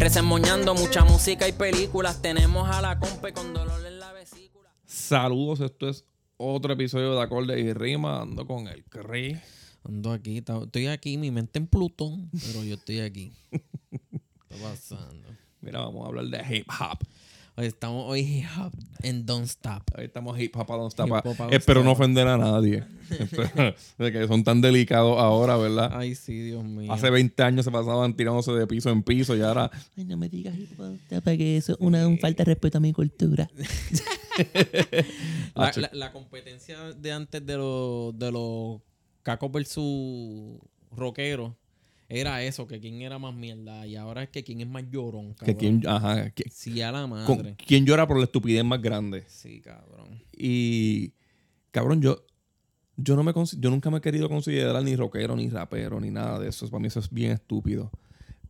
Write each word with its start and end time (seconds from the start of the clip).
Resemoñando 0.00 0.74
mucha 0.74 1.04
música 1.04 1.46
y 1.46 1.52
películas. 1.52 2.22
Tenemos 2.22 2.66
a 2.70 2.80
la 2.80 2.98
compa 2.98 3.30
con 3.32 3.52
dolor 3.52 3.86
en 3.86 4.00
la 4.00 4.10
vesícula. 4.14 4.70
Saludos, 4.86 5.60
esto 5.60 5.90
es 5.90 6.06
otro 6.38 6.72
episodio 6.72 7.14
de 7.14 7.20
Acordes 7.20 7.62
y 7.62 7.74
Rima. 7.74 8.22
Ando 8.22 8.46
con 8.46 8.66
el 8.66 8.82
Cris. 8.84 9.36
Ando 9.84 10.10
aquí, 10.10 10.38
estoy 10.38 10.86
aquí, 10.86 11.18
mi 11.18 11.30
mente 11.30 11.58
en 11.58 11.66
Plutón, 11.66 12.30
pero 12.46 12.64
yo 12.64 12.76
estoy 12.76 13.00
aquí. 13.00 13.30
¿Qué 13.50 13.60
está 14.50 14.70
pasando? 14.70 15.28
Mira, 15.60 15.80
vamos 15.80 16.02
a 16.02 16.08
hablar 16.08 16.24
de 16.24 16.56
hip 16.56 16.66
hop. 16.80 16.98
Hoy 17.56 17.66
estamos 17.66 18.04
hoy 18.08 18.20
hip 18.20 18.46
hop 18.58 18.72
en 19.02 19.26
Don't 19.26 19.44
Stop. 19.44 19.82
Estamos 19.98 20.38
hip 20.40 20.56
hop 20.56 20.72
a 20.72 20.76
Don't 20.76 20.90
Stop. 20.92 21.12
A 21.12 21.48
Espero 21.50 21.82
no 21.84 21.92
ofender 21.92 22.26
a 22.26 22.38
nadie. 22.38 22.84
Que 23.98 24.26
son 24.28 24.44
tan 24.44 24.60
delicados 24.60 25.18
ahora, 25.18 25.56
¿verdad? 25.56 25.90
Ay, 25.92 26.14
sí, 26.14 26.38
Dios 26.40 26.64
mío. 26.64 26.90
Hace 26.92 27.10
20 27.10 27.42
años 27.42 27.64
se 27.64 27.70
pasaban 27.70 28.14
tirándose 28.14 28.52
de 28.52 28.66
piso 28.66 28.88
en 28.90 29.02
piso 29.02 29.36
y 29.36 29.42
ahora 29.42 29.70
Ay, 29.96 30.04
no 30.04 30.16
me 30.16 30.28
digas 30.28 30.56
hip 30.56 30.78
hop, 30.80 30.96
para 31.22 31.36
que 31.36 31.56
eso 31.56 31.72
es 31.72 31.78
una 31.80 32.06
un 32.06 32.18
falta 32.18 32.44
de 32.44 32.52
respeto 32.52 32.78
a 32.78 32.80
mi 32.80 32.92
cultura. 32.92 33.50
la, 35.54 35.72
la- 35.76 35.90
la 35.92 36.12
competencia 36.12 36.78
de 36.94 37.12
antes 37.12 37.44
de 37.44 37.56
los 37.56 38.18
de 38.18 38.32
los 38.32 38.80
cacos 39.22 39.52
versus 39.52 40.58
rockeros 40.92 41.52
era 42.10 42.42
eso, 42.42 42.66
que 42.66 42.80
quién 42.80 43.00
era 43.00 43.18
más 43.18 43.34
mierda. 43.34 43.86
Y 43.86 43.96
ahora 43.96 44.22
es 44.24 44.28
que 44.28 44.42
quién 44.44 44.60
es 44.60 44.66
más 44.68 44.84
llorón, 44.90 45.30
que 45.34 45.54
cabrón. 45.54 45.56
quién, 45.56 45.82
ajá, 45.88 46.30
que- 46.30 46.50
Sí, 46.50 46.82
a 46.82 46.92
la 46.92 47.00
con- 47.02 47.10
madre. 47.10 47.56
quién 47.66 47.86
llora 47.86 48.06
por 48.06 48.18
la 48.18 48.24
estupidez 48.24 48.64
más 48.64 48.82
grande. 48.82 49.24
Sí, 49.28 49.60
cabrón. 49.60 50.22
Y 50.36 51.12
cabrón, 51.70 52.02
yo 52.02 52.24
yo 53.02 53.16
no 53.16 53.22
me 53.22 53.32
yo 53.32 53.70
nunca 53.70 53.90
me 53.90 53.96
he 53.98 54.00
querido 54.02 54.28
considerar 54.28 54.82
ni 54.82 54.94
rockero 54.94 55.34
ni 55.34 55.48
rapero 55.48 55.98
ni 56.00 56.10
nada 56.10 56.38
de 56.38 56.48
eso. 56.48 56.68
Para 56.68 56.80
mí 56.82 56.88
eso 56.88 57.00
es 57.00 57.08
bien 57.10 57.30
estúpido. 57.32 57.90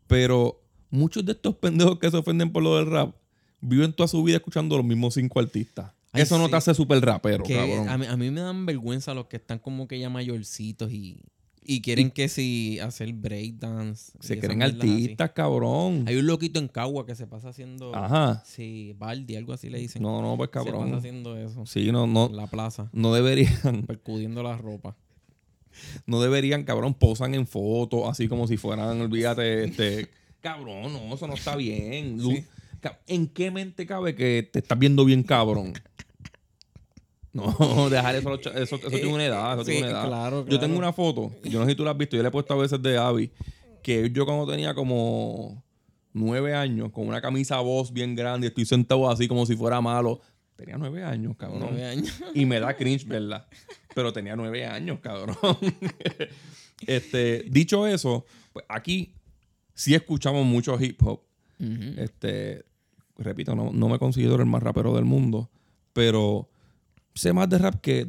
Pero 0.06 0.61
muchos 0.91 1.25
de 1.25 1.33
estos 1.33 1.55
pendejos 1.56 1.98
que 1.98 2.11
se 2.11 2.16
ofenden 2.16 2.50
por 2.53 2.62
lo 2.62 2.77
del 2.77 2.86
rap 2.91 3.14
viven 3.61 3.92
toda 3.92 4.08
su 4.08 4.22
vida 4.25 4.36
escuchando 4.38 4.77
los 4.77 4.84
mismos 4.84 5.14
cinco 5.14 5.38
artistas. 5.38 5.92
Ay, 6.12 6.22
eso 6.22 6.36
no 6.38 6.48
te 6.48 6.56
hace 6.56 6.75
súper 6.75 7.00
rapero, 7.00 7.44
Que 7.44 7.55
cabrón. 7.55 7.88
a, 7.88 7.97
mí, 7.97 8.06
a 8.06 8.16
mí 8.16 8.31
me 8.31 8.41
dan 8.41 8.66
vergüenza 8.66 9.14
los 9.14 9.27
que 9.27 9.36
están 9.36 9.61
como 9.61 9.86
que 9.86 10.00
ya 10.00 10.11
mayorcitos 10.11 10.91
y, 10.91 11.20
y 11.73 11.83
quieren 11.83 12.11
que 12.11 12.29
si 12.29 12.79
hacer 12.81 13.13
breakdance. 13.13 14.13
Se 14.21 14.39
creen 14.39 14.63
así. 14.63 14.75
artistas, 14.77 15.31
cabrón. 15.31 16.05
Hay 16.09 16.17
un 16.17 16.27
loquito 16.27 16.59
en 16.59 16.69
Cagua 16.69 17.07
que 17.07 17.15
se 17.15 17.27
pasa 17.27 17.51
haciendo. 17.51 17.95
Ajá. 17.95 18.43
Sí, 18.45 18.95
Baldi, 18.99 19.37
algo 19.37 19.53
así 19.53 19.71
le 19.71 19.79
dicen. 19.79 20.03
No, 20.03 20.21
no, 20.21 20.37
pues 20.37 20.51
Se 20.53 20.59
pasa 20.59 20.71
cabrón. 20.71 20.95
haciendo 20.95 21.37
eso. 21.37 21.65
Sí, 21.67 21.93
no, 21.93 22.07
no, 22.07 22.27
En 22.27 22.37
la 22.37 22.47
plaza, 22.49 22.89
no 22.93 23.15
deberían, 23.15 23.83
percudiendo 23.87 24.43
la 24.43 24.57
ropa. 24.57 24.97
no 26.07 26.21
deberían, 26.21 26.65
cabrón, 26.65 26.95
posan 26.95 27.35
en 27.35 27.47
fotos 27.47 28.03
así 28.09 28.27
como 28.29 28.47
si 28.49 28.57
fueran, 28.57 29.01
olvídate, 29.01 29.65
este, 29.65 30.09
cabrón, 30.41 30.93
no, 30.93 31.15
eso 31.15 31.27
no 31.29 31.34
está 31.34 31.55
bien. 31.57 32.19
Ca- 32.81 32.99
¿En 33.07 33.29
qué 33.29 33.51
mente 33.51 33.87
cabe 33.87 34.15
que 34.15 34.49
te 34.53 34.59
estás 34.59 34.79
viendo 34.79 35.05
bien, 35.05 35.23
cabrón? 35.23 35.73
No, 37.33 37.89
dejar 37.89 38.17
eso, 38.17 38.34
eso, 38.34 38.77
eso 38.77 38.91
tiene 38.91 39.06
una 39.06 39.25
edad, 39.25 39.55
eso 39.55 39.65
Sí, 39.65 39.72
tiene 39.72 39.88
una 39.88 39.99
edad. 39.99 40.06
claro, 40.09 40.47
Yo 40.47 40.59
tengo 40.59 40.77
una 40.77 40.93
foto, 40.93 41.32
yo 41.44 41.60
no 41.60 41.65
sé 41.65 41.72
si 41.72 41.77
tú 41.77 41.84
la 41.84 41.93
has 41.93 41.97
visto, 41.97 42.16
yo 42.16 42.22
le 42.22 42.28
he 42.28 42.32
puesto 42.32 42.55
a 42.55 42.56
veces 42.56 42.82
de 42.82 42.99
Abby, 42.99 43.31
que 43.82 44.10
yo 44.10 44.27
cuando 44.27 44.47
tenía 44.50 44.75
como 44.75 45.62
nueve 46.12 46.55
años, 46.55 46.91
con 46.91 47.06
una 47.06 47.21
camisa 47.21 47.60
voz 47.60 47.93
bien 47.93 48.15
grande, 48.16 48.49
estoy 48.49 48.65
sentado 48.65 49.09
así 49.09 49.28
como 49.28 49.47
si 49.47 49.55
fuera 49.55 49.81
malo. 49.81 50.21
Tenía 50.56 50.77
nueve 50.77 51.03
años, 51.05 51.37
cabrón. 51.37 51.60
Nueve 51.60 51.84
años. 51.87 52.21
Y 52.34 52.44
me 52.44 52.60
da 52.60 52.77
cringe, 52.77 53.06
¿verdad? 53.06 53.47
Pero 53.94 54.12
tenía 54.12 54.37
nueve 54.37 54.66
años, 54.66 54.99
cabrón. 55.00 55.37
este, 56.87 57.44
dicho 57.49 57.87
eso, 57.87 58.26
pues 58.53 58.65
aquí 58.69 59.15
sí 59.75 59.94
escuchamos 59.94 60.44
mucho 60.44 60.78
hip 60.81 61.00
hop. 61.03 61.21
Este, 61.97 62.65
repito, 63.19 63.55
no, 63.55 63.71
no 63.72 63.88
me 63.88 63.99
considero 63.99 64.37
el 64.37 64.47
más 64.47 64.62
rapero 64.62 64.94
del 64.94 65.05
mundo, 65.05 65.50
pero 65.93 66.49
sé 67.15 67.32
más 67.32 67.48
de 67.48 67.59
rap 67.59 67.76
que, 67.81 68.09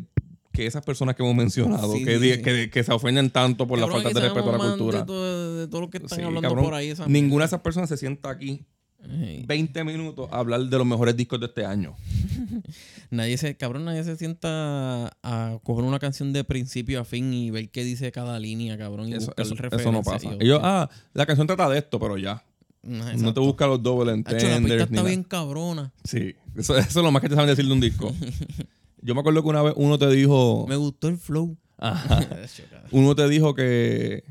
que 0.52 0.66
esas 0.66 0.84
personas 0.84 1.16
que 1.16 1.24
hemos 1.24 1.36
mencionado, 1.36 1.94
Sí, 1.94 2.04
que, 2.06 2.18
sí, 2.18 2.22
di- 2.24 2.34
sí. 2.36 2.42
que, 2.42 2.70
que 2.70 2.84
se 2.84 2.92
ofenden 2.94 3.30
tanto 3.30 3.68
por 3.68 3.80
Cabrón, 3.80 3.98
la 3.98 4.04
falta 4.04 4.20
de 4.20 4.26
respeto 4.28 4.50
a 4.50 4.58
la 4.58 4.70
cultura. 4.70 5.00
De 5.00 5.06
todo, 5.06 5.56
de 5.58 5.68
todo 5.68 5.82
lo 5.82 5.90
que 5.90 5.98
están 5.98 6.20
hablando 6.24 6.42
cabrón. 6.42 6.66
por 6.66 6.74
ahí. 6.74 6.90
esa 6.90 7.08
Ninguna 7.08 7.44
de 7.44 7.48
esas 7.48 7.62
personas 7.62 7.90
se 7.90 7.98
sienta 7.98 8.30
aquí 8.30 8.66
Ey. 9.04 9.44
20 9.48 9.84
minutos 9.84 10.30
a 10.32 10.38
hablar 10.38 10.62
de 10.62 10.78
los 10.78 10.86
mejores 10.86 11.16
discos 11.18 11.40
de 11.40 11.48
este 11.48 11.66
año. 11.66 11.96
Nadie 13.10 13.38
se, 13.38 13.58
cabrón, 13.58 13.84
nadie 13.84 14.04
se 14.06 14.16
sienta 14.16 15.08
a 15.24 15.58
coger 15.64 15.84
una 15.84 16.00
canción 16.00 16.32
de 16.32 16.44
principio 16.46 17.02
a 17.02 17.04
fin 17.04 17.34
y 17.34 17.52
ver 17.52 17.70
qué 17.70 17.84
dice 17.84 18.10
cada 18.12 18.40
línea, 18.40 18.78
cabrón. 18.78 19.10
Y 19.10 19.14
Eso, 19.16 19.34
eso- 19.38 19.56
eso 19.70 19.92
no 19.92 20.02
pasa. 20.02 20.28
Y 20.28 20.32
yo, 20.32 20.38
Ellos, 20.40 20.60
ah, 20.64 20.90
la 21.14 21.26
canción 21.26 21.46
trata 21.48 21.68
de 21.70 21.80
esto, 21.80 22.00
pero 22.00 22.18
ya. 22.18 22.44
no, 22.84 23.12
No 23.18 23.34
te 23.34 23.40
busca 23.42 23.68
los 23.68 23.82
double 23.84 24.12
Hacho, 24.12 24.22
la 24.22 24.30
pista 24.38 24.56
entenders. 24.56 24.82
está 24.92 25.04
bien 25.04 25.24
cabrona. 25.24 25.92
Sí, 26.06 26.36
eso, 26.56 26.78
eso 26.78 27.00
es 27.00 27.04
lo 27.04 27.12
más 27.12 27.22
que 27.22 27.28
te 27.30 27.36
saben 27.36 27.50
decir 27.50 27.66
de 27.66 27.74
un 27.74 27.82
disco. 27.82 28.14
Yo 29.02 29.14
me 29.16 29.22
acuerdo 29.22 29.42
que 29.44 29.50
una 29.50 29.62
vez 29.64 29.74
uno 29.78 29.98
te 29.98 30.10
dijo. 30.10 30.66
Me 30.68 30.76
gustó 30.76 31.08
el 31.08 31.18
flow. 31.18 31.58
Ajá. 31.78 32.20
Uno 32.92 33.16
te 33.16 33.28
dijo 33.28 33.56
que. 33.56 34.24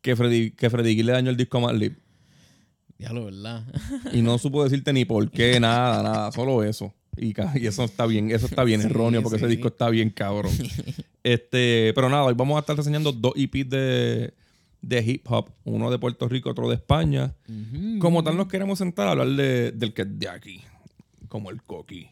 Que 0.00 0.14
Freddy, 0.16 0.52
que 0.52 0.70
Freddy 0.70 0.94
Gill 0.94 1.06
le 1.06 1.12
dañó 1.12 1.30
el 1.30 1.36
disco 1.36 1.58
a 1.58 1.62
Madlib. 1.62 1.98
Diablo, 2.98 3.24
¿verdad? 3.24 3.64
Y 4.12 4.22
no 4.22 4.38
supo 4.38 4.62
decirte 4.62 4.92
ni 4.92 5.04
por 5.04 5.30
qué, 5.30 5.58
nada, 5.58 6.02
nada. 6.02 6.32
Solo 6.32 6.62
eso. 6.62 6.94
Y, 7.16 7.34
eso 7.66 7.84
está 7.84 8.06
bien, 8.06 8.30
eso 8.30 8.46
está 8.46 8.62
bien 8.62 8.80
Sí, 8.80 8.86
erróneo 8.86 9.22
porque 9.22 9.38
ese 9.38 9.46
disco 9.48 9.68
está 9.68 9.90
bien 9.90 10.10
cabrón. 10.10 10.52
este, 11.24 11.92
pero 11.94 12.08
nada, 12.08 12.22
hoy 12.24 12.34
vamos 12.34 12.56
a 12.56 12.60
estar 12.60 12.76
reseñando 12.76 13.10
dos 13.12 13.32
EPs 13.36 13.68
de, 13.68 14.32
de 14.80 15.02
hip 15.02 15.26
hop. 15.30 15.50
Uno 15.64 15.90
de 15.90 15.98
Puerto 15.98 16.28
Rico, 16.28 16.50
otro 16.50 16.68
de 16.68 16.76
España. 16.76 17.34
Como 17.98 18.22
tal, 18.22 18.36
nos 18.36 18.46
queremos 18.46 18.78
sentar 18.78 19.08
a 19.08 19.10
hablar 19.12 19.28
de- 19.28 19.72
del 19.72 19.92
que 19.92 20.02
es 20.02 20.18
de 20.18 20.28
aquí. 20.28 20.60
Como 21.28 21.50
el 21.50 21.62
coqui. 21.62 22.08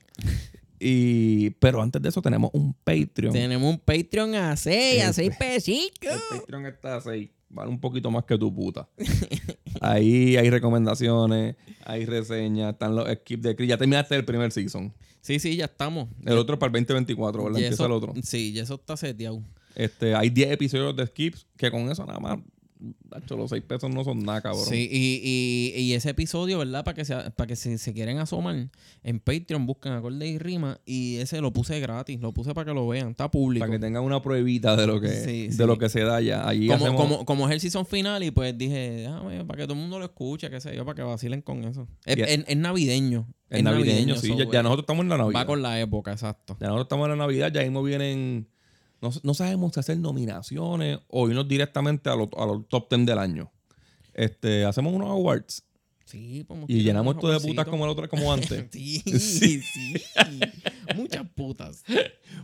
Y, 0.80 1.50
pero 1.58 1.82
antes 1.82 2.00
de 2.00 2.08
eso 2.08 2.22
tenemos 2.22 2.50
un 2.52 2.72
Patreon. 2.74 3.32
Tenemos 3.32 3.70
un 3.70 3.78
Patreon 3.78 4.34
a 4.34 4.56
6, 4.56 5.02
a 5.02 5.08
El 5.08 5.14
6 5.14 5.32
pesitos. 5.38 6.12
El 6.32 6.40
Patreon 6.40 6.66
está 6.66 6.96
a 6.96 7.00
6. 7.00 7.30
Vale 7.50 7.70
un 7.70 7.80
poquito 7.80 8.10
más 8.10 8.24
que 8.24 8.36
tu 8.36 8.54
puta. 8.54 8.88
Ahí 9.80 10.36
hay 10.36 10.50
recomendaciones, 10.50 11.56
hay 11.84 12.04
reseñas, 12.04 12.72
están 12.74 12.94
los 12.94 13.08
skips 13.10 13.42
de 13.42 13.56
Chris. 13.56 13.68
Ya 13.70 13.78
terminaste 13.78 14.14
el 14.16 14.24
primer 14.24 14.52
season. 14.52 14.92
Sí, 15.20 15.38
sí, 15.38 15.56
ya 15.56 15.64
estamos. 15.66 16.08
El 16.24 16.36
otro 16.38 16.54
es 16.54 16.60
para 16.60 16.68
el 16.68 16.84
2024, 16.84 17.44
¿verdad? 17.44 17.58
Ya 17.58 17.66
Empieza 17.66 17.82
eso- 17.84 17.86
el 17.86 17.92
otro. 17.92 18.14
Sí, 18.22 18.52
ya 18.52 18.62
eso 18.62 18.74
está 18.74 18.96
seteado. 18.96 19.42
Este, 19.74 20.14
hay 20.14 20.30
10 20.30 20.52
episodios 20.52 20.96
de 20.96 21.06
skips 21.06 21.46
que 21.56 21.70
con 21.70 21.90
eso 21.90 22.04
nada 22.04 22.18
más. 22.20 22.38
Tacho, 23.10 23.36
los 23.36 23.50
6 23.50 23.62
pesos 23.66 23.90
no 23.92 24.04
son 24.04 24.20
nada, 24.20 24.40
cabrón. 24.40 24.64
Sí, 24.64 24.88
y, 24.90 25.20
y, 25.76 25.80
y 25.82 25.92
ese 25.94 26.10
episodio, 26.10 26.58
¿verdad? 26.58 26.84
Para 26.84 26.94
que, 26.94 27.04
se, 27.04 27.14
para 27.14 27.46
que 27.46 27.56
si 27.56 27.76
se 27.78 27.92
quieren 27.92 28.18
asomar, 28.18 28.68
en 29.02 29.20
Patreon 29.20 29.66
buscan 29.66 29.94
acorde 29.94 30.26
y 30.28 30.38
rima. 30.38 30.80
Y 30.86 31.16
ese 31.16 31.40
lo 31.40 31.52
puse 31.52 31.80
gratis, 31.80 32.20
lo 32.20 32.32
puse 32.32 32.54
para 32.54 32.66
que 32.66 32.74
lo 32.74 32.86
vean, 32.86 33.08
está 33.10 33.30
público. 33.30 33.66
Para 33.66 33.72
que 33.72 33.80
tengan 33.80 34.04
una 34.04 34.22
pruebita 34.22 34.76
de 34.76 34.86
lo 34.86 35.00
que, 35.00 35.08
Sí, 35.08 35.46
de 35.48 35.52
sí. 35.52 35.66
lo 35.66 35.76
que 35.78 35.88
se 35.88 36.02
da 36.02 36.20
ya. 36.20 36.46
Allí 36.48 36.68
como, 36.68 36.84
hacemos- 36.86 37.00
como, 37.02 37.24
como 37.24 37.48
es 37.48 37.54
el 37.54 37.60
season 37.60 37.84
final, 37.84 38.22
y 38.22 38.30
pues 38.30 38.56
dije, 38.56 38.90
déjame, 38.90 39.44
para 39.44 39.56
que 39.58 39.64
todo 39.64 39.74
el 39.74 39.80
mundo 39.80 39.98
lo 39.98 40.04
escuche, 40.04 40.48
qué 40.48 40.60
sé 40.60 40.76
yo, 40.76 40.84
para 40.84 40.94
que 40.94 41.02
vacilen 41.02 41.42
con 41.42 41.64
eso. 41.64 41.88
Es, 42.04 42.16
es- 42.18 42.44
es 42.46 42.56
navideño. 42.56 43.26
es 43.50 43.62
navideño, 43.62 44.14
sí. 44.16 44.28
so, 44.28 44.38
Ya, 44.38 44.44
ya 44.50 44.62
nosotros 44.62 44.84
estamos 44.84 45.02
en 45.02 45.08
la 45.08 45.16
Navidad. 45.18 45.40
Va 45.40 45.46
con 45.46 45.62
la 45.62 45.80
época, 45.80 46.12
exacto. 46.12 46.56
Ya 46.60 46.68
nosotros 46.68 46.84
estamos 46.84 47.06
en 47.06 47.10
la 47.10 47.16
Navidad, 47.16 47.52
ya 47.52 47.62
mismo 47.62 47.82
vienen. 47.82 48.46
No, 49.00 49.10
no 49.22 49.34
sabemos 49.34 49.74
si 49.74 49.80
hacer 49.80 49.98
nominaciones 49.98 50.98
o 51.08 51.28
irnos 51.28 51.46
directamente 51.46 52.10
a 52.10 52.16
los, 52.16 52.28
a 52.36 52.46
los 52.46 52.68
top 52.68 52.88
10 52.90 53.06
del 53.06 53.18
año. 53.18 53.50
Este, 54.14 54.64
hacemos 54.64 54.92
unos 54.92 55.10
awards 55.10 55.62
Sí, 56.08 56.42
podemos 56.44 56.70
y 56.70 56.72
tirar 56.72 56.86
llenamos 56.86 57.16
esto 57.16 57.28
de 57.30 57.38
putas 57.38 57.66
como 57.66 57.84
el 57.84 57.90
otro, 57.90 58.08
como 58.08 58.32
antes. 58.32 58.64
Sí, 58.72 59.00
Sí. 59.18 59.60
sí, 59.60 59.94
Muchas 60.96 61.28
putas. 61.34 61.84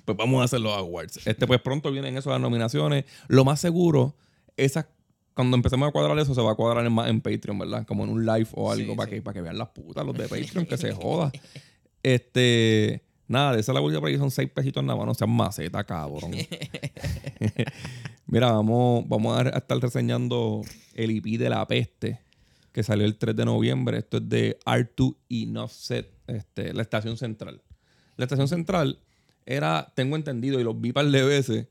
pues 0.05 0.19
vamos 0.19 0.43
a 0.43 0.45
hacer 0.45 0.61
los 0.61 0.77
awards. 0.77 1.27
Este, 1.27 1.47
pues 1.47 1.63
pronto 1.63 1.91
vienen 1.91 2.15
eso 2.19 2.29
las 2.29 2.41
nominaciones. 2.43 3.07
Lo 3.27 3.43
más 3.47 3.61
seguro, 3.61 4.17
esas, 4.59 4.85
cuando 5.33 5.57
empecemos 5.57 5.89
a 5.89 5.93
cuadrar 5.93 6.19
eso, 6.19 6.35
se 6.35 6.43
va 6.43 6.53
a 6.53 6.55
cuadrar 6.57 6.85
en, 6.85 6.93
más 6.93 7.09
en 7.09 7.23
Patreon, 7.23 7.59
¿verdad? 7.59 7.87
Como 7.87 8.05
en 8.05 8.11
un 8.11 8.27
live 8.27 8.49
o 8.53 8.71
algo, 8.71 8.93
Sí, 8.93 8.97
para, 8.97 9.09
sí. 9.09 9.17
Que, 9.17 9.23
para 9.23 9.35
que 9.35 9.41
vean 9.41 9.57
las 9.57 9.69
putas, 9.71 10.05
los 10.05 10.15
de 10.15 10.29
Patreon, 10.29 10.67
que 10.67 10.77
se 10.77 10.93
joda. 10.93 11.33
Este. 12.03 13.03
Nada, 13.27 13.55
de 13.55 13.61
esa 13.61 13.73
la 13.73 13.81
bolsa 13.81 14.01
por 14.01 14.09
ahí 14.09 14.19
son 14.19 14.31
seis 14.31 14.51
pesitos 14.51 14.85
nada 14.85 14.97
más, 14.97 15.07
no 15.07 15.15
sean 15.15 15.31
maceta, 15.31 15.83
cabrón. 15.85 16.33
Mira, 18.27 18.53
vamos, 18.53 19.09
vamos 19.09 19.39
a 19.39 19.49
estar 19.51 19.79
reseñando 19.79 20.63
el 20.95 21.11
IP 21.11 21.39
de 21.39 21.51
la 21.51 21.67
peste. 21.67 22.21
que 22.73 22.83
salió 22.83 23.07
el 23.07 23.17
3 23.17 23.37
de 23.37 23.45
noviembre. 23.45 23.99
Esto 23.99 24.17
es 24.17 24.29
de 24.29 24.59
R2 24.67 25.17
y 25.29 25.57
Offset, 25.57 26.11
este, 26.27 26.75
la 26.75 26.83
estación 26.83 27.17
central. 27.17 27.63
La 28.17 28.25
estación 28.25 28.49
central 28.49 28.99
era, 29.47 29.93
tengo 29.95 30.17
entendido, 30.17 30.61
y 30.61 30.65
los 30.65 30.81
vi 30.81 30.93
par 30.93 31.07
de 31.07 31.23
veces, 31.23 31.69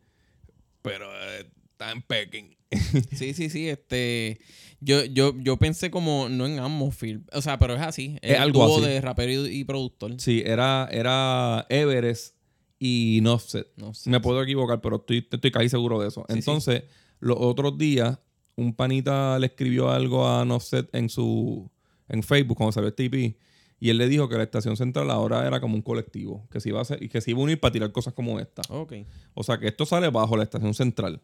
pero 0.82 1.06
eh, 1.14 1.50
está 1.72 1.92
en 1.92 2.02
Peking. 2.02 2.56
Sí, 3.14 3.34
sí, 3.34 3.50
sí. 3.50 3.70
Este, 3.70 4.40
yo, 4.80 5.06
yo, 5.06 5.34
yo 5.40 5.58
pensé 5.58 5.92
como, 5.92 6.30
no 6.30 6.46
en 6.46 6.60
Atmosphere. 6.60 7.22
O 7.34 7.42
sea, 7.42 7.60
pero 7.60 7.76
es 7.76 7.82
así. 7.82 8.18
Es 8.22 8.36
el 8.36 8.42
algo 8.42 8.66
dúo 8.66 8.78
así. 8.78 8.88
de 8.88 9.02
rapero 9.02 9.32
y, 9.32 9.60
y 9.60 9.64
productor. 9.64 10.14
Sí, 10.20 10.44
era, 10.46 10.88
era 10.92 11.66
Everest 11.70 12.36
y 12.80 13.26
Offset. 13.26 13.68
No 13.78 13.94
sé. 13.94 14.10
Me 14.10 14.20
puedo 14.20 14.42
equivocar, 14.42 14.82
pero 14.82 14.98
estoy, 14.98 15.28
estoy 15.30 15.52
casi 15.52 15.70
seguro 15.70 16.02
de 16.02 16.10
eso. 16.10 16.26
Sí, 16.28 16.36
Entonces, 16.36 16.84
los 17.20 17.38
otros 17.40 17.78
días, 17.78 18.20
un 18.56 18.74
panita 18.74 19.40
le 19.40 19.48
escribió 19.48 19.90
algo 19.90 20.28
a 20.28 20.44
Offset 20.44 20.94
en 20.94 21.10
su 21.10 21.72
en 22.10 22.24
Facebook 22.24 22.58
cuando 22.58 22.72
salió 22.72 22.90
este 22.90 23.06
EP, 23.06 23.36
y 23.80 23.90
él 23.90 23.98
le 23.98 24.08
dijo 24.08 24.30
que 24.30 24.38
la 24.38 24.44
estación 24.44 24.78
central 24.78 25.10
ahora 25.12 25.46
era 25.46 25.60
como 25.60 25.76
un 25.76 25.82
colectivo, 25.82 26.48
que 26.50 26.60
se 26.60 26.70
iba 26.70 26.80
a 26.80 26.84
hacer, 26.84 27.02
y 27.04 27.10
que 27.10 27.22
se 27.22 27.32
iba 27.32 27.40
a 27.40 27.44
unir 27.44 27.60
para 27.60 27.72
tirar 27.72 27.92
cosas 27.92 28.14
como 28.14 28.40
esta. 28.40 28.62
Ok. 28.70 28.94
O 29.34 29.44
sea 29.44 29.58
que 29.58 29.68
esto 29.68 29.86
sale 29.86 30.10
bajo 30.10 30.38
la 30.38 30.44
estación 30.44 30.74
central. 30.74 31.22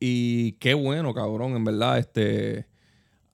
Y 0.00 0.52
qué 0.52 0.74
bueno, 0.74 1.14
cabrón, 1.14 1.56
en 1.56 1.64
verdad, 1.64 1.98
este 1.98 2.66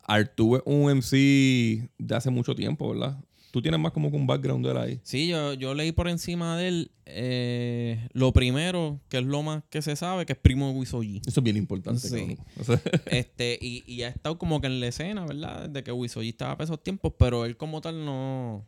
Artú 0.03 0.57
es 0.57 0.63
un 0.65 0.91
MC 0.99 1.89
de 1.99 2.15
hace 2.15 2.31
mucho 2.31 2.55
tiempo, 2.55 2.91
¿verdad? 2.91 3.19
Tú 3.51 3.61
tienes 3.61 3.79
más 3.79 3.93
como 3.93 4.11
que 4.11 4.17
un 4.17 4.27
background 4.27 4.65
de 4.65 4.71
él 4.73 4.79
ahí. 4.79 5.01
Sí, 5.03 5.29
yo, 5.29 5.53
yo 5.53 5.75
leí 5.75 5.93
por 5.93 6.09
encima 6.09 6.57
de 6.57 6.69
él 6.69 6.91
eh, 7.05 8.09
lo 8.15 8.33
primero, 8.33 8.99
que 9.11 9.19
es 9.19 9.25
lo 9.25 9.43
más 9.43 9.63
que 9.69 9.83
se 9.83 9.95
sabe, 9.95 10.25
que 10.25 10.33
es 10.33 10.39
primo 10.39 10.69
de 10.69 10.79
Wisoji. 10.79 11.21
Eso 11.27 11.41
es 11.41 11.45
bien 11.45 11.59
importante, 11.59 12.01
Sí. 12.01 12.17
cabrón. 12.17 12.39
O 12.59 12.65
sea, 12.65 12.81
este, 13.11 13.59
y, 13.61 13.85
y 13.87 14.05
ha 14.05 14.09
estado 14.09 14.39
como 14.39 14.61
que 14.63 14.69
en 14.69 14.81
la 14.81 14.87
escena, 14.87 15.27
¿verdad? 15.27 15.69
Desde 15.69 15.85
que 15.85 15.93
Wisoji 15.93 16.31
estaba 16.31 16.57
para 16.57 16.65
esos 16.65 16.83
tiempos, 16.83 17.13
pero 17.19 17.45
él 17.45 17.59
como 17.59 17.83
tal 17.83 18.07
no, 18.07 18.65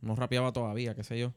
no 0.00 0.16
rapeaba 0.16 0.52
todavía, 0.52 0.96
qué 0.96 1.04
sé 1.04 1.16
yo. 1.18 1.32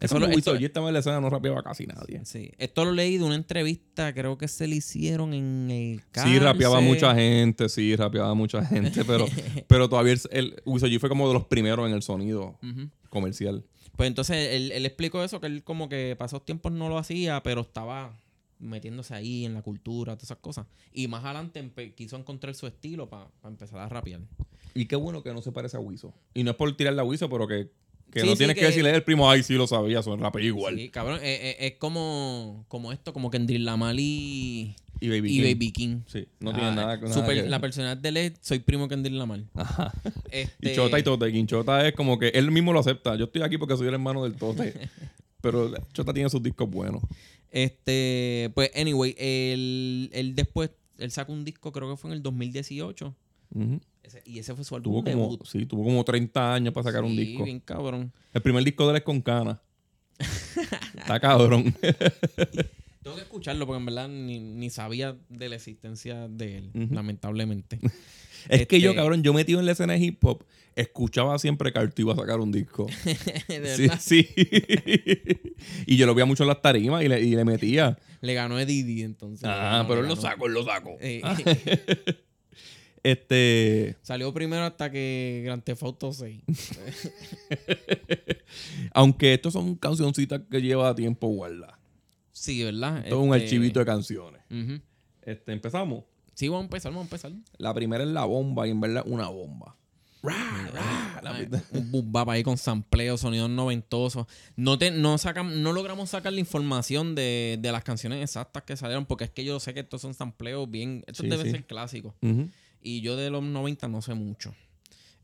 Eso 0.00 0.16
Eso 0.16 0.18
lo 0.20 0.26
esto- 0.28 0.56
Yo 0.56 0.66
estaba 0.66 0.88
en 0.88 0.92
la 0.94 1.00
escena, 1.00 1.20
no 1.20 1.28
rapeaba 1.28 1.62
casi 1.62 1.86
nadie. 1.86 2.20
Sí, 2.24 2.52
esto 2.58 2.84
lo 2.84 2.92
leí 2.92 3.18
de 3.18 3.24
una 3.24 3.34
entrevista, 3.34 4.14
creo 4.14 4.38
que 4.38 4.46
se 4.46 4.68
le 4.68 4.76
hicieron 4.76 5.34
en 5.34 5.70
el 5.70 6.00
Sí, 6.22 6.38
rapeaba 6.38 6.76
Cárcel. 6.76 6.88
mucha 6.94 7.14
gente, 7.16 7.68
sí, 7.68 7.96
rapeaba 7.96 8.32
mucha 8.34 8.64
gente, 8.64 9.04
pero, 9.04 9.26
pero 9.68 9.88
todavía 9.88 10.12
el, 10.12 10.20
el 10.30 10.62
Wiso 10.64 10.86
G 10.86 11.00
fue 11.00 11.08
como 11.08 11.26
de 11.26 11.34
los 11.34 11.46
primeros 11.46 11.88
en 11.88 11.94
el 11.94 12.02
sonido 12.02 12.58
comercial. 13.10 13.64
Pues 13.96 14.06
entonces 14.06 14.36
él, 14.54 14.70
él 14.70 14.86
explicó 14.86 15.24
eso, 15.24 15.40
que 15.40 15.48
él 15.48 15.64
como 15.64 15.88
que 15.88 16.14
para 16.16 16.26
esos 16.26 16.44
tiempos 16.44 16.70
no 16.70 16.88
lo 16.88 16.98
hacía, 16.98 17.42
pero 17.42 17.62
estaba 17.62 18.16
metiéndose 18.60 19.14
ahí 19.14 19.44
en 19.44 19.54
la 19.54 19.62
cultura, 19.62 20.14
todas 20.14 20.24
esas 20.24 20.38
cosas. 20.38 20.66
Y 20.92 21.08
más 21.08 21.24
adelante 21.24 21.68
quiso 21.96 22.16
encontrar 22.16 22.54
su 22.54 22.66
estilo 22.68 23.08
para 23.08 23.28
empezar 23.44 23.80
a 23.80 23.88
rapear. 23.88 24.20
Y 24.74 24.86
qué 24.86 24.94
bueno 24.96 25.22
que 25.24 25.32
no 25.32 25.42
se 25.42 25.50
parece 25.50 25.76
a 25.76 25.80
Wiso. 25.80 26.14
Y 26.34 26.44
no 26.44 26.52
es 26.52 26.56
por 26.56 26.76
tirarle 26.76 27.00
a 27.00 27.04
Wiso, 27.04 27.28
pero 27.28 27.48
que, 27.48 27.70
que 28.12 28.20
Sí, 28.20 28.26
no 28.26 28.32
sí, 28.32 28.38
tienes 28.38 28.54
que, 28.54 28.60
que- 28.60 28.66
decirle 28.68 28.90
el 28.94 29.02
primo, 29.02 29.30
ay, 29.30 29.42
sí 29.42 29.54
lo 29.54 29.66
sabía, 29.66 30.02
son 30.02 30.20
rapea 30.20 30.42
igual. 30.44 30.76
Sí, 30.76 30.88
cabrón, 30.88 31.20
eh, 31.22 31.38
eh, 31.50 31.56
es 31.66 31.72
como, 31.78 32.64
como 32.68 32.92
esto, 32.92 33.12
como 33.12 33.30
Kendrick 33.30 33.60
Lamar 33.60 33.94
y, 33.98 34.74
Y 35.00 35.08
Baby 35.08 35.28
y 35.28 35.36
King. 35.36 35.42
Baby 35.54 35.72
King. 35.72 36.00
Sí, 36.06 36.26
no 36.40 36.50
Ah, 36.50 36.54
tiene 36.54 36.70
nada, 36.74 36.96
nada 36.96 37.12
super- 37.12 37.34
que 37.34 37.42
ver. 37.42 37.50
La 37.50 37.60
personalidad 37.60 37.96
de 37.98 38.08
él 38.08 38.16
es, 38.16 38.32
soy 38.40 38.58
primo 38.60 38.88
Kendrick 38.88 39.14
Lamar. 39.14 39.40
Ajá. 39.54 39.92
Este, 40.30 40.72
Y 40.72 40.74
Chota 40.74 40.98
y 40.98 41.02
Tote. 41.02 41.28
Y 41.30 41.46
Chota 41.46 41.86
es 41.86 41.94
como 41.94 42.18
que 42.18 42.28
él 42.28 42.50
mismo 42.50 42.72
lo 42.72 42.80
acepta. 42.80 43.14
Yo 43.16 43.26
estoy 43.26 43.42
aquí 43.42 43.58
porque 43.58 43.76
soy 43.76 43.88
el 43.88 43.94
hermano 43.94 44.24
del 44.24 44.34
Tote. 44.36 44.72
pero 45.40 45.72
Chota 45.92 46.12
tiene 46.12 46.28
sus 46.30 46.42
discos 46.42 46.68
buenos. 46.68 47.02
Este, 47.50 48.50
pues, 48.54 48.70
anyway, 48.74 49.14
él, 49.18 50.10
él 50.12 50.34
después, 50.34 50.70
él 50.98 51.10
sacó 51.10 51.32
un 51.32 51.44
disco, 51.44 51.72
creo 51.72 51.90
que 51.90 51.96
fue 51.96 52.10
en 52.10 52.16
el 52.16 52.22
2018. 52.22 53.14
Ujú. 53.54 53.80
Ese- 54.08 54.22
y 54.24 54.38
ese 54.38 54.54
fue 54.54 54.64
su 54.64 54.74
álbum 54.74 54.92
Tuvo 54.92 55.04
como, 55.04 55.30
debut. 55.30 55.46
sí, 55.46 55.64
tuvo 55.66 55.84
como 55.84 56.04
30 56.04 56.54
años 56.54 56.74
para 56.74 56.84
sacar 56.84 57.04
un 57.04 57.16
disco. 57.16 57.44
bien 57.44 57.60
cabrón. 57.60 58.12
El 58.34 58.42
primer 58.42 58.64
disco 58.64 58.84
de 58.84 58.90
él 58.90 58.96
es 58.96 59.02
con 59.02 59.20
Cana. 59.20 59.60
Está 60.98 61.20
cabrón. 61.20 61.74
Tengo 63.02 63.16
que 63.16 63.22
escucharlo 63.22 63.66
porque 63.66 63.78
en 63.78 63.86
verdad 63.86 64.08
ni, 64.08 64.38
ni 64.40 64.68
sabía 64.70 65.16
de 65.28 65.48
la 65.48 65.54
existencia 65.56 66.28
de 66.28 66.58
él, 66.58 66.70
lamentablemente. 66.90 67.78
Es 68.48 68.66
que 68.68 68.80
yo, 68.80 68.90
Este- 68.90 69.00
cabrón, 69.02 69.22
yo 69.24 69.32
metido 69.34 69.58
en 69.60 69.66
la 69.66 69.72
escena 69.72 69.94
de 69.94 69.98
hip 69.98 70.24
hop, 70.24 70.44
escuchaba 70.76 71.36
siempre 71.40 71.72
que 71.72 71.78
Artu 71.80 72.02
iba 72.02 72.12
a 72.12 72.16
sacar 72.16 72.38
un 72.38 72.52
disco. 72.52 72.86
de 73.48 73.74
sí, 73.76 73.82
verdad. 73.82 73.98
sí. 74.00 74.28
y 75.86 75.96
yo 75.96 76.06
lo 76.06 76.14
veía 76.14 76.24
mucho 76.24 76.44
en 76.44 76.48
las 76.48 76.62
tarimas 76.62 77.02
y 77.04 77.08
le, 77.08 77.20
y 77.20 77.34
le 77.34 77.44
metía. 77.44 77.98
Le 78.20 78.34
ganó 78.34 78.56
a 78.56 78.64
Didi 78.64 79.02
entonces. 79.02 79.44
Ah, 79.44 79.84
pero 79.88 80.00
él 80.02 80.06
lo 80.08 80.14
saco, 80.16 80.46
él 80.46 80.52
lo 80.52 80.64
saco. 80.64 80.96
Eh, 81.00 81.20
Este. 83.10 83.96
salió 84.02 84.32
primero 84.34 84.64
hasta 84.64 84.90
que 84.90 85.42
Grand 85.44 85.62
Theft 85.62 85.82
Auto 85.82 86.12
6. 86.12 86.40
Aunque 88.92 89.34
estos 89.34 89.52
son 89.52 89.74
cancioncitas 89.76 90.40
que 90.50 90.60
lleva 90.60 90.94
tiempo 90.94 91.28
guardar. 91.28 91.74
Sí, 92.32 92.62
¿verdad? 92.62 93.04
Todo 93.08 93.20
un 93.20 93.34
Este, 93.34 93.44
archivito 93.46 93.80
de 93.80 93.86
canciones. 93.86 94.40
Este, 95.22 95.52
empezamos. 95.52 96.04
Sí, 96.34 96.48
vamos 96.48 96.62
a 96.62 96.66
empezar, 96.66 96.92
vamos 96.92 97.02
a 97.02 97.06
empezar. 97.06 97.32
La 97.58 97.74
primera 97.74 98.04
es 98.04 98.10
la 98.10 98.24
bomba 98.24 98.66
y 98.66 98.70
en 98.70 98.80
verdad 98.80 99.02
una 99.06 99.28
bomba. 99.28 99.74
Ra, 100.20 100.34
ra, 100.72 101.20
la 101.22 101.30
Ay, 101.34 101.46
pista- 101.46 101.64
un 101.72 102.12
bap 102.12 102.28
ahí 102.30 102.42
con 102.42 102.58
sampleo, 102.58 103.16
sonidos 103.16 103.48
noventosos. 103.50 104.26
No, 104.56 104.76
te, 104.78 104.90
no, 104.90 105.16
sacan, 105.18 105.62
no 105.62 105.72
logramos 105.72 106.10
sacar 106.10 106.32
la 106.32 106.40
información 106.40 107.14
de, 107.14 107.56
de 107.60 107.70
las 107.72 107.84
canciones 107.84 108.20
exactas 108.22 108.64
que 108.64 108.76
salieron, 108.76 109.06
porque 109.06 109.24
es 109.24 109.30
que 109.30 109.44
yo 109.44 109.60
sé 109.60 109.74
que 109.74 109.80
estos 109.80 110.00
son 110.00 110.14
sampleos 110.14 110.68
bien. 110.70 111.04
Estos 111.06 111.24
Sí, 111.24 111.30
deben 111.30 111.46
sí. 111.46 111.52
ser 111.52 111.66
clásicos. 111.66 112.14
Ujú. 112.22 112.48
Y 112.88 113.00
yo 113.02 113.16
de 113.16 113.28
los 113.30 113.42
90 113.42 113.86
no 113.88 114.00
sé 114.02 114.14
mucho. 114.14 114.54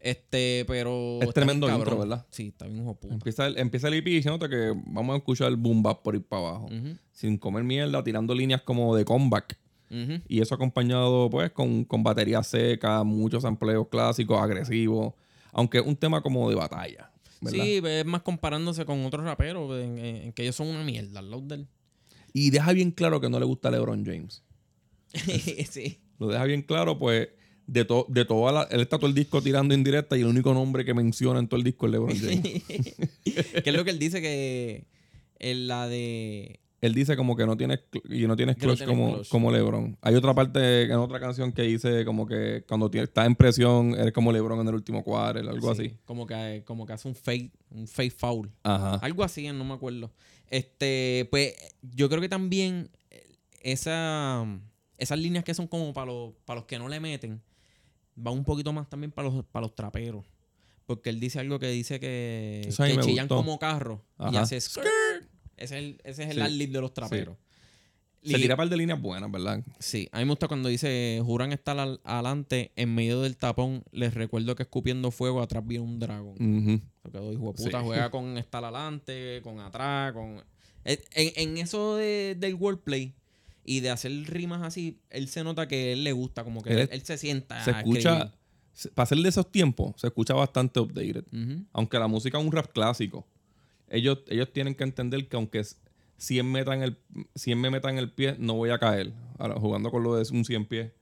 Este, 0.01 0.65
pero. 0.67 1.19
Es 1.23 1.33
tremendo 1.33 1.67
intro. 1.75 1.99
¿verdad? 1.99 2.27
Sí, 2.31 2.49
está 2.49 2.67
bien 2.67 2.83
hijo 2.83 2.95
puta. 2.95 3.15
Empieza 3.15 3.47
el, 3.47 3.57
empieza 3.59 3.89
el 3.89 3.95
EP 3.95 4.25
nota 4.27 4.49
que 4.51 4.75
vamos 4.87 5.15
a 5.15 5.17
escuchar 5.17 5.49
el 5.49 5.57
boom 5.57 5.83
bap 5.83 6.03
por 6.03 6.15
ir 6.15 6.23
para 6.23 6.49
abajo. 6.49 6.69
Sin 7.13 7.39
comer 7.39 7.65
mierda, 7.65 8.05
tirando 8.05 8.35
líneas 8.35 8.61
como 8.63 8.95
de 8.97 9.05
comeback. 9.05 9.59
Y 10.29 10.41
eso 10.41 10.57
acompañado, 10.57 11.31
pues, 11.31 11.53
con, 11.53 11.85
con 11.85 12.03
batería 12.03 12.43
seca, 12.43 13.05
muchos 13.05 13.45
empleos 13.45 13.87
clásicos, 13.89 14.39
agresivos. 14.41 15.15
Aunque 15.53 15.79
es 15.79 15.87
un 15.87 15.95
tema 15.97 16.21
como 16.21 16.49
de 16.51 16.57
batalla. 16.57 17.11
¿verdad? 17.41 17.63
Sí, 17.65 17.81
es 17.85 18.05
más 18.05 18.23
comparándose 18.23 18.85
con 18.85 19.05
otros 19.07 19.25
raperos 19.25 19.81
en, 19.81 19.99
en- 19.99 20.17
en 20.17 20.33
que 20.33 20.43
ellos 20.43 20.57
son 20.57 20.67
una 20.67 20.83
mierda 20.83 21.21
al 21.21 21.31
lado 21.31 21.43
del. 21.43 21.69
Y 22.33 22.51
deja 22.51 22.73
bien 22.73 22.91
claro 22.91 23.21
que 23.21 23.31
no 23.31 23.39
le 23.39 23.45
gusta 23.47 23.71
LeBron 23.71 24.05
James. 24.05 24.43
sí. 25.71 26.01
Lo 26.19 26.27
deja 26.29 26.45
bien 26.45 26.63
claro, 26.63 26.99
pues, 26.99 27.29
de, 27.67 27.85
to, 27.85 28.07
de 28.09 28.25
toda 28.25 28.53
la. 28.53 28.63
Él 28.65 28.81
está 28.81 28.99
todo 28.99 29.09
el 29.09 29.15
disco 29.15 29.43
tirando 29.43 29.75
indirecta 29.75 30.17
y 30.17 30.21
el 30.21 30.27
único 30.27 30.53
nombre 30.55 30.85
que 30.85 30.95
menciona 30.95 31.39
en 31.39 31.49
todo 31.49 31.59
el 31.59 31.65
disco 31.65 31.87
es 31.87 31.93
LeBron 31.93 32.17
James. 32.17 32.43
que 32.65 33.63
es 33.65 33.75
lo 33.75 33.85
que 33.85 33.91
él 33.91 33.99
dice 33.99 34.21
que 34.21 34.87
en 35.39 35.67
la 35.67 35.89
de 35.89 36.61
Él 36.81 36.95
dice 36.95 37.17
como 37.17 37.37
que 37.37 37.47
no 37.47 37.57
tienes 37.57 37.81
y 38.09 38.27
no 38.27 38.37
tienes 38.37 38.57
no 38.57 38.61
clutch 38.63 38.85
como, 38.85 39.15
clutch. 39.15 39.29
como 39.29 39.51
LeBron. 39.51 39.97
Hay 40.03 40.15
otra 40.15 40.35
parte 40.35 40.83
en 40.85 40.93
otra 40.93 41.21
canción 41.21 41.53
que 41.53 41.63
dice 41.63 42.05
como 42.05 42.27
que 42.27 42.65
cuando 42.69 42.91
estás 42.93 43.27
en 43.27 43.35
presión 43.35 43.95
eres 43.99 44.13
como 44.13 44.33
LeBron 44.33 44.61
en 44.61 44.69
el 44.69 44.75
último 44.75 45.03
quarter, 45.03 45.49
algo 45.49 45.75
sí, 45.75 45.83
así. 45.87 45.97
como 46.05 46.27
que 46.27 46.63
como 46.65 46.87
que 46.87 46.93
hace 46.93 47.09
un 47.09 47.15
fake 47.15 47.53
un 47.71 47.87
fake 47.89 48.13
foul 48.13 48.51
Ajá. 48.63 48.97
algo 48.97 49.25
así 49.25 49.47
no 49.49 49.65
me 49.65 49.75
acuerdo 49.75 50.13
este 50.51 51.27
pues 51.31 51.55
yo 51.83 52.09
creo 52.09 52.21
que 52.21 52.29
también 52.29 52.91
eh, 53.11 53.25
esa 53.63 54.47
esas 54.99 55.19
líneas 55.19 55.45
que 55.45 55.55
son 55.55 55.67
como 55.67 55.93
para 55.93 56.07
los 56.07 56.35
para 56.45 56.61
los 56.61 56.67
que 56.67 56.79
no 56.79 56.89
le 56.89 57.01
meten 57.01 57.41
va 58.17 58.31
un 58.31 58.45
poquito 58.45 58.73
más 58.73 58.89
también 58.89 59.11
para 59.13 59.29
los 59.29 59.45
para 59.47 59.67
los 59.67 59.75
traperos 59.75 60.25
porque 60.87 61.09
él 61.11 61.19
dice 61.19 61.39
algo 61.41 61.59
que 61.59 61.69
dice 61.69 61.99
que, 61.99 62.69
chillan 62.71 63.27
gustó. 63.27 63.37
como 63.37 63.59
carro 63.59 64.05
y 64.31 64.37
hace 64.37 64.61
skirt. 64.61 64.87
ese 65.57 65.65
es 65.65 65.73
el, 65.73 66.01
ese 66.05 66.25
es 66.25 66.31
el 66.37 66.59
Sí. 66.59 66.67
de 66.67 66.81
los 66.81 66.93
traperos 66.93 67.37
Se 68.23 68.37
tira 68.37 68.55
un 68.55 68.59
par 68.59 68.69
de 68.71 68.77
líneas 68.77 69.01
buenas, 69.01 69.31
¿verdad? 69.31 69.63
Sí, 69.79 70.09
a 70.13 70.19
mí 70.19 70.25
me 70.25 70.31
gusta 70.31 70.49
cuando 70.49 70.69
dice, 70.71 71.21
juran 71.25 71.53
estar 71.53 71.79
al- 71.79 72.01
adelante 72.05 72.73
en 72.77 72.95
medio 72.95 73.21
del 73.21 73.37
tapón. 73.37 73.83
Les 73.93 74.15
recuerdo 74.15 74.55
que 74.57 74.63
escupiendo 74.63 75.11
fuego 75.11 75.43
atrás 75.43 75.63
viene 75.67 75.85
un 75.85 75.99
dragón. 75.99 76.35
Ujú. 76.35 76.81
Lo 77.05 77.11
que 77.13 77.33
hijo 77.35 77.47
de 77.49 77.53
puta, 77.53 77.81
Sí. 77.81 77.85
juega 77.85 78.11
con 78.11 78.39
estar 78.39 78.65
adelante, 78.65 79.41
con 79.43 79.61
atrás, 79.61 80.13
con... 80.15 80.43
En, 80.85 80.99
en 81.15 81.59
eso 81.59 81.97
de- 81.97 82.35
del 82.39 82.55
wordplay 82.55 83.15
y 83.65 83.81
de 83.81 83.91
hacer 83.91 84.13
rimas 84.27 84.63
así, 84.63 85.01
él 85.11 85.29
se 85.29 85.43
nota 85.45 85.67
que 85.69 85.93
él 85.93 86.05
le 86.05 86.13
gusta, 86.13 86.45
como 86.45 86.63
que 86.63 86.83
Él 86.93 87.03
se 87.03 87.17
sienta 87.19 87.65
Se 87.65 87.71
escucha, 87.71 88.33
se- 88.73 88.91
para 88.91 89.07
ser 89.07 89.19
de 89.19 89.29
esos 89.29 89.51
tiempos, 89.51 89.95
se 89.97 90.07
escucha 90.09 90.35
bastante 90.35 90.81
updated. 90.81 91.25
Aunque 91.73 91.99
la 91.99 92.07
música 92.09 92.39
es 92.39 92.45
un 92.45 92.53
rap 92.53 92.73
clásico. 92.73 93.27
Ellos, 93.89 94.19
ellos 94.29 94.53
tienen 94.53 94.75
que 94.75 94.85
entender 94.85 95.29
que 95.29 95.37
aunque 95.37 95.61
es 95.61 95.81
100 96.17 96.51
metas 96.51 96.75
en 96.77 96.83
el 96.83 96.99
100 97.35 97.61
me 97.61 97.71
metan 97.71 97.93
en 97.93 97.99
el 97.99 98.11
pie, 98.13 98.37
no 98.39 98.55
voy 98.55 98.71
a 98.71 98.79
caer. 98.79 99.13
Ahora, 99.39 99.55
jugando 99.61 99.91
con 99.91 100.03
lo 100.03 100.17
de 100.17 100.27
un 100.33 100.45
100 100.45 100.65
pies. 100.67 100.93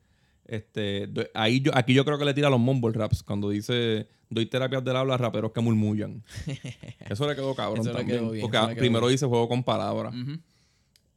Este, 0.45 1.07
do- 1.07 1.25
ahí 1.35 1.61
yo, 1.61 1.71
aquí 1.75 1.95
yo 1.95 2.05
creo 2.05 2.19
que 2.19 2.25
le 2.25 2.35
tira 2.35 2.51
los 2.51 2.59
mumble 2.61 2.93
raps 2.93 3.23
cuando 3.23 3.49
dice 3.49 4.09
doy 4.29 4.47
terapias 4.47 4.83
del 4.85 4.97
habla 4.97 5.15
a 5.15 5.17
raperos 5.19 5.53
que 5.53 5.61
murmullan. 5.61 6.23
Eso 7.09 7.29
le 7.29 7.35
quedó 7.37 7.55
cabrón 7.55 7.85
también. 7.87 8.19
quedó 8.21 8.31
bien, 8.31 8.43
porque 8.43 8.59
quedó 8.59 8.75
primero 8.77 9.07
bien. 9.07 9.15
dice 9.15 9.27
juego 9.27 9.49
con 9.49 9.63
palabras. 9.63 10.15
Ujú. 10.15 10.39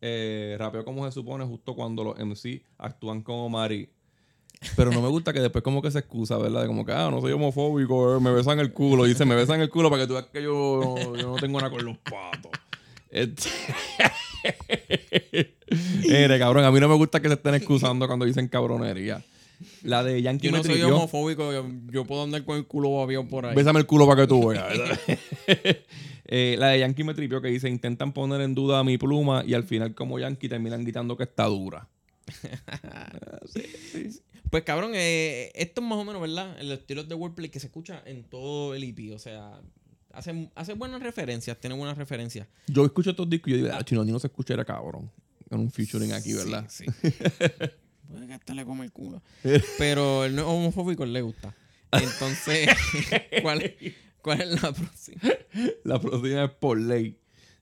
Eh, 0.01 0.55
rapeo 0.59 0.83
como 0.85 1.05
se 1.05 1.11
supone 1.11 1.45
justo 1.45 1.73
cuando 1.75 2.03
los 2.03 2.19
MC 2.19 2.61
actúan 2.77 3.21
como 3.21 3.49
Mari. 3.49 3.89
Pero 4.75 4.91
no 4.91 5.01
me 5.01 5.09
gusta 5.09 5.33
que 5.33 5.39
después 5.39 5.63
como 5.63 5.81
que 5.81 5.91
se 5.91 5.99
excusa, 5.99 6.37
¿verdad? 6.37 6.61
De 6.61 6.67
como 6.67 6.85
que, 6.85 6.91
ah, 6.91 7.09
no 7.11 7.21
soy 7.21 7.31
homofóbico, 7.33 8.15
eh, 8.17 8.19
me 8.19 8.31
besan 8.31 8.59
el 8.59 8.71
culo. 8.71 9.03
Dice, 9.05 9.25
me 9.25 9.35
besan 9.35 9.61
el 9.61 9.69
culo 9.69 9.89
para 9.89 10.03
que 10.03 10.07
tú 10.07 10.13
veas 10.13 10.25
que 10.27 10.41
yo, 10.41 10.95
yo 11.15 11.29
no 11.31 11.35
tengo 11.35 11.59
nada 11.59 11.69
con 11.69 11.85
los 11.85 11.97
patos. 11.97 12.51
Este- 13.09 13.49
Mire, 16.03 16.39
cabrón, 16.39 16.63
a 16.65 16.71
mí 16.71 16.79
no 16.79 16.87
me 16.87 16.95
gusta 16.95 17.21
que 17.21 17.27
se 17.27 17.33
estén 17.35 17.55
excusando 17.55 18.07
cuando 18.07 18.25
dicen 18.25 18.47
cabronería. 18.47 19.23
La 19.83 20.03
de 20.03 20.21
Yankee 20.21 20.47
Yo 20.47 20.51
me 20.51 20.57
no 20.59 20.63
soy 20.63 20.81
homofóbico, 20.81 21.51
yo, 21.53 21.65
yo 21.91 22.05
puedo 22.05 22.23
andar 22.23 22.43
con 22.43 22.57
el 22.57 22.65
culo 22.65 22.97
babiado 22.97 23.27
por 23.27 23.45
ahí. 23.45 23.55
Bésame 23.55 23.79
el 23.79 23.85
culo 23.85 24.05
para 24.05 24.21
que 24.21 24.27
tú 24.27 24.47
veas. 24.47 24.65
Eh, 26.27 26.55
la 26.57 26.69
de 26.69 26.79
Yankee 26.79 27.03
me 27.03 27.13
tripió 27.13 27.41
que 27.41 27.49
dice, 27.49 27.69
intentan 27.69 28.13
poner 28.13 28.41
en 28.41 28.55
duda 28.55 28.83
mi 28.83 28.97
pluma 28.97 29.43
y 29.45 29.53
al 29.53 29.63
final 29.63 29.93
como 29.93 30.19
Yankee 30.19 30.49
terminan 30.49 30.83
gritando 30.83 31.17
que 31.17 31.23
está 31.23 31.45
dura. 31.45 31.87
Pues 34.51 34.63
cabrón, 34.63 34.91
eh, 34.93 35.51
esto 35.55 35.81
es 35.81 35.87
más 35.87 35.97
o 35.97 36.05
menos, 36.05 36.21
¿verdad? 36.21 36.57
El 36.59 36.71
estilo 36.71 37.03
de 37.03 37.15
wordplay 37.15 37.49
que 37.49 37.59
se 37.59 37.67
escucha 37.67 38.01
en 38.05 38.23
todo 38.23 38.73
el 38.73 38.83
EP. 38.83 39.13
O 39.13 39.19
sea, 39.19 39.59
hace, 40.13 40.49
hace 40.55 40.73
buenas 40.73 41.01
referencias, 41.01 41.59
tiene 41.59 41.75
buenas 41.75 41.97
referencias. 41.97 42.47
Yo 42.67 42.85
escucho 42.85 43.09
estos 43.09 43.29
discos 43.29 43.49
y 43.49 43.51
yo 43.51 43.57
digo, 43.57 43.69
ah, 43.73 43.83
chino, 43.83 44.05
ni 44.05 44.11
no 44.11 44.19
se 44.19 44.27
escucha 44.27 44.53
era 44.53 44.63
cabrón. 44.63 45.11
En 45.49 45.59
un 45.59 45.71
featuring 45.71 46.13
aquí, 46.13 46.33
¿verdad? 46.33 46.65
Sí. 46.69 46.85
Puede 48.07 48.27
que 48.27 48.33
hasta 48.33 48.53
le 48.53 48.65
come 48.65 48.85
el 48.85 48.91
culo. 48.91 49.21
Pero 49.77 50.25
el 50.25 50.35
no 50.35 50.43
es 50.43 50.47
homofóbico 50.47 51.05
le 51.05 51.21
gusta. 51.21 51.53
Entonces, 51.91 52.69
¿cuál, 53.41 53.73
¿cuál 54.25 54.41
es 54.41 54.63
la 54.63 54.73
próxima? 54.73 55.21
La 55.83 56.01
próxima 56.01 56.45
es 56.45 56.51
por 56.51 56.79
ley. 56.79 57.15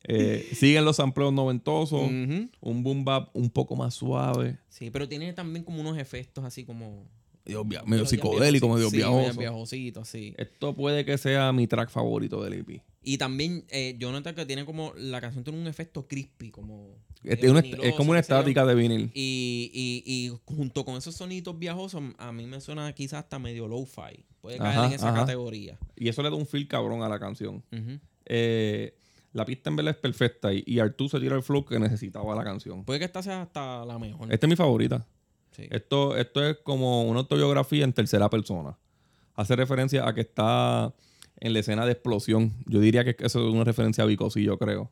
Eh, 0.05 0.49
siguen 0.53 0.85
los 0.85 0.95
sampleos 0.95 1.33
noventosos, 1.33 2.01
un 2.01 2.83
boom 2.83 3.03
bap 3.03 3.29
un 3.35 3.49
poco 3.49 3.75
más 3.75 3.93
suave, 3.93 4.57
Sí, 4.69 4.89
pero 4.89 5.07
tiene 5.07 5.31
también 5.33 5.63
como 5.65 5.81
unos 5.81 5.97
efectos 5.97 6.43
así 6.45 6.63
como... 6.65 7.05
medio, 7.45 8.05
psicodélico, 8.05 8.69
medio 8.69 8.89
sí, 8.89 8.97
medio 8.97 9.11
viajoso. 9.11 9.39
viajosito. 9.39 10.03
Esto 10.37 10.75
puede 10.75 11.03
que 11.05 11.17
sea 11.17 11.51
mi 11.51 11.67
track 11.67 11.89
favorito 11.89 12.41
del 12.43 12.53
EP. 12.53 12.81
Y 13.03 13.17
también 13.17 13.65
eh, 13.69 13.95
yo 13.99 14.11
noto 14.11 14.33
que 14.33 14.45
tiene 14.45 14.63
como... 14.65 14.93
La 14.95 15.19
canción 15.19 15.43
tiene 15.43 15.59
un 15.59 15.67
efecto 15.67 16.07
crispy, 16.07 16.51
como... 16.51 16.95
Es, 17.23 17.37
medio 17.37 17.51
una- 17.51 17.61
viniloso, 17.61 17.87
es 17.89 17.95
como 17.95 18.11
una 18.11 18.19
estática 18.19 18.65
de 18.65 18.75
vinil. 18.75 19.11
Y, 19.13 19.69
y, 19.73 20.03
y 20.05 20.37
junto 20.45 20.85
con 20.85 20.95
esos 20.95 21.15
sonidos 21.15 21.57
viajosos, 21.59 22.01
a 22.17 22.31
mí 22.31 22.45
me 22.47 22.61
suena 22.61 22.91
quizás 22.93 23.23
hasta 23.23 23.39
medio 23.39 23.67
low-fi. 23.67 24.25
Puede 24.41 24.57
caer 24.57 24.77
Ajá, 24.77 24.87
en 24.87 24.93
esa 24.93 25.09
ajá. 25.09 25.19
categoría. 25.21 25.77
Y 25.97 26.07
eso 26.09 26.21
le 26.23 26.29
da 26.29 26.35
un 26.35 26.45
feel 26.47 26.67
cabrón 26.67 27.01
a 27.01 27.09
la 27.09 27.19
canción. 27.19 27.63
Eh, 28.25 28.95
la 29.33 29.45
pista 29.45 29.69
en 29.69 29.75
verdad 29.77 29.95
es 29.95 29.99
perfecta 29.99 30.53
y, 30.53 30.63
y 30.65 30.79
Artú 30.79 31.09
se 31.09 31.19
tira 31.19 31.35
el 31.35 31.43
flow 31.43 31.65
que 31.65 31.79
necesitaba 31.79 32.35
la 32.35 32.43
canción. 32.43 32.83
Puede 32.85 32.99
que 32.99 33.05
esta 33.05 33.21
sea 33.23 33.41
hasta 33.43 33.83
la 33.85 33.97
mejor. 33.99 34.31
Esta 34.31 34.45
es 34.45 34.49
mi 34.49 34.55
favorita. 34.55 35.05
Sí. 35.55 35.67
Esto, 35.71 36.17
esto 36.17 36.43
es 36.45 36.57
como 36.63 37.03
una 37.03 37.21
autobiografía 37.21 37.83
en 37.83 37.93
tercera 37.93 38.29
persona. 38.29 38.77
Hace 39.35 39.55
referencia 39.55 40.07
a 40.07 40.13
que 40.13 40.21
está 40.21 40.93
en 41.39 41.53
la 41.53 41.59
escena 41.59 41.85
de 41.85 41.93
explosión. 41.93 42.53
Yo 42.65 42.79
diría 42.79 43.03
que 43.03 43.15
eso 43.19 43.47
es 43.47 43.53
una 43.53 43.63
referencia 43.63 44.03
a 44.03 44.07
Vicosi, 44.07 44.43
yo 44.43 44.57
creo. 44.57 44.91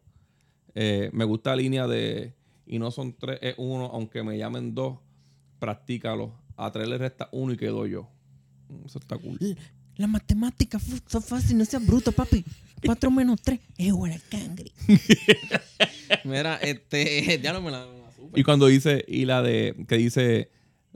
Eh, 0.73 1.09
me 1.13 1.25
gusta 1.25 1.51
la 1.51 1.57
línea 1.57 1.87
de 1.87 2.33
y 2.65 2.79
no 2.79 2.89
son 2.91 3.13
tres, 3.13 3.39
es 3.41 3.55
uno, 3.57 3.85
aunque 3.87 4.23
me 4.23 4.37
llamen 4.37 4.73
dos, 4.73 4.99
practícalo. 5.59 6.33
A 6.55 6.71
tres 6.71 6.87
le 6.87 6.97
resta 6.97 7.27
uno 7.31 7.53
y 7.53 7.57
quedo 7.57 7.85
yo. 7.85 8.07
Mm, 8.69 8.85
Eso 8.85 8.99
está 8.99 9.17
cool. 9.17 9.37
La 9.97 10.07
matemática 10.07 10.79
son 11.07 11.21
fácil, 11.21 11.57
no 11.57 11.65
seas 11.65 11.85
bruto, 11.85 12.11
papi. 12.11 12.45
4 12.83 13.11
menos 13.11 13.41
3 13.41 13.59
es 13.77 13.85
igual 13.87 14.11
a 14.13 14.19
cangre. 14.29 14.71
Mira, 16.23 16.55
este... 16.57 17.39
ya 17.43 17.53
no 17.53 17.61
me 17.61 17.71
la... 17.71 17.85
Y 18.35 18.43
cuando 18.43 18.67
dice, 18.67 19.03
y 19.07 19.25
la 19.25 19.41
de, 19.41 19.75
que 19.87 19.97
dice, 19.97 20.49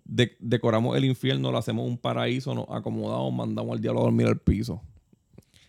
de- 0.04 0.36
decoramos 0.40 0.96
el 0.98 1.06
infierno, 1.06 1.52
lo 1.52 1.58
hacemos 1.58 1.88
un 1.88 1.98
paraíso, 1.98 2.54
nos 2.56 2.66
acomodamos, 2.70 3.34
mandamos 3.34 3.74
al 3.74 3.82
diablo 3.82 4.02
a 4.02 4.04
dormir 4.04 4.28
al 4.28 4.40
piso. 4.40 4.82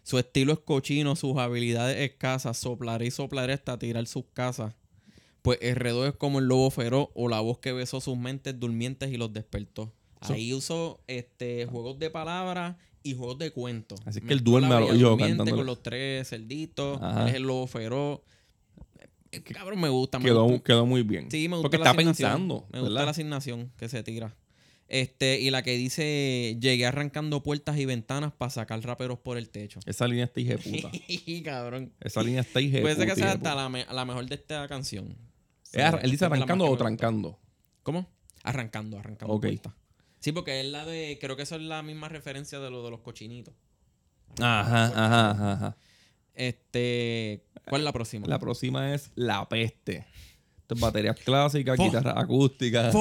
Su 0.02 0.18
estilo 0.18 0.52
es 0.52 0.60
cochino, 0.60 1.16
sus 1.16 1.36
habilidades 1.36 1.98
escasas, 1.98 2.56
soplaré 2.56 3.06
y 3.06 3.10
soplaré 3.10 3.54
hasta 3.54 3.78
tirar 3.78 4.06
sus 4.06 4.24
casas. 4.32 4.74
Pues 5.42 5.58
Herredo 5.60 6.06
es 6.06 6.14
como 6.14 6.38
el 6.38 6.46
lobo 6.46 6.70
feroz 6.70 7.08
o 7.14 7.28
la 7.28 7.40
voz 7.40 7.58
que 7.58 7.72
besó 7.72 8.00
sus 8.00 8.16
mentes 8.16 8.58
durmientes 8.58 9.10
y 9.12 9.16
los 9.16 9.32
despertó. 9.32 9.92
So- 10.22 10.32
Ahí 10.34 10.52
usó 10.54 11.00
este, 11.06 11.66
juegos 11.66 11.98
de 11.98 12.10
palabras 12.10 12.76
y 13.02 13.14
juegos 13.14 13.38
de 13.38 13.50
cuentos. 13.52 14.00
Así 14.06 14.20
que 14.20 14.32
él 14.32 14.42
duerme 14.42 14.74
a 14.74 14.80
los 14.80 14.90
con 15.56 15.66
los 15.66 15.82
tres 15.82 16.28
cerditos. 16.28 16.98
Él 17.22 17.28
es 17.28 17.34
el 17.34 17.42
lobo 17.44 17.66
feroz. 17.66 18.20
Eh, 19.36 19.42
Cabrón, 19.42 19.80
me 19.80 19.88
gusta. 19.88 20.18
me 20.18 20.24
Quedó, 20.26 20.44
gusta. 20.44 20.62
quedó 20.64 20.86
muy 20.86 21.02
bien. 21.02 21.30
Sí, 21.30 21.48
me 21.48 21.56
gusta 21.56 21.62
Porque 21.62 21.78
la 21.78 21.84
está 21.84 21.90
asignación. 21.90 22.30
pensando, 22.30 22.54
Me 22.72 22.80
gusta 22.80 22.92
¿verdad? 22.92 23.04
la 23.04 23.10
asignación 23.10 23.72
que 23.76 23.88
se 23.88 24.02
tira. 24.02 24.36
Este, 24.88 25.40
y 25.40 25.50
la 25.50 25.62
que 25.62 25.72
dice, 25.76 26.56
llegué 26.60 26.86
arrancando 26.86 27.42
puertas 27.42 27.76
y 27.76 27.84
ventanas 27.86 28.32
para 28.32 28.50
sacar 28.50 28.80
raperos 28.82 29.18
por 29.18 29.36
el 29.36 29.48
techo. 29.48 29.80
Esa 29.84 30.06
línea 30.06 30.26
está 30.26 30.40
hija 30.40 30.56
puta. 30.64 30.90
Cabrón. 31.44 31.92
Esa 32.00 32.22
línea 32.22 32.42
está 32.42 32.60
hija 32.60 32.76
de 32.76 32.82
Puede 32.82 32.94
ser 32.96 33.08
que 33.08 33.16
sea 33.16 33.32
hasta 33.32 33.54
la, 33.56 33.68
me- 33.68 33.84
la 33.84 34.04
mejor 34.04 34.26
de 34.26 34.36
esta 34.36 34.66
canción. 34.68 35.16
Es 35.72 35.82
arran- 35.82 36.00
él 36.04 36.10
dice 36.12 36.24
arrancando 36.24 36.64
o 36.70 36.76
trancando. 36.76 37.38
¿Cómo? 37.82 38.08
Arrancando, 38.44 38.98
arrancando 38.98 39.34
Ok. 39.34 39.42
puertas. 39.42 39.72
Sí, 40.20 40.30
porque 40.32 40.60
es 40.60 40.66
la 40.66 40.84
de, 40.86 41.18
creo 41.20 41.36
que 41.36 41.42
eso 41.42 41.56
es 41.56 41.62
la 41.62 41.82
misma 41.82 42.08
referencia 42.08 42.60
de 42.60 42.70
lo 42.70 42.84
de 42.84 42.90
los 42.92 43.00
cochinitos. 43.00 43.54
Ajá, 44.40 44.86
ajá, 44.86 45.30
ajá, 45.30 45.52
ajá. 45.52 45.76
Este, 46.36 47.42
¿cuál 47.68 47.80
es 47.80 47.84
la 47.84 47.92
próxima? 47.92 48.26
La 48.26 48.38
próxima 48.38 48.94
es 48.94 49.10
La 49.14 49.48
Peste. 49.48 50.06
Esto 50.60 50.74
es 50.74 50.80
baterías 50.80 51.16
clásicas, 51.20 51.78
guitarras 51.78 52.16
acústicas. 52.16 52.94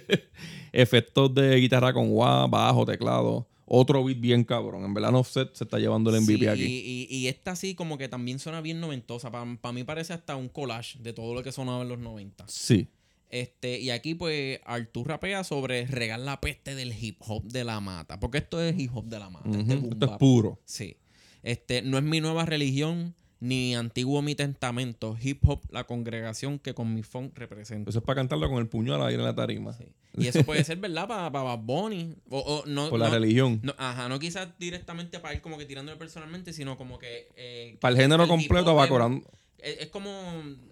Efectos 0.72 1.34
de 1.34 1.56
guitarra 1.56 1.92
con 1.92 2.10
wah, 2.10 2.46
bajo, 2.46 2.84
teclado. 2.84 3.48
Otro 3.64 4.04
beat 4.04 4.20
bien 4.20 4.44
cabrón. 4.44 4.84
En 4.84 4.92
verdad, 4.92 5.14
Offset 5.14 5.54
se 5.54 5.64
está 5.64 5.78
llevando 5.78 6.14
el 6.14 6.20
MVP 6.20 6.40
Sí, 6.40 6.46
aquí. 6.46 6.64
Y, 6.64 7.06
y, 7.08 7.16
y 7.16 7.28
esta 7.28 7.56
sí 7.56 7.74
como 7.74 7.96
que 7.96 8.08
también 8.08 8.38
suena 8.38 8.60
bien 8.60 8.80
noventosa. 8.80 9.30
Para 9.30 9.72
mí 9.72 9.84
parece 9.84 10.12
hasta 10.12 10.36
un 10.36 10.48
collage 10.48 10.98
de 10.98 11.12
todo 11.12 11.34
lo 11.34 11.42
que 11.42 11.52
sonaba 11.52 11.82
en 11.82 11.88
los 11.88 11.98
90. 11.98 12.44
Sí. 12.48 12.88
Este, 13.30 13.80
y 13.80 13.88
aquí 13.88 14.14
pues 14.14 14.60
Artur 14.66 15.08
rapea 15.08 15.42
sobre 15.42 15.86
regar 15.86 16.20
la 16.20 16.38
peste 16.40 16.74
del 16.74 16.92
hip 16.92 17.16
hop 17.20 17.44
de 17.44 17.64
la 17.64 17.80
mata. 17.80 18.20
Porque 18.20 18.38
esto 18.38 18.60
es 18.60 18.78
hip 18.78 18.90
hop 18.94 19.06
de 19.06 19.18
la 19.18 19.30
mata. 19.30 19.48
este 19.48 19.74
Esto 19.74 20.04
es 20.04 20.18
puro. 20.18 20.60
Sí. 20.66 20.96
Este, 21.42 21.82
no 21.82 21.98
es 21.98 22.04
mi 22.04 22.20
nueva 22.20 22.44
religión, 22.46 23.14
ni 23.40 23.74
antiguo 23.74 24.22
mi 24.22 24.34
testamento. 24.36 25.16
Hip 25.20 25.42
hop, 25.48 25.60
la 25.70 25.84
congregación 25.84 26.58
que 26.60 26.74
con 26.74 26.94
mi 26.94 27.02
funk 27.02 27.36
represento. 27.36 27.90
Eso 27.90 27.98
es 27.98 28.04
para 28.04 28.16
cantarlo 28.20 28.48
con 28.48 28.58
el 28.58 28.68
puño 28.68 28.94
al 28.94 29.02
aire 29.02 29.18
en 29.20 29.24
la 29.24 29.34
tarima. 29.34 29.72
Sí. 29.72 29.84
Y 30.16 30.26
eso 30.28 30.44
puede 30.44 30.62
ser, 30.62 30.78
¿verdad? 30.78 31.08
Para 31.08 31.28
Bad 31.30 31.58
Bunny. 31.58 32.14
O, 32.30 32.38
o 32.38 32.66
no, 32.66 32.90
Por 32.90 33.00
la 33.00 33.08
no- 33.08 33.14
religión. 33.14 33.58
no, 33.64 33.74
ajá, 33.78 34.08
no 34.08 34.18
quizás 34.20 34.48
directamente 34.58 35.18
para 35.18 35.34
ir 35.34 35.40
como 35.40 35.58
que 35.58 35.64
tirándole 35.64 35.98
personalmente, 35.98 36.52
sino 36.52 36.76
como 36.78 36.98
que... 36.98 37.28
eh, 37.36 37.76
Para 37.80 37.94
el 37.96 38.00
género 38.00 38.28
completo 38.28 38.74
va 38.76 38.86
corando. 38.88 39.28
Es, 39.58 39.78
es 39.80 39.86
como 39.88 40.10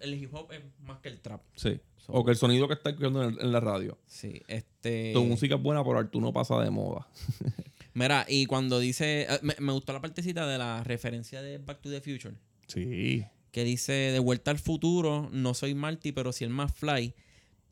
el 0.01 0.13
hip 0.21 0.33
hop 0.33 0.51
es 0.53 0.61
más 0.85 0.99
que 0.99 1.09
el 1.09 1.19
trap. 1.19 1.41
Sí. 1.55 1.79
So- 1.97 2.13
O 2.13 2.23
que 2.23 2.31
el 2.31 2.37
sonido 2.37 2.67
que 2.67 2.73
está 2.75 2.91
escuchando 2.91 3.23
en, 3.23 3.37
en 3.39 3.51
la 3.51 3.59
radio. 3.59 3.97
Sí, 4.05 4.41
este... 4.47 5.11
Tu 5.13 5.23
música 5.25 5.55
es 5.55 5.61
buena, 5.61 5.83
pero 5.83 5.99
Artú 5.99 6.21
no 6.21 6.31
pasa 6.31 6.57
de 6.61 6.69
moda. 6.69 7.05
Mira, 7.93 8.25
y 8.27 8.45
cuando 8.45 8.79
dice... 8.79 9.23
eh, 9.29 9.39
Me, 9.41 9.55
me 9.59 9.71
gustó 9.73 9.93
la 9.93 10.01
partecita 10.01 10.47
de 10.47 10.57
la 10.57 10.83
referencia 10.83 11.41
de 11.41 11.57
Back 11.57 11.81
to 11.81 11.89
the 11.89 12.01
Future. 12.01 12.35
Sí. 12.67 13.25
Que 13.51 13.63
dice, 13.65 13.91
de 13.93 14.19
vuelta 14.19 14.51
al 14.51 14.59
futuro, 14.59 15.29
no 15.33 15.53
soy 15.53 15.73
Marty, 15.75 16.11
pero 16.13 16.31
si 16.31 16.43
el 16.45 16.49
más 16.51 16.73
fly. 16.73 17.13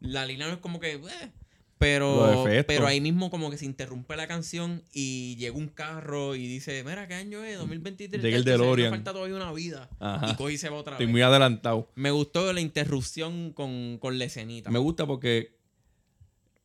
La 0.01 0.25
línea 0.25 0.47
no 0.47 0.53
es 0.53 0.59
como 0.59 0.79
que... 0.79 0.93
eh, 0.93 1.31
pero, 1.77 2.45
pero 2.67 2.87
ahí 2.87 2.99
mismo 2.99 3.29
como 3.31 3.49
que 3.49 3.57
se 3.57 3.63
interrumpe 3.63 4.17
la 4.17 4.27
canción 4.27 4.83
y 4.91 5.37
llega 5.37 5.55
un 5.55 5.69
carro 5.69 6.35
y 6.35 6.45
dice, 6.45 6.83
mira, 6.83 7.07
¿qué 7.07 7.13
año 7.13 7.41
es? 7.45 7.57
2023. 7.57 8.21
Llega 8.21 8.35
el 8.35 8.43
DeLorean. 8.43 8.89
falta 8.91 9.13
todavía 9.13 9.37
una 9.37 9.53
vida. 9.53 9.89
Ajá. 9.99 10.29
Y 10.31 10.35
coge 10.35 10.53
y 10.53 10.57
se 10.57 10.67
va 10.67 10.75
otra 10.75 10.95
Estoy 10.95 11.05
vez. 11.05 11.11
muy 11.13 11.21
adelantado. 11.21 11.89
Me 11.95 12.11
gustó 12.11 12.51
la 12.51 12.59
interrupción 12.59 13.53
con, 13.53 13.97
con 13.99 14.19
la 14.19 14.25
escenita. 14.25 14.69
Me 14.69 14.79
gusta 14.79 15.07
porque 15.07 15.57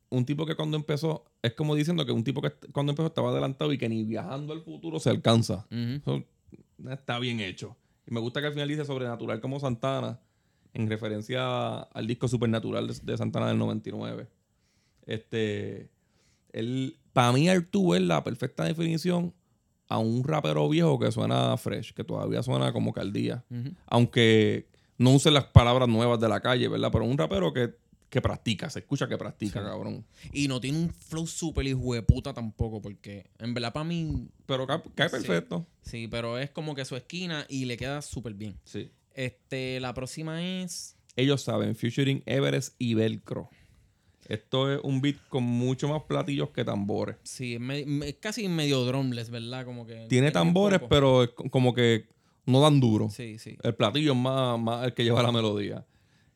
un 0.09 0.25
tipo 0.25 0.45
que 0.45 0.55
cuando 0.55 0.77
empezó, 0.77 1.25
es 1.41 1.53
como 1.53 1.75
diciendo 1.75 2.05
que 2.05 2.11
un 2.11 2.23
tipo 2.23 2.41
que 2.41 2.51
cuando 2.71 2.91
empezó 2.91 3.07
estaba 3.07 3.29
adelantado 3.29 3.73
y 3.73 3.77
que 3.77 3.89
ni 3.89 4.03
viajando 4.03 4.53
al 4.53 4.61
futuro 4.61 4.99
se 4.99 5.09
alcanza. 5.09 5.67
Eso 5.69 6.23
está 6.89 7.19
bien 7.19 7.39
hecho. 7.39 7.75
Y 8.07 8.13
me 8.13 8.19
gusta 8.19 8.39
que 8.41 8.47
al 8.47 8.53
final 8.53 8.67
dice 8.67 8.85
sobrenatural 8.85 9.41
como 9.41 9.59
Santana, 9.59 10.19
en 10.73 10.89
referencia 10.89 11.79
al 11.79 12.07
disco 12.07 12.27
Supernatural 12.27 12.87
de, 12.87 12.93
de 13.01 13.17
Santana 13.17 13.47
del 13.47 13.57
99. 13.57 14.27
Este, 15.05 15.89
él, 16.51 16.97
para 17.13 17.31
mí 17.31 17.49
Artú 17.49 17.93
es 17.93 18.01
la 18.01 18.23
perfecta 18.23 18.65
definición 18.65 19.33
a 19.87 19.99
un 19.99 20.23
rapero 20.23 20.67
viejo 20.67 20.99
que 20.99 21.11
suena 21.11 21.55
fresh, 21.57 21.93
que 21.93 22.03
todavía 22.03 22.43
suena 22.43 22.73
como 22.73 22.93
caldía. 22.93 23.43
Ujú. 23.49 23.71
Aunque 23.87 24.67
no 24.97 25.11
use 25.11 25.31
las 25.31 25.45
palabras 25.45 25.87
nuevas 25.87 26.19
de 26.19 26.29
la 26.29 26.39
calle, 26.39 26.67
¿verdad? 26.67 26.89
Pero 26.91 27.05
un 27.05 27.17
rapero 27.17 27.53
que, 27.53 27.75
que 28.09 28.21
practica, 28.21 28.69
se 28.69 28.79
escucha 28.79 29.07
que 29.07 29.17
practica, 29.17 29.61
cabrón. 29.63 30.05
Y 30.31 30.47
no 30.47 30.61
tiene 30.61 30.77
un 30.77 30.89
flow 30.93 31.27
super 31.27 31.65
hijo 31.67 31.93
de 31.93 32.01
puta 32.01 32.33
tampoco, 32.33 32.81
porque 32.81 33.29
en 33.39 33.53
verdad 33.53 33.73
para 33.73 33.83
mí, 33.83 34.29
Pero 34.45 34.65
cae, 34.67 34.81
cae 34.95 35.09
Sí. 35.09 35.15
perfecto. 35.17 35.67
sí, 35.81 36.07
pero 36.07 36.37
es 36.39 36.49
como 36.51 36.75
que 36.75 36.85
su 36.85 36.95
esquina 36.95 37.45
y 37.49 37.65
le 37.65 37.77
queda 37.77 38.01
súper 38.01 38.33
bien. 38.33 38.57
Esto 44.27 44.73
es 44.73 44.79
un 44.83 45.01
beat 45.01 45.17
con 45.29 45.43
mucho 45.43 45.87
más 45.87 46.01
platillos 46.03 46.49
que 46.49 46.65
tambores. 46.65 47.17
Sí, 47.23 47.55
es, 47.55 47.59
me- 47.59 47.85
me- 47.85 48.09
es 48.09 48.15
casi 48.15 48.47
medio 48.47 48.83
drumless, 48.83 49.29
¿verdad? 49.29 49.65
Como 49.65 49.85
que 49.85 50.07
Tiene 50.09 50.31
tambores, 50.31 50.81
pero 50.89 51.23
es 51.23 51.29
co- 51.29 51.49
como 51.49 51.73
que 51.75 52.07
no 52.45 52.59
dan 52.61 52.79
duro. 52.79 53.09
Sí, 53.09 53.37
sí. 53.37 53.55
El 53.61 53.75
platillo 53.75 54.13
es 54.13 54.17
más, 54.17 54.59
más 54.59 54.85
el 54.85 54.93
que 54.95 55.03
lleva 55.03 55.21
la 55.21 55.31
melodía. 55.31 55.85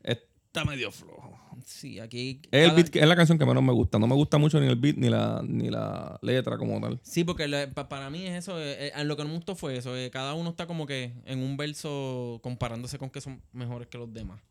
Está 0.03 0.65
medio 0.65 0.91
flojo. 0.91 1.28
Sí, 1.71 1.99
aquí. 1.99 2.41
Es, 2.51 2.67
el 2.67 2.75
beat 2.75 2.89
que- 2.89 2.99
es 2.99 3.07
la 3.07 3.15
canción 3.15 3.37
que 3.37 3.45
menos 3.45 3.61
me 3.63 3.71
gusta. 3.71 3.99
No 3.99 4.07
me 4.07 4.15
gusta 4.15 4.39
mucho 4.39 4.59
ni 4.59 4.65
el 4.67 4.75
beat 4.75 4.97
ni 4.97 5.07
la, 5.07 5.41
ni 5.47 5.69
la 5.69 6.17
letra 6.23 6.57
como 6.57 6.81
tal. 6.81 6.99
Sí, 7.03 7.23
porque 7.23 7.47
la- 7.47 7.69
pa- 7.71 7.87
para 7.87 8.09
mí 8.09 8.25
es 8.25 8.33
eso. 8.39 8.59
eh, 8.59 8.87
eh, 8.95 9.03
lo 9.05 9.15
que 9.15 9.23
no 9.23 9.29
me 9.29 9.35
gustó 9.35 9.55
fue 9.55 9.77
eso. 9.77 9.95
eh, 9.95 10.09
cada 10.09 10.33
uno 10.33 10.49
está 10.49 10.65
como 10.65 10.87
que 10.87 11.13
en 11.25 11.39
un 11.39 11.57
verso 11.57 12.39
comparándose 12.41 12.97
con 12.97 13.11
que 13.11 13.21
son 13.21 13.39
mejores 13.53 13.87
que 13.87 13.99
los 13.99 14.11
demás. 14.11 14.41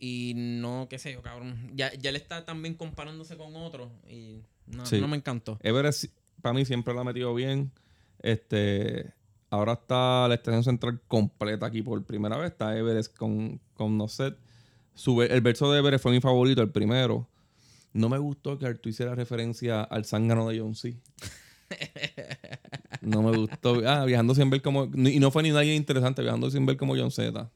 Y 0.00 0.32
no, 0.36 0.86
qué 0.88 0.98
sé 0.98 1.12
yo, 1.12 1.20
cabrón. 1.22 1.70
Ya, 1.74 1.92
ya 1.94 2.08
él 2.10 2.16
está 2.16 2.44
también 2.46 2.74
comparándose 2.74 3.36
con 3.36 3.54
otros. 3.56 3.90
Y 4.08 4.40
no, 4.66 4.86
Sí. 4.86 5.00
no 5.00 5.06
me 5.06 5.16
encantó. 5.18 5.58
Everest, 5.62 6.06
para 6.40 6.54
mí, 6.54 6.64
siempre 6.64 6.94
la 6.94 7.02
ha 7.02 7.04
metido 7.04 7.34
bien. 7.34 7.70
Este, 8.22 9.12
ahora 9.50 9.74
está 9.74 10.26
la 10.28 10.34
estación 10.34 10.64
central 10.64 11.00
completa 11.08 11.66
aquí 11.66 11.82
por 11.82 12.02
primera 12.04 12.36
vez. 12.38 12.52
Está 12.52 12.76
Everest 12.76 13.14
con, 13.16 13.60
con 13.74 13.98
No 13.98 14.08
Set. 14.08 14.36
Su 14.98 15.22
el 15.22 15.40
verso 15.42 15.70
de 15.70 15.78
Everest 15.78 16.02
fue 16.02 16.10
mi 16.10 16.20
favorito, 16.20 16.60
el 16.60 16.70
primero. 16.70 17.28
No 17.92 18.08
me 18.08 18.18
gustó 18.18 18.58
que 18.58 18.66
Artu 18.66 18.88
hiciera 18.88 19.14
referencia 19.14 19.84
al 19.84 20.04
zángano 20.04 20.48
de 20.48 20.58
John 20.58 20.74
C. 20.74 20.96
No 23.00 23.22
me 23.22 23.34
gustó. 23.36 23.80
Ah, 23.86 24.04
viajando 24.04 24.34
sin 24.34 24.50
ver 24.50 24.60
como. 24.60 24.86
Y 24.86 25.20
no 25.20 25.30
fue 25.30 25.44
ni 25.44 25.50
nadie 25.50 25.76
interesante, 25.76 26.20
viajando 26.20 26.50
sin 26.50 26.66
ver 26.66 26.76
como 26.76 26.96
John 26.96 27.12
Z. 27.12 27.48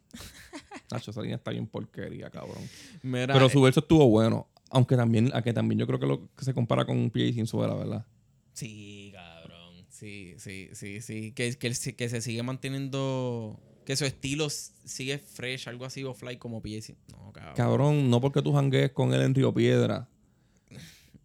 Nacho, 0.93 1.11
esa 1.11 1.21
línea 1.21 1.37
está 1.37 1.51
bien 1.51 1.67
porquería, 1.67 2.31
cabrón. 2.31 2.63
Mira, 3.03 3.35
Pero 3.35 3.47
eh, 3.47 3.51
su 3.51 3.61
verso 3.61 3.81
estuvo 3.81 4.09
bueno. 4.09 4.47
Aunque 4.71 4.97
también, 4.97 5.31
a 5.35 5.43
que 5.43 5.53
también 5.53 5.81
yo 5.81 5.87
creo 5.89 5.99
que 5.99 6.07
lo 6.07 6.29
que 6.37 6.45
se 6.45 6.55
compara 6.55 6.85
con 6.85 7.11
PJ 7.11 7.33
Sinzuela, 7.35 7.75
¿verdad? 7.75 8.07
Sí, 8.53 9.11
cabrón. 9.13 9.85
Sí, 9.89 10.37
sí, 10.39 10.69
sí, 10.75 11.01
sí. 11.01 11.33
Que, 11.33 11.59
que, 11.59 11.73
que 11.73 12.09
se 12.09 12.21
sigue 12.21 12.43
manteniendo. 12.45 13.59
Que 13.85 13.97
su 13.97 14.05
estilo 14.05 14.49
sigue 14.51 15.19
fresh, 15.19 15.69
algo 15.69 15.85
así, 15.85 16.05
o 16.05 16.15
fly 16.15 16.37
como 16.37 16.61
PJ. 16.62 16.95
No, 17.11 17.33
cabrón. 17.33 17.55
Cabrón, 17.57 18.11
no 18.11 18.21
porque 18.21 18.43
tú 18.43 18.53
janguees 18.53 18.91
con 18.93 19.12
él 19.15 19.23
en 19.23 19.35
Río 19.35 19.53
Piedra. 19.53 20.09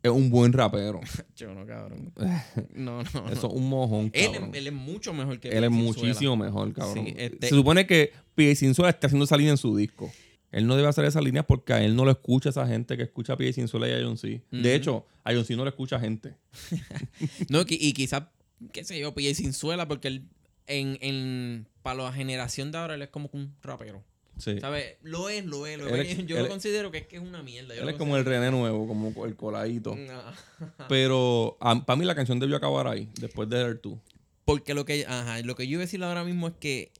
Es 0.03 0.11
un 0.11 0.29
buen 0.29 0.53
rapero. 0.53 1.01
Yo 1.35 1.53
no, 1.53 1.65
cabrón. 1.65 2.13
No, 2.73 3.03
no. 3.03 3.29
Eso 3.29 3.47
es 3.47 3.53
un 3.53 3.67
mojón, 3.69 4.09
Él, 4.13 4.31
cabrón. 4.31 4.49
es- 4.51 4.55
él 4.57 4.67
es 4.67 4.73
mucho 4.73 5.13
mejor 5.13 5.39
que 5.39 5.49
Él 5.49 5.63
es 5.63 5.71
muchísimo 5.71 6.35
mejor, 6.37 6.71
cabrón. 6.73 7.05
Sí, 7.05 7.13
este- 7.17 7.49
Se 7.49 7.55
supone 7.55 7.85
que 7.87 8.11
PJ 8.35 8.55
Sinzuela 8.55 8.89
está 8.89 9.07
haciendo 9.07 9.25
esa 9.25 9.35
línea 9.37 9.51
en 9.51 9.57
su 9.57 9.75
disco. 9.75 10.11
Él 10.51 10.65
no 10.65 10.75
debe 10.77 10.87
hacer 10.87 11.03
esa 11.05 11.19
línea 11.19 11.43
porque 11.43 11.73
a 11.73 11.83
él 11.83 11.93
no 11.95 12.05
lo 12.05 12.11
escucha 12.11 12.49
esa 12.49 12.65
gente 12.65 12.95
que 12.95 13.03
escucha 13.03 13.33
a 13.33 13.37
PJ 13.37 13.53
Sinzuela 13.53 13.87
y 13.89 13.91
a 13.91 14.01
John 14.05 14.17
C. 14.17 14.41
De 14.49 14.75
hecho, 14.75 15.05
a 15.25 15.33
John 15.33 15.43
C 15.43 15.55
no 15.57 15.63
le 15.65 15.69
escucha 15.71 15.99
gente. 15.99 16.35
No, 17.49 17.61
y 17.67 17.93
quizás, 17.93 18.23
qué 18.71 18.83
sé 18.83 18.97
yo, 18.99 19.13
PJ 19.13 19.33
Sinzuela, 19.35 19.87
porque 19.87 20.07
él, 20.07 20.23
en, 20.67 20.97
en, 21.01 21.67
para 21.81 22.03
la 22.03 22.13
generación 22.13 22.71
de 22.71 22.77
ahora, 22.77 22.95
él 22.95 23.01
es 23.01 23.09
como 23.09 23.29
un 23.33 23.55
rapero. 23.61 24.03
Sí. 24.37 24.59
¿Sabes? 24.59 24.97
Lo 25.01 25.29
es, 25.29 25.45
lo 25.45 25.65
es, 25.65 25.79
lo 25.79 25.87
Él 25.87 26.01
es. 26.01 26.25
Yo 26.27 26.37
él 26.37 26.43
lo 26.43 26.49
considero 26.49 26.91
que 26.91 26.99
es 26.99 27.07
que 27.07 27.15
es 27.15 27.21
una 27.21 27.41
mierda. 27.41 27.75
yo 27.75 27.81
Él 27.81 27.89
es 27.89 27.95
como 27.95 28.17
el 28.17 28.23
René 28.23 28.51
nuevo, 28.51 28.87
como 28.87 29.25
el 29.25 29.35
coladito. 29.35 29.95
No. 29.95 30.21
Pero 30.89 31.57
para 31.59 31.95
mí 31.95 32.05
la 32.05 32.13
canción 32.13 32.39
debió 32.39 32.55
acabar 32.57 32.87
ahí, 32.87 33.09
después 33.19 33.49
de 33.49 33.59
Air 33.59 33.81
2. 33.81 33.97
Porque 34.45 34.73
lo 34.73 34.85
que, 34.85 35.05
ajá, 35.05 35.41
lo 35.41 35.55
que 35.55 35.65
yo 35.67 35.73
iba 35.73 35.81
a 35.81 35.85
decir 35.85 36.03
ahora 36.03 36.23
mismo 36.23 36.47
es 36.47 36.53
que 36.59 36.91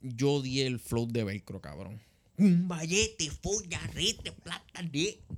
yo 0.00 0.32
odié 0.32 0.66
el 0.66 0.78
flow 0.78 1.06
de 1.06 1.24
Velcro, 1.24 1.60
cabrón. 1.60 2.00
Un 2.38 2.66
vallete, 2.66 3.30
folla, 3.30 3.80
rete, 3.94 4.32
plata, 4.32 4.82
de. 4.82 5.18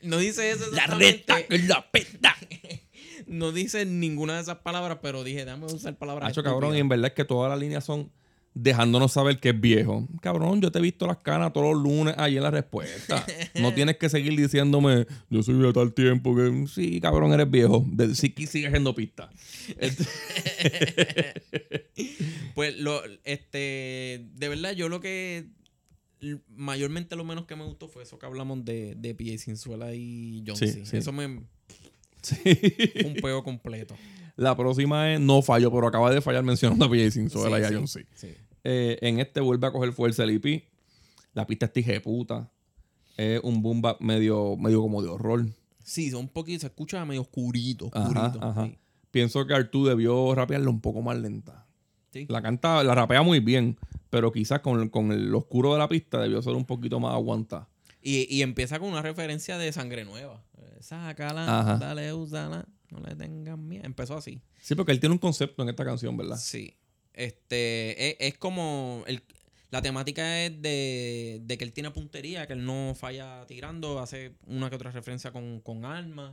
No 0.00 0.18
dice 0.18 0.52
eso 0.52 0.64
exactamente. 0.66 1.46
la 1.66 1.90
peta. 1.90 2.36
No 3.28 3.52
dice 3.52 3.84
ninguna 3.86 4.36
de 4.36 4.42
esas 4.42 4.58
palabras, 4.58 4.98
pero 5.02 5.24
dije, 5.24 5.44
déjame 5.44 5.66
usar 5.66 5.96
palabras. 5.96 6.30
Hacho, 6.30 6.42
cabrón, 6.42 6.74
y 6.76 6.78
en 6.78 6.88
verdad 6.88 7.08
es 7.08 7.12
que 7.14 7.24
todas 7.24 7.50
las 7.50 7.58
líneas 7.58 7.84
son 7.84 8.10
dejándonos 8.54 9.12
saber 9.12 9.38
que 9.38 9.50
es 9.50 9.60
viejo. 9.60 10.08
Cabrón, 10.20 10.60
yo 10.60 10.72
te 10.72 10.78
he 10.78 10.82
visto 10.82 11.06
las 11.06 11.18
canas 11.18 11.52
todos 11.52 11.74
los 11.74 11.82
lunes 11.82 12.14
ahí 12.18 12.36
en 12.36 12.42
la 12.42 12.50
respuesta. 12.50 13.24
No 13.60 13.74
tienes 13.74 13.96
que 13.96 14.08
seguir 14.08 14.36
diciéndome, 14.38 15.06
yo 15.30 15.42
soy 15.42 15.54
de 15.60 15.72
tal 15.72 15.92
tiempo 15.92 16.34
que 16.34 16.66
sí, 16.68 17.00
cabrón, 17.00 17.32
eres 17.32 17.50
viejo. 17.50 17.84
De, 17.88 18.14
sí, 18.14 18.32
sigues 18.36 18.66
haciendo 18.68 18.94
pista. 18.94 19.30
Este- 19.78 20.04
Pues 22.54 22.76
lo, 22.78 23.00
este, 23.24 24.26
de 24.34 24.48
verdad, 24.48 24.72
yo 24.72 24.88
lo 24.88 25.00
que 25.00 25.48
mayormente 26.56 27.14
lo 27.16 27.24
menos 27.24 27.46
que 27.46 27.54
me 27.56 27.64
gustó 27.64 27.88
fue 27.88 28.02
eso 28.02 28.18
que 28.18 28.26
hablamos 28.26 28.64
de, 28.64 28.94
de 28.96 29.14
PJ 29.14 29.38
Sinzuela 29.38 29.94
y 29.94 30.42
John 30.46 30.56
Sí, 30.56 30.84
sí. 30.84 30.96
Eso 30.96 31.12
me 31.12 31.42
Sí. 32.28 33.06
un 33.06 33.14
peo 33.14 33.42
completo. 33.42 33.94
La 34.36 34.56
próxima 34.56 35.12
es 35.12 35.20
No 35.20 35.42
Fallo, 35.42 35.70
pero 35.72 35.86
acaba 35.88 36.10
de 36.10 36.20
fallar 36.20 36.44
mencionando 36.44 36.84
a 36.84 36.90
PJ 36.90 37.10
Sí. 37.86 38.28
Eh, 38.64 38.98
en 39.02 39.18
este 39.18 39.40
vuelve 39.40 39.66
a 39.66 39.72
coger 39.72 39.92
fuerza 39.92 40.24
el 40.24 40.30
EP. 40.30 40.64
La 41.34 41.46
pista 41.46 41.66
está 41.66 41.80
hija 41.80 41.92
de 41.92 42.00
puta. 42.00 42.50
Es 43.16 43.40
un 43.42 43.62
boom 43.62 43.82
bap 43.82 44.00
medio, 44.00 44.56
medio 44.56 44.80
como 44.80 45.02
de 45.02 45.08
horror. 45.08 45.46
Sí, 45.82 46.12
un 46.12 46.28
poquito, 46.28 46.60
se 46.60 46.66
escucha 46.66 47.04
medio 47.04 47.22
oscurito, 47.22 47.86
oscurito. 47.86 48.38
ajá. 48.42 48.70
Pienso 49.10 49.46
que 49.46 49.54
Artu 49.54 49.86
debió 49.86 50.34
rapearla 50.34 50.68
un 50.70 50.80
poco 50.80 51.02
más 51.02 51.16
lenta. 51.18 51.66
La 52.28 52.42
canta, 52.42 52.82
la 52.84 52.94
rapea 52.94 53.22
muy 53.22 53.40
bien, 53.40 53.76
pero 54.10 54.32
quizás 54.32 54.60
con, 54.60 54.88
con 54.88 55.12
el 55.12 55.34
oscuro 55.34 55.72
de 55.72 55.78
la 55.78 55.88
pista 55.88 56.20
debió 56.20 56.42
ser 56.42 56.54
un 56.54 56.64
poquito 56.64 57.00
más 57.00 57.14
aguantada. 57.14 57.68
Y, 58.02 58.26
y 58.34 58.42
empieza 58.42 58.78
con 58.78 58.90
una 58.90 59.02
referencia 59.02 59.56
de 59.58 59.72
Sangre 59.72 60.04
Nueva. 60.04 60.42
Sácala, 60.80 61.60
Ajá. 61.60 61.76
dale, 61.76 62.12
úsala, 62.12 62.66
no 62.90 63.00
le 63.00 63.14
tengas 63.16 63.58
miedo. 63.58 63.84
Empezó 63.84 64.16
así. 64.16 64.40
Sí, 64.60 64.74
porque 64.74 64.92
él 64.92 65.00
tiene 65.00 65.12
un 65.14 65.18
concepto 65.18 65.62
en 65.62 65.68
esta 65.68 65.84
canción, 65.84 66.16
¿verdad? 66.16 66.36
Sí. 66.36 66.76
Este, 67.14 68.10
es, 68.10 68.16
es 68.20 68.38
como. 68.38 69.04
El, 69.06 69.22
la 69.70 69.82
temática 69.82 70.44
es 70.44 70.62
de, 70.62 71.40
de 71.42 71.58
que 71.58 71.64
él 71.64 71.72
tiene 71.72 71.90
puntería, 71.90 72.46
que 72.46 72.54
él 72.54 72.64
no 72.64 72.94
falla 72.94 73.44
tirando, 73.46 73.98
hace 74.00 74.32
una 74.46 74.70
que 74.70 74.76
otra 74.76 74.90
referencia 74.90 75.30
con, 75.30 75.60
con 75.60 75.84
armas. 75.84 76.32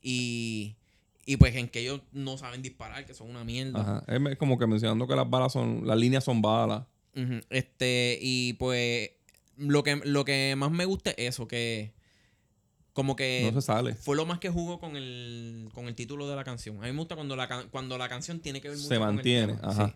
Y, 0.00 0.76
y 1.26 1.36
pues 1.36 1.54
en 1.54 1.68
que 1.68 1.80
ellos 1.80 2.00
no 2.12 2.38
saben 2.38 2.62
disparar, 2.62 3.04
que 3.04 3.12
son 3.14 3.28
una 3.28 3.44
mierda. 3.44 3.80
Ajá. 4.06 4.30
Es 4.30 4.38
como 4.38 4.58
que 4.58 4.66
mencionando 4.66 5.06
que 5.06 5.14
las 5.14 5.28
balas 5.28 5.52
son, 5.52 5.86
las 5.86 5.98
líneas 5.98 6.24
son 6.24 6.40
balas. 6.40 6.84
Este, 7.50 8.18
y 8.22 8.54
pues 8.54 9.10
lo 9.58 9.82
que, 9.82 9.96
lo 10.04 10.24
que 10.24 10.54
más 10.56 10.70
me 10.70 10.86
gusta 10.86 11.10
es 11.10 11.34
eso, 11.34 11.46
que 11.46 11.92
como 12.92 13.16
que 13.16 13.50
No 13.52 13.60
se 13.60 13.66
sale. 13.66 13.94
fue 13.94 14.16
lo 14.16 14.26
más 14.26 14.38
que 14.38 14.50
jugó 14.50 14.78
con 14.78 14.96
el, 14.96 15.68
con 15.74 15.86
el 15.86 15.94
título 15.94 16.28
de 16.28 16.36
la 16.36 16.44
canción. 16.44 16.76
A 16.78 16.86
mí 16.86 16.92
me 16.92 16.98
gusta 16.98 17.14
cuando 17.14 17.36
la, 17.36 17.48
cuando 17.70 17.96
la 17.98 18.08
canción 18.08 18.40
tiene 18.40 18.60
que 18.60 18.68
ver 18.68 18.76
mucho 18.76 18.88
Se 18.88 18.98
con 18.98 19.08
el 19.08 19.14
mantiene. 19.14 19.54
tema. 19.54 19.68
Ajá. 19.68 19.88
Sí. 19.88 19.94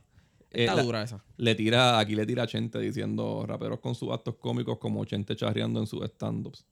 Eh, 0.53 0.61
Está 0.65 0.75
la- 0.77 0.83
dura 0.83 1.03
esa. 1.03 1.23
le 1.37 1.55
tira, 1.55 1.99
aquí 1.99 2.15
le 2.15 2.25
tira 2.25 2.45
a 2.45 2.47
Chente 2.47 2.79
diciendo 2.79 3.45
raperos 3.47 3.81
con 3.81 3.95
sus 3.95 4.11
actos 4.13 4.37
cómicos 4.37 4.79
como 4.79 5.05
Chente 5.05 5.37
charreando 5.37 5.81
en 5.81 5.87
sus 5.87 6.03
stand-ups. 6.05 6.65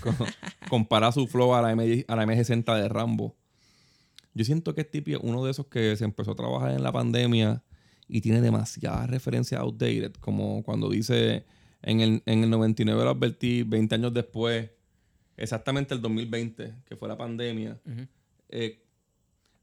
Co- 0.00 0.10
Compara 0.70 1.12
su 1.12 1.26
flow 1.26 1.54
a 1.54 1.62
la, 1.62 1.72
M, 1.72 2.04
a 2.08 2.16
la 2.16 2.24
M60 2.24 2.80
de 2.82 2.88
Rambo. 2.88 3.36
Yo 4.34 4.44
siento 4.44 4.74
que 4.74 4.80
este 4.80 5.02
tipo 5.02 5.18
es 5.18 5.22
uno 5.22 5.44
de 5.44 5.50
esos 5.50 5.66
que 5.66 5.94
se 5.96 6.04
empezó 6.04 6.32
a 6.32 6.34
trabajar 6.34 6.70
en 6.72 6.82
la 6.82 6.90
pandemia 6.90 7.62
y 8.08 8.20
tiene 8.22 8.40
demasiadas 8.40 9.08
referencias 9.10 9.60
outdated, 9.60 10.14
como 10.14 10.62
cuando 10.64 10.88
dice 10.88 11.44
en 11.82 12.00
el, 12.00 12.22
en 12.26 12.42
el 12.44 12.50
99 12.50 13.04
lo 13.04 13.10
advertí, 13.10 13.62
20 13.62 13.94
años 13.94 14.14
después, 14.14 14.70
exactamente 15.36 15.94
el 15.94 16.00
2020, 16.00 16.74
que 16.84 16.96
fue 16.96 17.08
la 17.08 17.16
pandemia. 17.16 17.80
Eh, 18.48 18.82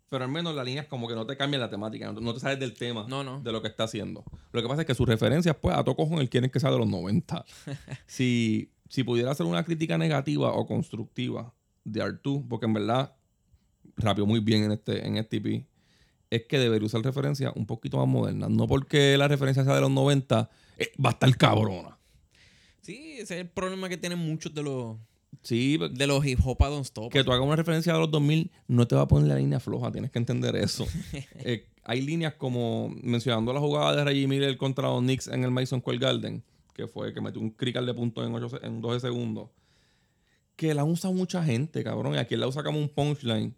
pero 0.10 0.26
al 0.26 0.32
menos 0.32 0.56
la 0.56 0.64
línea 0.64 0.82
es 0.82 0.88
como 0.88 1.08
que 1.08 1.14
no 1.16 1.26
te 1.26 1.38
cambia 1.38 1.60
la 1.60 1.70
temática, 1.70 2.12
no, 2.12 2.34
te 2.34 2.40
sales 2.40 2.60
del 2.60 2.74
tema 2.74 3.06
No, 3.08 3.24
no. 3.24 3.42
de 3.42 3.52
lo 3.52 3.62
que 3.62 3.68
está 3.68 3.84
haciendo. 3.84 4.24
Lo 4.52 4.62
que 4.62 4.68
pasa 4.68 4.82
es 4.82 4.88
que 4.88 4.96
sus 4.96 5.08
referencias, 5.08 5.56
pues, 5.62 5.76
a 5.76 5.84
todo 5.84 5.96
cojón, 5.96 6.20
él 6.20 6.30
quiere 6.30 6.50
que 6.50 6.60
sea 6.60 6.72
de 6.72 6.80
los 6.80 6.88
90. 6.88 7.46
si, 8.08 8.72
si 8.90 9.04
pudiera 9.04 9.32
hacer 9.32 9.46
una 9.46 9.64
crítica 9.64 9.98
negativa 9.98 10.52
o 10.54 10.66
constructiva 10.66 11.54
de 11.84 12.02
Artu, 12.02 12.48
porque 12.48 12.66
en 12.66 12.74
verdad 12.74 13.16
rapeó 13.98 14.26
muy 14.26 14.40
bien 14.40 14.64
en 14.64 14.72
este, 14.72 15.06
en 15.06 15.18
este 15.18 15.38
EP, 15.38 15.66
es 16.32 16.44
que 16.46 16.60
debería 16.60 16.86
usar 16.86 17.02
referencias 17.02 17.54
un 17.56 17.66
poquito 17.66 17.98
más 17.98 18.08
modernas. 18.08 18.50
No 18.50 18.68
porque 18.68 19.18
la 19.18 19.28
referencia 19.28 19.64
sea 19.64 19.76
de 19.76 19.82
los 19.82 19.92
90, 19.92 20.50
eh, 20.78 20.92
va 21.04 21.10
a 21.10 21.14
estar 21.14 21.38
cabrona. 21.38 21.98
Sí, 22.82 23.14
ese 23.14 23.36
es 23.36 23.42
el 23.42 23.50
problema 23.50 23.90
que 23.90 23.98
tienen 23.98 24.20
muchos 24.20 24.54
de 24.54 24.64
los, 24.64 24.98
Sí, 25.42 25.78
de 25.92 26.08
los 26.08 26.26
hip 26.26 26.39
hop 26.44 26.58
don't 26.60 26.86
stop. 26.86 27.12
que 27.12 27.24
tú 27.24 27.32
hagas 27.32 27.46
una 27.46 27.56
referencia 27.56 27.94
de 27.94 28.00
los 28.00 28.12
2000 28.12 28.52
no 28.68 28.88
te 28.88 28.96
va 28.96 29.02
a 29.04 29.08
poner 29.08 29.30
la 29.30 29.36
línea 29.36 29.60
floja, 29.60 29.92
tienes 29.92 30.12
que 30.12 30.20
entender 30.20 30.56
eso. 30.56 30.86
Eh, 31.36 31.65
hay 31.84 32.02
líneas 32.02 32.34
como 32.36 32.94
mencionando 33.02 33.52
la 33.54 33.60
jugada 33.60 33.96
de 33.96 34.04
Reggie 34.04 34.28
Miller 34.28 34.58
contra 34.58 34.88
los 34.89 35.02
Knicks 35.02 35.28
en 35.28 35.44
el 35.44 35.52
Mason 35.52 35.80
Square 35.80 35.98
Garden, 35.98 36.44
que 36.74 36.88
fue 36.88 37.13
que 37.13 37.22
metió 37.22 37.42
un 37.42 37.52
crical 37.52 37.86
de 37.86 37.94
puntos 37.94 38.28
en, 38.28 38.36
ocho 38.36 38.50
se- 38.50 38.65
en 38.65 38.82
12 38.82 39.00
segundos, 39.00 39.50
que 40.56 40.74
la 40.74 40.84
usa 40.84 41.10
mucha 41.12 41.44
gente, 41.44 41.84
cabrón, 41.84 42.15
y 42.15 42.18
aquí 42.18 42.36
la 42.36 42.48
usa 42.48 42.63
como 42.63 42.78
un 42.80 42.89
punchline. 42.89 43.56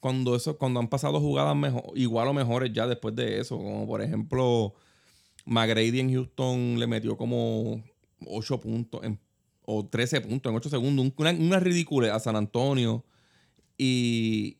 Cuando, 0.00 0.34
eso, 0.34 0.56
cuando 0.56 0.80
han 0.80 0.88
pasado 0.88 1.20
jugadas 1.20 1.54
mejor, 1.54 1.82
igual 1.94 2.26
o 2.28 2.32
mejores 2.32 2.72
ya 2.72 2.86
después 2.86 3.14
de 3.14 3.38
eso, 3.40 3.58
como 3.58 3.86
por 3.86 4.00
ejemplo, 4.00 4.72
McGrady 5.44 6.00
en 6.00 6.14
Houston 6.14 6.78
le 6.78 6.86
metió 6.86 7.16
como 7.18 7.82
8 8.26 8.58
puntos 8.60 9.02
en 9.04 9.18
o 9.64 9.86
13 9.86 10.20
puntos 10.22 10.50
en 10.50 10.56
8 10.56 10.68
segundos. 10.70 11.04
Un- 11.06 11.14
Una, 11.16 11.30
una 11.30 11.60
ridícula 11.60 12.14
a 12.14 12.20
San 12.20 12.36
Antonio. 12.36 13.04
Y 13.78 14.58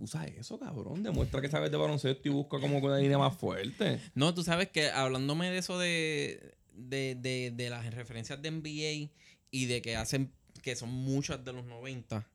usa 0.00 0.24
eso, 0.26 0.58
cabrón. 0.58 1.02
Demuestra 1.02 1.40
que 1.40 1.48
sabes 1.48 1.70
de 1.70 1.76
baloncesto 1.76 2.28
y 2.28 2.32
busca 2.32 2.58
como 2.60 2.78
una 2.78 2.98
línea 2.98 3.18
más 3.18 3.36
fuerte. 3.36 4.00
No, 4.14 4.34
tú 4.34 4.42
sabes 4.42 4.68
que 4.70 4.90
hablándome 4.90 5.50
de 5.50 5.58
eso 5.58 5.78
de, 5.78 6.54
de, 6.74 7.16
de, 7.20 7.52
de 7.54 7.70
las 7.70 7.92
referencias 7.94 8.40
de 8.40 8.50
NBA 8.50 9.10
y 9.50 9.66
de 9.66 9.82
que 9.82 9.96
hacen, 9.96 10.32
que 10.62 10.76
son 10.76 10.90
muchas 10.90 11.44
de 11.44 11.52
los 11.52 11.64
90. 11.64 12.26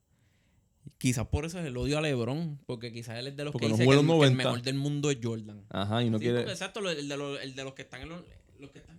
Quizás 0.98 1.26
por 1.28 1.44
eso 1.44 1.58
es 1.60 1.66
el 1.66 1.76
odio 1.76 1.98
a 1.98 2.00
LeBron, 2.00 2.58
porque 2.66 2.92
quizás 2.92 3.18
él 3.18 3.28
es 3.28 3.36
de 3.36 3.44
los 3.44 3.52
Porque 3.52 3.66
que 3.66 3.72
dice 3.72 3.84
que, 3.84 3.90
el, 3.90 3.96
los 3.96 4.04
que 4.04 4.12
el 4.12 4.18
90. 4.18 4.36
mejor 4.44 4.62
del 4.62 4.74
mundo 4.76 5.10
es 5.10 5.18
Jordan. 5.22 5.64
Ajá, 5.70 6.02
y 6.02 6.10
no 6.10 6.18
Sí, 6.18 6.24
quiere. 6.24 6.38
porque 6.40 6.52
exacto, 6.52 6.88
el 6.88 7.08
de, 7.08 7.16
los, 7.16 7.40
el 7.40 7.54
de 7.54 7.64
los 7.64 7.74
que 7.74 7.82
están 7.82 8.02
en 8.02 8.08
los, 8.08 8.22
los 8.58 8.70
que 8.70 8.78
están 8.80 8.98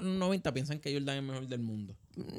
90 0.00 0.52
piensan 0.54 0.78
que 0.80 0.92
Jordan 0.92 1.16
es 1.16 1.20
el 1.20 1.26
mejor 1.26 1.46
del 1.48 1.60
mundo. 1.60 1.96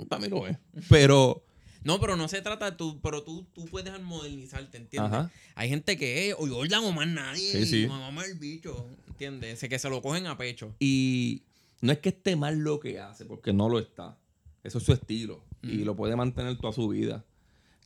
Para 0.10 0.22
mí 0.22 0.30
lo 0.30 0.48
es. 0.48 0.58
Pero. 0.89 1.44
No, 1.84 2.00
pero 2.00 2.15
no 2.15 2.28
se 2.28 2.41
trata 2.41 2.72
de 2.72 2.78
tú, 2.78 3.00
pero 3.02 3.24
tú, 3.24 3.46
tú 3.54 3.65
puedes 3.65 4.02
modernizarte, 4.02 4.78
¿entiendes? 4.78 5.13
Ajá. 5.13 5.32
Hay 5.54 5.70
gente 5.70 5.98
que 5.98 6.30
es 6.30 6.36
o 6.38 6.48
Jordan 6.48 6.84
o 6.84 6.91
más 6.91 7.08
nadie, 7.08 7.52
Sí, 7.52 7.65
sí. 7.65 7.88
mamá 7.88 8.26
el 8.26 8.39
bicho, 8.39 8.88
¿entiendes? 9.08 9.60
Que 9.60 9.78
se 9.78 9.89
lo 9.89 10.02
cogen 10.02 10.26
a 10.26 10.36
pecho. 10.36 10.74
Y 10.80 11.44
no 11.82 11.91
es 11.91 12.00
que 12.00 12.10
esté 12.10 12.36
mal 12.36 12.58
lo 12.58 12.80
que 12.80 13.00
hace, 13.00 13.26
porque 13.26 13.54
no 13.54 13.70
lo 13.70 13.78
está. 13.78 14.18
Eso 14.63 14.80
es 14.80 14.84
su 14.84 14.94
estilo. 14.94 15.44
Y 15.62 15.84
lo 15.84 15.96
puede 15.96 16.15
mantener 16.15 16.58
toda 16.58 16.74
su 16.74 16.88
vida. 16.88 17.24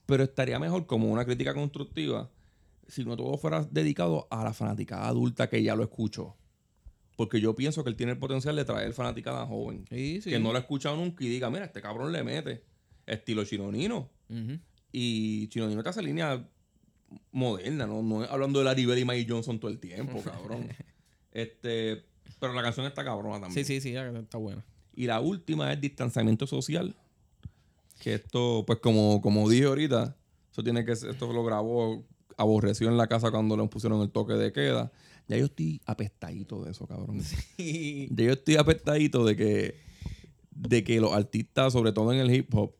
Pero 0.05 0.23
estaría 0.23 0.59
mejor 0.59 0.85
como 0.85 1.11
una 1.11 1.23
crítica 1.25 1.53
constructiva 1.53 2.29
si 2.89 3.05
no 3.05 3.15
todo 3.15 3.37
fuera 3.37 3.63
dedicado 3.69 4.27
a 4.31 4.43
la 4.43 4.53
fanaticada 4.53 5.07
adulta 5.07 5.49
que 5.49 5.61
ya 5.61 5.75
lo 5.75 5.83
escuchó. 5.83 6.35
Porque 7.19 7.41
yo 7.41 7.53
pienso 7.53 7.83
que 7.83 7.89
él 7.89 7.97
tiene 7.97 8.13
el 8.13 8.17
potencial 8.17 8.55
de 8.55 8.63
traer 8.63 8.93
fanaticada 8.93 9.45
joven. 9.45 9.83
Sí, 9.89 10.21
sí. 10.21 10.29
Que 10.29 10.39
no 10.39 10.51
lo 10.53 10.57
ha 10.57 10.61
escuchado 10.61 10.95
nunca 10.95 11.21
y 11.25 11.27
diga, 11.27 11.49
mira, 11.49 11.65
este 11.65 11.81
cabrón 11.81 12.13
le 12.13 12.23
mete. 12.23 12.63
Estilo 13.05 13.43
Chinonino. 13.43 14.09
Y 14.93 15.49
Chinonino 15.49 15.83
te 15.83 15.89
hace 15.89 16.01
línea 16.01 16.47
moderna, 17.33 17.85
¿no? 17.87 18.01
No 18.01 18.23
es 18.23 18.29
hablando 18.31 18.59
de 18.59 18.65
Larry 18.65 18.85
Bird 18.85 18.97
y 18.99 19.03
Mike 19.03 19.25
Johnson 19.29 19.59
todo 19.59 19.69
el 19.69 19.79
tiempo, 19.79 20.21
cabrón. 20.23 20.69
este, 21.33 22.05
pero 22.39 22.53
la 22.53 22.61
canción 22.61 22.85
está 22.85 23.03
cabrona 23.03 23.41
también. 23.41 23.65
Sí, 23.65 23.65
sí, 23.65 23.81
sí, 23.81 23.95
está 23.97 24.37
buena. 24.37 24.63
Y 24.95 25.05
la 25.05 25.19
última 25.19 25.73
es 25.73 25.81
distanciamiento 25.81 26.47
social. 26.47 26.95
Que 27.99 28.13
esto, 28.13 28.63
pues 28.65 28.79
como, 28.79 29.21
como 29.21 29.49
dije 29.49 29.65
ahorita, 29.65 30.15
eso 30.53 30.63
tiene 30.63 30.85
que 30.85 30.95
ser- 30.95 31.09
esto 31.09 31.33
lo 31.33 31.43
grabó, 31.43 32.05
aborreció 32.37 32.87
en 32.87 32.95
la 32.95 33.07
casa 33.07 33.29
cuando 33.29 33.57
le 33.57 33.67
pusieron 33.67 34.01
el 34.01 34.09
toque 34.09 34.33
de 34.35 34.53
queda. 34.53 34.89
Ya 35.29 35.37
yo 35.37 35.45
estoy 35.45 35.79
apestadito 35.85 36.63
de 36.63 36.71
eso, 36.71 36.87
cabrón. 36.87 37.21
Ya 37.57 38.25
yo 38.25 38.33
estoy 38.33 38.55
apestadito 38.55 39.23
de 39.23 39.35
que, 39.35 39.75
de 40.49 40.83
que 40.83 40.99
los 40.99 41.13
artistas, 41.13 41.71
sobre 41.71 41.93
todo 41.93 42.11
en 42.11 42.19
el 42.19 42.33
hip 42.33 42.53
hop, 42.55 42.73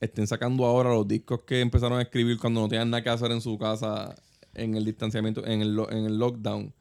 estén 0.00 0.28
sacando 0.28 0.64
ahora 0.64 0.90
los 0.90 1.08
discos 1.08 1.42
que 1.42 1.60
empezaron 1.60 1.98
a 1.98 2.02
escribir 2.02 2.38
cuando 2.38 2.60
no 2.60 2.68
tenían 2.68 2.88
nada 2.88 3.02
que 3.02 3.10
hacer 3.10 3.32
en 3.32 3.40
su 3.40 3.58
casa 3.58 4.14
en 4.54 4.76
el 4.76 4.84
distanciamiento, 4.84 5.44
en 5.44 5.60
el, 5.60 5.76
en 5.90 6.04
el 6.04 6.18
lockdown. 6.18 6.72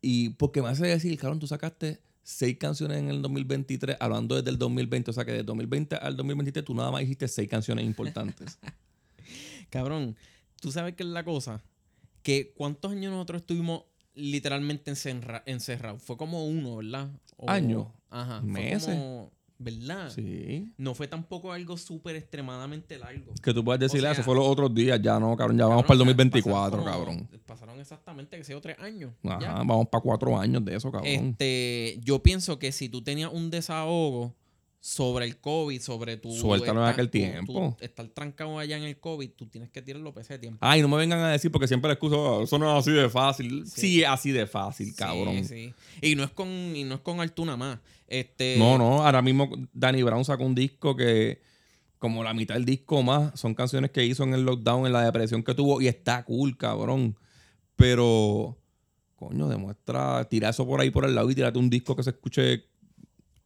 Y 0.00 0.30
porque 0.30 0.62
me 0.62 0.68
hace 0.68 0.86
decir, 0.86 1.18
cabrón, 1.18 1.38
tú 1.38 1.46
sacaste 1.46 2.00
seis 2.22 2.56
canciones 2.56 2.96
en 2.96 3.10
el 3.10 3.20
2023, 3.20 3.98
hablando 4.00 4.36
desde 4.36 4.48
el 4.48 4.58
2020, 4.58 5.10
o 5.10 5.14
sea 5.14 5.26
que 5.26 5.32
de 5.32 5.42
2020 5.42 5.96
al 5.96 6.16
2023 6.16 6.64
tú 6.64 6.74
nada 6.74 6.90
más 6.90 7.00
dijiste 7.02 7.28
seis 7.28 7.48
canciones 7.48 7.84
importantes. 7.84 8.58
Cabrón, 9.70 10.16
tú 10.60 10.72
sabes 10.72 10.94
qué 10.94 11.02
es 11.02 11.10
la 11.10 11.24
cosa. 11.24 11.62
Que 12.22 12.52
cuántos 12.56 12.92
años 12.92 13.12
nosotros 13.12 13.42
estuvimos 13.42 13.84
literalmente 14.20 14.90
encerra- 14.90 15.42
encerrados. 15.46 16.02
Fue 16.02 16.16
como 16.16 16.46
uno, 16.46 16.76
¿verdad? 16.76 17.10
O- 17.36 17.48
Años. 17.50 17.86
Ajá. 18.10 18.40
fue 18.40 18.48
Meses. 18.50 18.84
como- 18.94 19.30
¿Verdad? 19.62 20.08
sí. 20.08 20.72
No 20.78 20.94
fue 20.94 21.06
tampoco 21.06 21.52
algo 21.52 21.76
súper 21.76 22.16
extremadamente 22.16 22.98
largo. 22.98 23.34
Que 23.42 23.52
tú 23.52 23.62
puedes 23.62 23.78
decirle, 23.78 24.08
O 24.08 24.10
"Ah, 24.10 24.14
sea- 24.14 24.22
eso 24.22 24.26
fue 24.30 24.34
los 24.34 24.46
otros 24.46 24.74
días, 24.74 24.98
ya 25.02 25.20
no, 25.20 25.36
cabrón, 25.36 25.58
ya 25.58 25.66
vamos 25.66 25.82
para 25.84 25.96
el 25.96 25.98
pasaron 25.98 26.16
2024, 26.16 26.78
como- 26.78 26.90
cabrón. 26.90 27.28
Pasaron 27.44 27.78
exactamente, 27.78 28.38
que 28.38 28.44
sé 28.44 28.52
yo, 28.52 28.60
tres 28.62 28.78
años. 28.78 29.12
Ajá, 29.22 29.38
ya. 29.38 29.52
vamos 29.52 29.86
para 29.88 30.00
cuatro 30.00 30.38
años 30.38 30.64
de 30.64 30.76
eso, 30.76 30.90
cabrón. 30.90 31.10
Este, 31.12 32.00
yo 32.02 32.22
pienso 32.22 32.58
que 32.58 32.72
si 32.72 32.88
tú 32.88 33.02
tenías 33.02 33.30
un 33.30 33.50
desahogo 33.50 34.34
sobre 34.82 35.26
el 35.26 35.38
COVID, 35.38 35.78
sobre 35.80 36.16
tu. 36.16 36.32
Suéltalo 36.32 36.80
en 36.82 36.88
aquel 36.88 37.10
tiempo. 37.10 37.76
tu- 37.78 37.84
estar 37.84 38.08
trancado 38.08 38.58
allá 38.58 38.78
en 38.78 38.84
el 38.84 38.98
COVID, 38.98 39.28
tú 39.36 39.46
tienes 39.46 39.68
que 39.70 39.82
tirarlo 39.82 40.12
para 40.14 40.22
ese 40.22 40.38
tiempo. 40.38 40.58
Ay, 40.62 40.80
no 40.80 40.88
me 40.88 40.96
vengan 40.96 41.20
a 41.20 41.28
decir 41.30 41.50
porque 41.52 41.68
siempre 41.68 41.88
la 41.88 41.92
excusa, 41.94 42.16
"Ah, 42.16 42.40
eso 42.42 42.58
no 42.58 42.70
es 42.72 42.80
así 42.80 42.90
de 42.90 43.08
fácil. 43.10 43.66
Sí, 43.66 44.02
es 44.02 44.08
así 44.08 44.32
de 44.32 44.46
fácil, 44.46 44.94
cabrón. 44.94 45.44
Sí, 45.44 45.44
sí. 45.44 45.74
Y 46.00 46.14
no 46.16 46.24
es 46.24 46.30
con, 46.30 46.48
y 46.48 46.84
no 46.84 46.94
es 46.94 47.00
con 47.02 47.20
Altuna 47.20 47.56
más. 47.58 47.78
Este, 48.08 48.56
No, 48.58 48.78
no, 48.78 49.04
ahora 49.04 49.20
mismo 49.22 49.50
Danny 49.72 50.02
Brown 50.02 50.24
sacó 50.24 50.44
un 50.44 50.54
disco 50.54 50.96
que 50.96 51.42
como 51.98 52.24
la 52.24 52.32
mitad 52.32 52.54
del 52.54 52.64
disco 52.64 53.02
más 53.02 53.38
son 53.38 53.54
canciones 53.54 53.90
que 53.90 54.02
hizo 54.06 54.24
en 54.24 54.32
el 54.32 54.42
lockdown, 54.46 54.86
en 54.86 54.94
la 54.94 55.04
depresión 55.04 55.42
que 55.42 55.54
tuvo 55.54 55.82
y 55.82 55.88
está 55.88 56.24
cool, 56.24 56.56
cabrón. 56.56 57.14
Pero, 57.76 58.56
coño, 59.16 59.48
demuestra, 59.48 60.24
tira 60.28 60.48
eso 60.48 60.66
por 60.66 60.80
ahí 60.80 60.90
por 60.90 61.04
el 61.04 61.14
lado 61.14 61.30
y 61.30 61.34
tírate 61.34 61.58
un 61.58 61.68
disco 61.70 61.94
que 61.94 62.02
se 62.02 62.10
escuche 62.10 62.64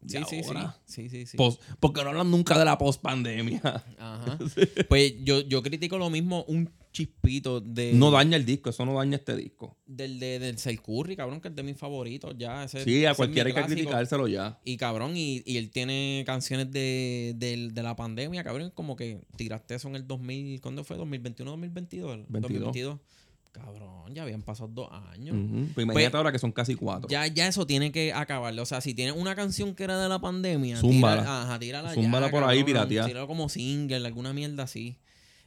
Sí, 0.06 0.18
sí, 0.28 0.42
sí. 0.42 0.48
ahora. 0.48 0.76
Sí, 0.84 1.08
sí, 1.08 1.26
sí. 1.26 1.36
Post- 1.36 1.60
porque 1.80 2.02
no 2.04 2.10
hablan 2.10 2.30
nunca 2.30 2.58
de 2.58 2.64
la 2.64 2.76
post-pandemia. 2.78 3.60
Ajá. 3.98 4.38
Pues 4.88 5.14
yo, 5.24 5.40
yo 5.40 5.62
critico 5.62 5.98
lo 5.98 6.10
mismo 6.10 6.44
un 6.48 6.70
chispito 6.92 7.60
de. 7.60 7.92
No 7.94 8.10
daña 8.10 8.36
el 8.36 8.44
disco, 8.44 8.70
eso 8.70 8.84
no 8.86 8.94
daña 8.94 9.16
este 9.16 9.34
disco. 9.36 9.76
Del, 9.86 10.20
de, 10.20 10.38
del 10.38 10.58
Sel 10.58 10.80
Curry, 10.80 11.16
cabrón, 11.16 11.40
que 11.40 11.48
es 11.48 11.56
de 11.56 11.62
mis 11.62 11.76
favoritos 11.76 12.34
ya. 12.38 12.64
Ese- 12.64 12.84
Sí, 12.84 13.04
a 13.06 13.14
cualquiera 13.14 13.48
hay 13.48 13.54
que 13.54 13.62
criticárselo 13.74 14.28
ya. 14.28 14.60
Y 14.64 14.76
cabrón, 14.76 15.16
y, 15.16 15.42
y 15.44 15.56
él 15.56 15.70
tiene 15.70 16.22
canciones 16.26 16.70
de, 16.70 17.34
del- 17.36 17.74
de 17.74 17.82
la 17.82 17.96
pandemia, 17.96 18.44
cabrón, 18.44 18.70
como 18.74 18.94
que 18.96 19.20
tiraste 19.36 19.74
eso 19.74 19.88
en 19.88 19.96
el 19.96 20.06
2000, 20.06 20.60
¿cuándo 20.60 20.84
fue? 20.84 20.96
¿2021 20.98 21.44
2022? 21.44 22.20
2022. 22.28 22.98
Cabrón, 23.54 24.12
ya 24.12 24.24
habían 24.24 24.42
pasado 24.42 24.68
dos 24.68 24.88
años. 25.12 25.36
Ujú. 25.36 25.68
Pues 25.74 25.84
imagínate 25.84 25.92
Pues, 25.92 26.14
ahora 26.16 26.32
que 26.32 26.40
son 26.40 26.50
casi 26.50 26.74
cuatro. 26.74 27.08
Ya, 27.08 27.24
ya 27.28 27.46
eso 27.46 27.64
tiene 27.68 27.92
que 27.92 28.12
acabarle. 28.12 28.60
O 28.60 28.66
sea, 28.66 28.80
si 28.80 28.94
tienes 28.94 29.14
una 29.14 29.36
canción 29.36 29.76
que 29.76 29.84
era 29.84 29.96
de 30.02 30.08
la 30.08 30.18
pandemia, 30.18 30.76
Zúmbala. 30.78 31.22
tira- 31.22 31.42
ajá, 31.42 31.58
tírala 31.60 31.94
Zúmbala 31.94 32.26
ya, 32.26 32.32
por 32.32 32.42
ahí, 32.42 32.64
piratea. 32.64 33.06
Tíralo 33.06 33.28
como 33.28 33.48
single, 33.48 34.04
alguna 34.04 34.32
mierda 34.32 34.64
así. 34.64 34.98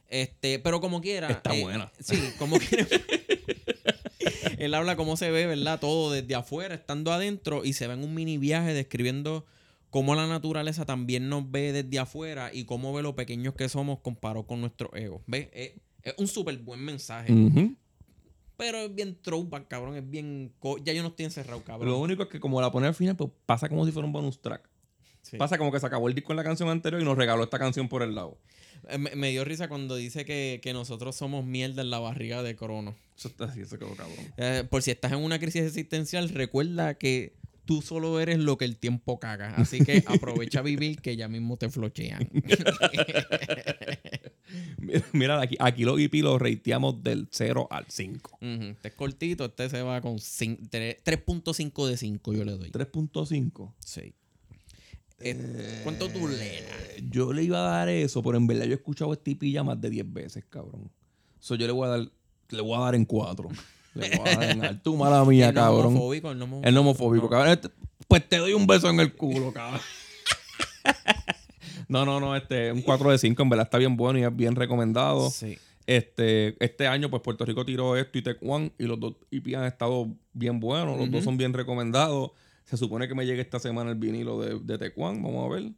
Este, 0.08 0.58
pero 0.58 0.80
como 0.80 1.02
quiera. 1.02 1.28
Está 1.28 1.54
eh, 1.54 1.60
buena. 1.62 1.92
Sí, 2.00 2.18
como 2.38 2.56
quiera. 2.70 2.86
Él 4.56 4.72
habla 4.72 4.96
cómo 4.96 5.18
se 5.18 5.30
ve, 5.30 5.46
¿verdad? 5.46 5.78
Todo 5.78 6.10
desde 6.10 6.34
afuera, 6.34 6.74
estando 6.74 7.12
adentro, 7.12 7.62
y 7.64 7.74
se 7.74 7.86
ve 7.88 7.92
en 7.94 8.02
un 8.04 8.14
mini 8.14 8.38
viaje 8.38 8.72
describiendo 8.72 9.44
cómo 9.90 10.14
la 10.14 10.26
naturaleza 10.26 10.86
también 10.86 11.28
nos 11.28 11.50
ve 11.50 11.72
desde 11.72 11.98
afuera 11.98 12.50
y 12.54 12.64
cómo 12.64 12.94
ve 12.94 13.02
lo 13.02 13.14
pequeños 13.14 13.54
que 13.54 13.68
somos 13.68 14.00
comparado 14.00 14.46
con 14.46 14.62
nuestro 14.62 14.94
ego. 14.94 15.22
¿Ves? 15.26 15.48
Es, 15.52 15.72
es 16.02 16.14
un 16.16 16.26
súper 16.26 16.56
buen 16.58 16.80
mensaje. 16.80 17.32
Ujú. 17.32 17.74
Pero 18.58 18.78
es 18.78 18.94
bien 18.94 19.16
throwback, 19.22 19.68
cabrón. 19.68 19.96
Es 19.96 20.10
bien. 20.10 20.52
Ya 20.84 20.92
yo 20.92 21.02
no 21.02 21.08
estoy 21.08 21.24
encerrado, 21.26 21.62
cabrón. 21.62 21.88
Lo 21.88 21.98
único 21.98 22.24
es 22.24 22.28
que 22.28 22.40
como 22.40 22.60
la 22.60 22.70
pone 22.70 22.88
al 22.88 22.94
final, 22.94 23.16
pues 23.16 23.30
pasa 23.46 23.68
como 23.68 23.86
si 23.86 23.92
fuera 23.92 24.04
un 24.06 24.12
bonus 24.12 24.42
track. 24.42 24.68
Sí. 25.22 25.36
Pasa 25.36 25.56
como 25.58 25.70
que 25.72 25.78
se 25.80 25.86
acabó 25.86 26.08
el 26.08 26.14
disco 26.14 26.32
en 26.32 26.36
la 26.38 26.44
canción 26.44 26.68
anterior 26.68 27.00
y 27.00 27.04
nos 27.04 27.16
regaló 27.16 27.44
esta 27.44 27.58
canción 27.58 27.88
por 27.88 28.02
el 28.02 28.14
lado. 28.14 28.36
Eh, 28.88 28.98
Me, 28.98 29.14
me 29.14 29.30
dio 29.30 29.44
risa 29.44 29.68
cuando 29.68 29.94
dice 29.96 30.24
que, 30.24 30.60
que 30.62 30.72
nosotros 30.72 31.14
somos 31.16 31.44
mierda 31.44 31.82
en 31.82 31.90
la 31.90 31.98
barriga 31.98 32.42
de 32.42 32.56
Crono. 32.56 32.96
Eso 33.16 33.28
está 33.28 33.44
así, 33.44 33.60
eso 33.60 33.78
quedó 33.78 33.94
cabrón. 33.94 34.16
Eh, 34.36 34.64
por 34.68 34.82
si 34.82 34.90
estás 34.90 35.12
en 35.12 35.18
una 35.18 35.38
crisis 35.38 35.62
existencial, 35.62 36.28
recuerda 36.30 36.94
que 36.94 37.34
tú 37.64 37.82
solo 37.82 38.18
eres 38.18 38.38
lo 38.38 38.56
que 38.56 38.64
el 38.64 38.76
tiempo 38.78 39.20
caga. 39.20 39.54
Así 39.56 39.84
que 39.84 40.02
aprovecha 40.06 40.60
a 40.60 40.62
vivir 40.62 41.00
que 41.02 41.16
ya 41.16 41.28
mismo 41.28 41.58
te 41.58 41.68
flochean. 41.68 42.26
Mira, 45.18 45.40
aquí, 45.40 45.56
aquí 45.58 45.84
los 45.84 45.98
EP 46.00 46.14
los 46.22 46.40
rateamos 46.40 47.02
del 47.02 47.28
0 47.30 47.66
al 47.70 47.84
5. 47.88 48.38
Ujú, 48.40 48.64
Este 48.70 48.88
es 48.88 48.94
cortito, 48.94 49.44
este 49.46 49.68
se 49.68 49.82
va 49.82 50.00
con 50.00 50.16
cin- 50.18 50.58
tre- 50.70 50.98
3.5 51.04 51.86
de 51.86 51.96
5 51.96 52.32
yo 52.32 52.44
le 52.44 52.52
doy. 52.52 52.70
3.5. 52.70 53.74
Sí. 53.80 54.14
Eh, 55.20 55.80
¿Cuánto 55.82 56.08
tú 56.08 56.28
le 56.28 56.36
das? 56.62 57.02
Yo 57.10 57.32
le 57.32 57.42
iba 57.42 57.58
a 57.58 57.78
dar 57.78 57.88
eso, 57.88 58.22
pero 58.22 58.36
en 58.38 58.46
verdad 58.46 58.64
yo 58.66 58.72
he 58.72 58.74
escuchado 58.76 59.12
este 59.12 59.32
EP 59.32 59.50
ya 59.50 59.64
más 59.64 59.80
de 59.80 59.90
10 59.90 60.12
veces, 60.12 60.44
cabrón. 60.48 60.90
So 61.40 61.56
yo 61.56 61.66
le 61.66 61.72
voy 61.72 61.86
a 61.86 61.90
dar, 61.90 62.10
le 62.50 62.60
voy 62.62 62.76
a 62.78 62.80
dar 62.84 62.94
en 62.94 63.04
4. 63.04 63.48
Le 63.94 64.16
voy 64.16 64.28
a 64.28 64.34
dar 64.36 64.50
en 64.50 64.64
alto, 64.64 64.94
mala 64.94 65.24
mía, 65.26 65.48
El 65.48 65.54
cabrón. 65.54 65.86
homofóbico, 65.86 66.30
el 66.30 66.38
no 66.38 66.44
homo- 66.44 66.60
El 66.62 66.76
homofóbico, 66.76 67.24
no. 67.24 67.30
cabrón. 67.30 67.48
Este- 67.52 67.70
Pues 68.06 68.28
te 68.28 68.36
doy 68.36 68.52
un 68.52 68.66
beso 68.66 68.88
en 68.90 69.00
el 69.00 69.14
culo, 69.14 69.52
cabrón. 69.52 69.80
No, 71.88 72.04
no, 72.04 72.20
no, 72.20 72.36
este, 72.36 72.70
un 72.72 72.82
4 72.82 73.10
de 73.10 73.18
5, 73.18 73.42
en 73.42 73.48
verdad 73.48 73.64
está 73.66 73.78
bien 73.78 73.96
bueno 73.96 74.18
y 74.18 74.22
es 74.22 74.34
bien 74.36 74.54
recomendado. 74.54 75.30
Sí. 75.30 75.58
Este, 75.86 76.62
este 76.62 76.86
año, 76.86 77.08
pues 77.08 77.22
Puerto 77.22 77.46
Rico 77.46 77.64
tiró 77.64 77.96
esto 77.96 78.18
y 78.18 78.22
Tecuan 78.22 78.70
y 78.78 78.84
los 78.84 79.00
dos 79.00 79.14
EP 79.30 79.56
han 79.56 79.64
estado 79.64 80.06
bien 80.34 80.60
buenos, 80.60 80.98
los 80.98 81.10
dos 81.10 81.24
son 81.24 81.38
bien 81.38 81.54
recomendados. 81.54 82.32
Se 82.66 82.76
supone 82.76 83.08
que 83.08 83.14
me 83.14 83.24
llegue 83.24 83.40
esta 83.40 83.58
semana 83.58 83.90
el 83.90 83.96
vinilo 83.96 84.38
de, 84.38 84.58
de 84.60 84.92
vamos 84.96 85.50
a 85.50 85.54
ver. 85.54 85.72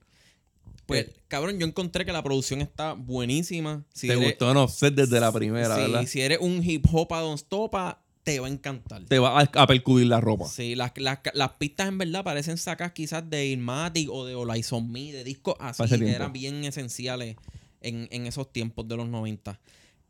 Pues, 0.87 1.07
cabrón, 1.29 1.61
yo 1.61 1.67
encontré 1.69 2.05
que 2.05 2.13
la 2.13 2.25
producción 2.25 2.61
está 2.61 2.95
buenísima. 2.95 3.85
Si 3.95 4.09
¿Te 4.09 4.15
eres- 4.15 4.25
gustó 4.31 4.53
No 4.53 4.65
Offset 4.65 4.93
desde 4.93 5.21
la 5.21 5.31
primera, 5.31 5.77
Sí, 5.77 5.81
verdad? 5.83 6.05
si 6.07 6.21
eres 6.21 6.39
un 6.41 6.61
hip 6.65 6.85
hop 6.91 7.13
a 7.15 7.21
Don 7.21 7.39
Stopa, 7.39 8.00
te 8.23 8.41
va 8.41 8.47
a 8.47 8.51
encantar. 8.51 9.05
Te 9.05 9.19
va 9.19 9.41
a, 9.41 9.43
a 9.43 9.67
percudir 9.67 10.07
la 10.07 10.21
ropa. 10.21 10.47
Sí, 10.47 10.75
las, 10.75 10.93
las, 10.97 11.21
las 11.35 11.53
pistas 11.53 11.89
en 11.89 11.99
verdad 11.99 12.23
parecen 12.25 12.59
sacas 12.59 12.93
quizás 12.93 13.29
de 13.29 13.47
Ilmatic 13.47 14.09
o 14.11 14.25
de 14.25 14.35
on 14.35 14.93
Me, 14.93 15.13
de 15.13 15.25
discos 15.25 15.57
así, 15.59 15.99
que 15.99 16.11
eran 16.11 16.33
bien 16.33 16.65
esenciales 16.65 17.37
en, 17.81 18.09
en 18.11 18.27
esos 18.27 18.53
tiempos 18.53 18.87
de 18.89 18.97
los 18.97 19.09
90. 19.09 19.59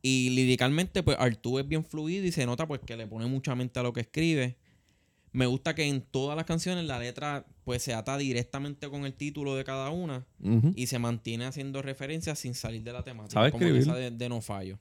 Y 0.03 0.31
líricamente, 0.31 1.03
pues 1.03 1.19
Artú 1.19 1.59
es 1.59 1.69
bien 1.69 1.85
fluido 1.85 2.25
y 2.27 2.33
se 2.33 2.47
nota 2.47 2.67
pues 2.67 2.81
que 2.81 2.97
le 2.97 3.07
pone 3.07 3.27
mucha 3.27 3.55
mente 3.55 3.79
a 3.79 3.83
lo 3.83 3.93
que 3.93 4.01
escribe. 4.01 4.57
Me 5.33 5.47
gusta 5.47 5.75
que 5.75 5.85
en 5.85 6.01
todas 6.03 6.37
las 6.37 6.45
canciones 6.45 6.85
la 6.87 6.99
letra 6.99 7.47
pues 7.65 7.83
se 7.83 7.95
ata 7.95 8.19
directamente 8.19 8.89
con 8.89 9.05
el 9.05 9.15
título 9.15 9.55
de 9.55 9.63
cada 9.63 9.91
una 9.91 10.27
y 10.75 10.89
se 10.89 10.99
mantiene 10.99 11.45
haciendo 11.45 11.83
referencias 11.83 12.39
sin 12.41 12.55
salir 12.55 12.83
de 12.83 12.93
la 12.93 13.05
temática. 13.05 13.35
Sabe 13.35 13.53
como 13.53 13.65
esa 13.67 13.95
de, 13.95 14.11
de 14.11 14.29
No 14.29 14.41
Fallo. 14.41 14.81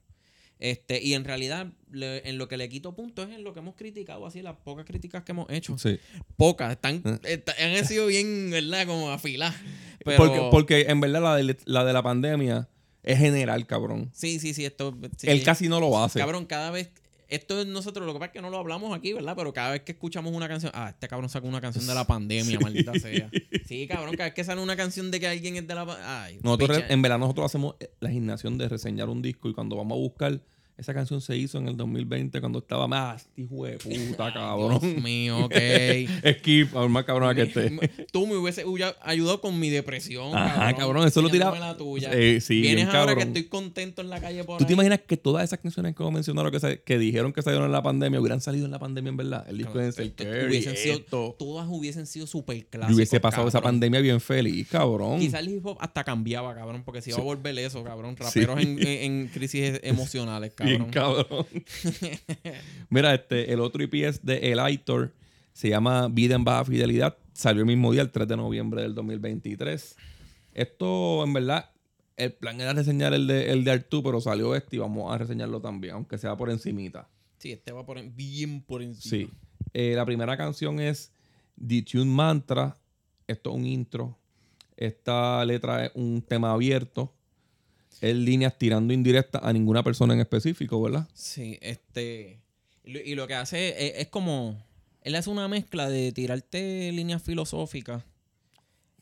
Este, 0.60 1.02
y 1.02 1.14
en 1.14 1.24
realidad, 1.24 1.68
le- 1.90 2.28
en 2.28 2.38
lo 2.38 2.50
que 2.50 2.58
le 2.58 2.68
quito 2.68 2.94
punto 2.94 3.24
es 3.24 3.30
en 3.30 3.46
lo 3.46 3.54
que 3.54 3.60
hemos 3.60 3.76
criticado, 3.76 4.26
así 4.26 4.42
las 4.42 4.58
pocas 4.58 4.86
críticas 4.86 5.24
que 5.24 5.32
hemos 5.32 5.50
hecho. 5.50 5.78
Sí. 5.78 6.00
Pocas, 6.36 6.72
están, 6.74 7.02
Eh. 7.06 7.20
está- 7.24 7.54
han 7.58 7.86
sido 7.86 8.08
bien, 8.08 8.50
¿verdad? 8.52 8.86
Como 8.86 9.10
afiladas. 9.10 9.56
Pero, 10.04 10.18
Porque, 10.18 10.48
porque 10.52 10.82
en 10.90 11.00
verdad 11.00 11.22
la 11.22 11.36
de, 11.38 11.58
la 11.66 11.86
de 11.86 11.94
la 11.94 12.04
pandemia 12.04 12.68
es 13.04 13.18
general, 13.20 13.66
cabrón. 13.68 14.10
Sí, 14.14 14.38
sí, 14.40 14.54
sí, 14.54 14.66
esto. 14.66 14.98
sí. 15.18 15.28
Él 15.30 15.44
casi 15.44 15.70
no 15.70 15.80
lo 15.80 15.98
hace. 16.04 16.20
Cabrón, 16.20 16.46
cada 16.46 16.72
vez. 16.72 16.90
Esto 17.30 17.62
es 17.62 17.68
nosotros, 17.68 18.08
lo 18.08 18.14
que 18.14 18.20
pasa 18.20 18.28
es 18.28 18.34
que 18.34 18.42
no 18.42 18.50
lo 18.50 18.58
hablamos 18.58 18.98
aquí, 18.98 19.14
¿verdad? 19.14 19.36
Pero 19.38 19.54
cada 19.54 19.72
vez 19.72 19.82
que 19.82 19.92
escuchamos 19.92 20.34
una 20.34 20.48
canción, 20.48 20.72
ah, 20.76 20.90
este 20.90 21.08
cabrón 21.08 21.30
sacó 21.30 21.48
una 21.48 21.62
canción 21.62 21.86
de 21.86 21.94
la 21.94 22.06
pandemia, 22.06 22.60
maldita 22.60 22.94
sea. 23.00 23.30
Sí, 23.68 23.88
cabrón, 23.88 24.16
cada 24.16 24.26
vez 24.30 24.34
que 24.34 24.44
sale 24.44 24.62
una 24.62 24.76
canción 24.76 25.12
de 25.12 25.20
que 25.20 25.28
alguien 25.28 25.56
es 25.56 25.68
de 25.68 25.76
la 25.76 25.86
pandemia. 25.86 26.24
Ay, 26.24 26.40
Nosotros, 26.42 26.78
picha. 26.80 26.92
en 26.94 27.02
verdad, 27.04 27.20
nosotros 27.20 27.46
hacemos 27.46 27.76
eh, 27.80 27.92
la 28.00 28.10
asignación 28.10 28.58
de 28.58 28.68
reseñar 28.68 29.10
un 29.10 29.22
disco 29.22 29.48
y 29.48 29.54
cuando 29.54 29.76
vamos 29.76 29.96
a 29.96 30.00
buscar, 30.00 30.42
esa 30.80 30.94
canción 30.94 31.20
se 31.22 31.36
hizo 31.38 31.58
en 31.58 31.68
el 31.68 31.76
2020 31.78 32.40
cuando 32.40 32.60
estaba 32.60 32.88
más, 32.88 33.28
hijo 33.36 33.66
de 33.66 33.78
puta, 33.78 34.34
cabrón. 34.34 34.80
Dios 34.82 35.04
mío, 35.04 35.38
ok. 35.46 35.54
Skip, 36.40 36.76
a 36.76 36.82
ver, 36.82 36.90
más 36.90 37.04
cabrón 37.06 37.36
que 37.36 37.42
esté. 37.44 37.70
Tú 38.12 38.26
me 38.28 38.36
hubiese 38.38 38.66
huya- 38.66 38.96
ayudado 39.02 39.42
con 39.42 39.60
mi 39.60 39.70
depresión. 39.70 40.36
Ajá, 40.36 40.74
cabrón, 40.76 41.08
eso 41.08 41.22
lo 41.22 41.30
tiraba- 41.30 41.60
la 41.60 41.76
tuya. 41.78 42.10
Eh, 42.14 42.40
sí, 42.42 42.62
Vienes 42.62 42.86
bien 42.86 42.88
ahora 42.96 43.14
que 43.14 43.20
cabrón. 43.20 43.28
estoy 43.38 43.44
contento 43.50 44.02
en 44.02 44.10
la 44.10 44.20
calle 44.22 44.44
por 44.44 44.58
¿Tú 44.58 44.66
te 44.66 44.74
imaginas 44.74 45.00
que 45.06 45.18
todas 45.18 45.44
esas 45.44 45.60
canciones 45.60 45.96
que 45.96 46.04
mencionaron 46.10 46.52
que, 46.52 46.60
se- 46.60 46.82
que 46.82 46.98
dijeron 46.98 47.34
que 47.34 47.42
salieron 47.42 47.66
en 47.66 47.72
la 47.74 47.84
pandemia 47.84 48.20
hubieran 48.20 48.42
salido 48.42 48.66
en 48.66 48.72
la 48.72 48.80
pandemia 48.80 49.10
en 49.10 49.18
verdad? 49.18 49.46
El 49.50 49.58
disco 49.58 49.78
de 49.78 49.90
hubiesen 50.48 50.76
sido, 50.78 51.02
todas 51.34 51.68
hubiesen 51.70 52.06
sido 52.08 52.26
súper 52.28 52.66
clásicas. 52.68 52.96
hubiese 52.96 53.20
pasado 53.20 53.48
esa 53.48 53.58
cabrón. 53.60 53.74
pandemia 53.76 54.00
bien 54.02 54.22
feliz, 54.22 54.68
cabrón. 54.70 55.20
Quizás 55.20 55.42
el 55.42 55.50
hip 55.50 55.66
hop 55.66 55.78
hasta 55.80 56.04
cambiaba, 56.04 56.56
cabrón, 56.56 56.84
porque 56.86 57.02
se 57.02 57.10
iba 57.10 57.18
Sí. 57.18 57.22
a 57.22 57.26
volver 57.26 57.58
eso, 57.60 57.84
cabrón. 57.84 58.16
Sí. 58.18 58.24
Raperos 58.46 58.62
en, 58.62 58.80
en- 58.88 58.88
en 59.22 59.28
crisis 59.28 59.80
emocionales, 59.84 60.54
Bien 60.70 60.86
cabrón. 60.92 61.46
Mira, 62.90 63.14
este, 63.14 63.52
el 63.54 63.60
otro 63.60 63.84
EP 63.84 63.94
es 63.96 64.26
de 64.26 64.52
El 64.52 64.60
Aitor. 64.60 65.14
Se 65.54 65.70
llama 65.70 66.08
Vida 66.10 66.36
en 66.36 66.44
Baja 66.44 66.66
Fidelidad. 66.66 67.18
Salió 67.34 67.62
el 67.62 67.68
mismo 67.68 67.92
día, 67.92 68.02
el 68.02 68.12
3 68.12 68.28
de 68.28 68.38
noviembre 68.38 68.82
del 68.82 68.96
2023. 68.96 69.96
Esto, 70.54 71.24
en 71.24 71.34
verdad, 71.34 71.70
el 72.18 72.34
plan 72.34 72.60
era 72.60 72.74
reseñar 72.74 73.14
el 73.14 73.28
de, 73.28 73.52
el 73.52 73.64
de 73.64 73.72
Artú, 73.72 74.04
pero 74.04 74.20
salió 74.22 74.56
este 74.56 74.76
y 74.76 74.80
vamos 74.80 75.14
a 75.14 75.18
reseñarlo 75.18 75.62
también, 75.62 75.96
aunque 75.96 76.18
sea 76.18 76.36
por 76.36 76.50
encimita. 76.50 77.08
Sí, 77.38 77.52
este 77.52 77.72
va 77.72 77.86
por 77.86 77.98
en- 77.98 78.16
bien 78.16 78.62
por 78.62 78.82
encima. 78.82 79.10
Sí. 79.10 79.30
Eh, 79.74 79.94
la 79.96 80.06
primera 80.06 80.36
canción 80.36 80.80
es 80.80 81.14
The 81.66 81.82
Tune 81.84 82.06
Mantra. 82.12 82.76
Esto 83.28 83.52
es 83.52 83.56
un 83.56 83.66
intro. 83.66 84.18
Esta 84.76 85.44
letra 85.46 85.86
es 85.86 85.92
un 85.96 86.22
tema 86.22 86.52
abierto. 86.52 87.14
Es 88.02 88.16
líneas 88.16 88.58
tirando 88.58 88.94
indirectas 88.94 89.42
a 89.44 89.52
ninguna 89.54 89.84
persona 89.84 90.14
en 90.14 90.22
específico, 90.22 90.82
¿verdad? 90.82 91.08
Sí, 91.14 91.58
este. 91.62 92.40
Y 92.84 93.16
lo, 93.16 93.28
que 93.28 93.36
hace 93.36 93.70
es, 93.88 93.94
es 93.98 94.08
como. 94.08 94.64
Él 95.02 95.16
hace 95.16 95.30
una 95.30 95.48
mezcla 95.48 95.90
de 95.90 96.12
tirarte 96.12 96.92
líneas 96.92 97.22
filosóficas. 97.22 98.04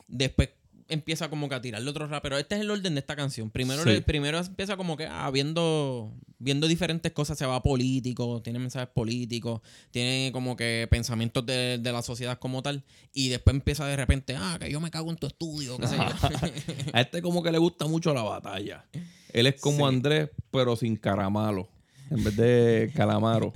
Después 0.08 0.50
empieza 0.90 1.30
como 1.30 1.50
que 1.50 1.56
a 1.56 1.62
tirarle 1.62 1.90
otro 1.90 2.08
rap. 2.08 2.22
Pero 2.24 2.38
este 2.38 2.56
es 2.56 2.62
el 2.62 2.72
orden 2.72 2.94
de 2.96 3.00
esta 3.00 3.16
canción. 3.16 3.50
Primero, 3.50 3.84
Sí. 3.84 3.90
le- 3.90 4.02
primero 4.02 4.40
empieza 4.40 4.78
como 4.78 4.98
que 4.98 5.06
ah, 5.06 5.30
viendo, 5.32 6.14
viendo 6.40 6.68
diferentes 6.68 7.12
cosas. 7.12 7.38
Se 7.38 7.46
va 7.46 7.62
político, 7.64 8.42
tiene 8.42 8.60
mensajes 8.60 8.90
políticos, 8.90 9.62
tiene 9.92 10.32
como 10.34 10.56
que 10.56 10.88
pensamientos 10.90 11.46
de, 11.46 11.78
de 11.78 11.92
la 11.92 12.02
sociedad 12.02 12.40
como 12.40 12.62
tal. 12.64 12.84
Y 13.14 13.30
después 13.30 13.56
empieza 13.56 13.86
de 13.86 13.96
repente, 13.96 14.36
ah, 14.38 14.58
que 14.60 14.72
yo 14.72 14.80
me 14.80 14.92
cago 14.92 15.10
en 15.12 15.18
tu 15.18 15.28
estudio, 15.28 15.78
qué 15.78 15.88
sé 15.88 15.98
yo. 15.98 16.04
A 16.94 17.02
este 17.02 17.22
como 17.22 17.44
que 17.44 17.52
le 17.52 17.58
gusta 17.58 17.86
mucho 17.88 18.14
la 18.14 18.24
batalla. 18.24 18.86
Él 19.34 19.48
es 19.48 19.60
como 19.60 19.78
Sí. 19.90 19.96
Andrés, 19.96 20.30
pero 20.52 20.76
sin 20.76 20.96
caramalo. 20.96 21.68
En 22.10 22.24
vez 22.24 22.36
de 22.38 22.92
calamaro. 22.96 23.52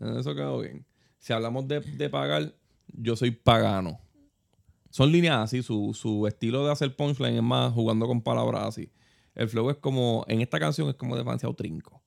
Eso 0.20 0.34
quedó 0.34 0.58
bien. 0.60 0.84
Si 1.18 1.32
hablamos 1.32 1.66
de, 1.66 1.80
de 1.80 2.10
pagar, 2.10 2.52
yo 2.88 3.16
soy 3.16 3.30
pagano. 3.30 3.98
Son 4.96 5.12
líneas 5.12 5.36
así. 5.36 5.62
Su, 5.62 5.92
su 5.92 6.26
estilo 6.26 6.64
de 6.64 6.72
hacer 6.72 6.96
punchline 6.96 7.36
es 7.36 7.42
más 7.42 7.70
jugando 7.74 8.06
con 8.06 8.22
palabras 8.22 8.64
así. 8.64 8.90
El 9.34 9.46
flow 9.46 9.68
es 9.68 9.76
como, 9.76 10.24
en 10.26 10.40
esta 10.40 10.58
canción 10.58 10.88
es 10.88 10.94
como 10.94 11.18
demasiado 11.18 11.54
trinco. 11.54 12.00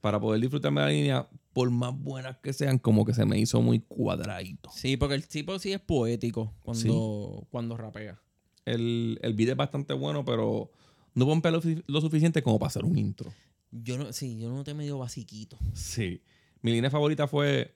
Para 0.00 0.18
poder 0.18 0.40
disfrutarme 0.40 0.80
de 0.80 0.86
la 0.88 0.92
línea, 0.92 1.28
por 1.52 1.70
más 1.70 1.96
buenas 1.96 2.36
que 2.38 2.52
sean, 2.52 2.80
como 2.80 3.04
que 3.04 3.14
se 3.14 3.24
me 3.24 3.38
hizo 3.38 3.62
muy 3.62 3.78
cuadradito. 3.78 4.70
sí, 4.74 4.96
porque 4.96 5.14
el 5.14 5.28
tipo 5.28 5.56
sí 5.60 5.72
es 5.72 5.78
poético 5.78 6.52
cuando, 6.64 7.46
cuando 7.48 7.76
rapea. 7.76 8.20
El, 8.64 9.20
el 9.22 9.34
beat 9.34 9.50
es 9.50 9.56
bastante 9.56 9.94
bueno, 9.94 10.24
pero 10.24 10.72
no 11.14 11.26
pompea 11.26 11.52
lo, 11.52 11.60
lo 11.86 12.00
suficiente 12.00 12.42
como 12.42 12.58
para 12.58 12.70
hacer 12.70 12.84
un 12.84 12.98
intro. 12.98 13.32
Yo 13.70 13.98
no, 13.98 14.12
sí, 14.12 14.36
yo 14.36 14.50
no 14.50 14.64
te 14.64 14.74
medio 14.74 14.98
basiquito. 14.98 15.56
Sí. 15.74 16.20
Mi 16.60 16.72
línea 16.72 16.90
favorita 16.90 17.28
fue 17.28 17.72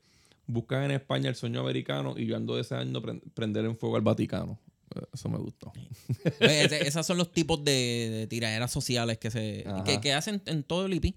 buscar 0.53 0.83
en 0.85 0.91
España 0.93 1.29
el 1.29 1.35
sueño 1.35 1.61
americano 1.61 2.15
y 2.17 2.27
yo 2.27 2.37
ando 2.37 2.57
deseando 2.57 3.03
pren- 3.03 3.23
prender 3.35 3.65
en 3.65 3.77
fuego 3.77 3.97
al 3.97 4.03
Vaticano. 4.03 4.59
Eh, 4.95 5.01
Eso 5.13 5.29
me 5.29 5.39
gustó. 5.39 5.73
Pues, 6.39 6.73
esos 6.73 7.07
son 7.07 7.17
los 7.19 7.33
tipos 7.33 7.63
de, 7.65 8.09
de 8.11 8.27
tiraderas 8.27 8.71
sociales 8.71 9.19
que 9.19 9.31
se 9.31 9.65
que 10.03 10.13
hacen 10.13 10.43
en 10.47 10.63
todo 10.63 10.87
el 10.87 10.95
IP. 10.95 11.15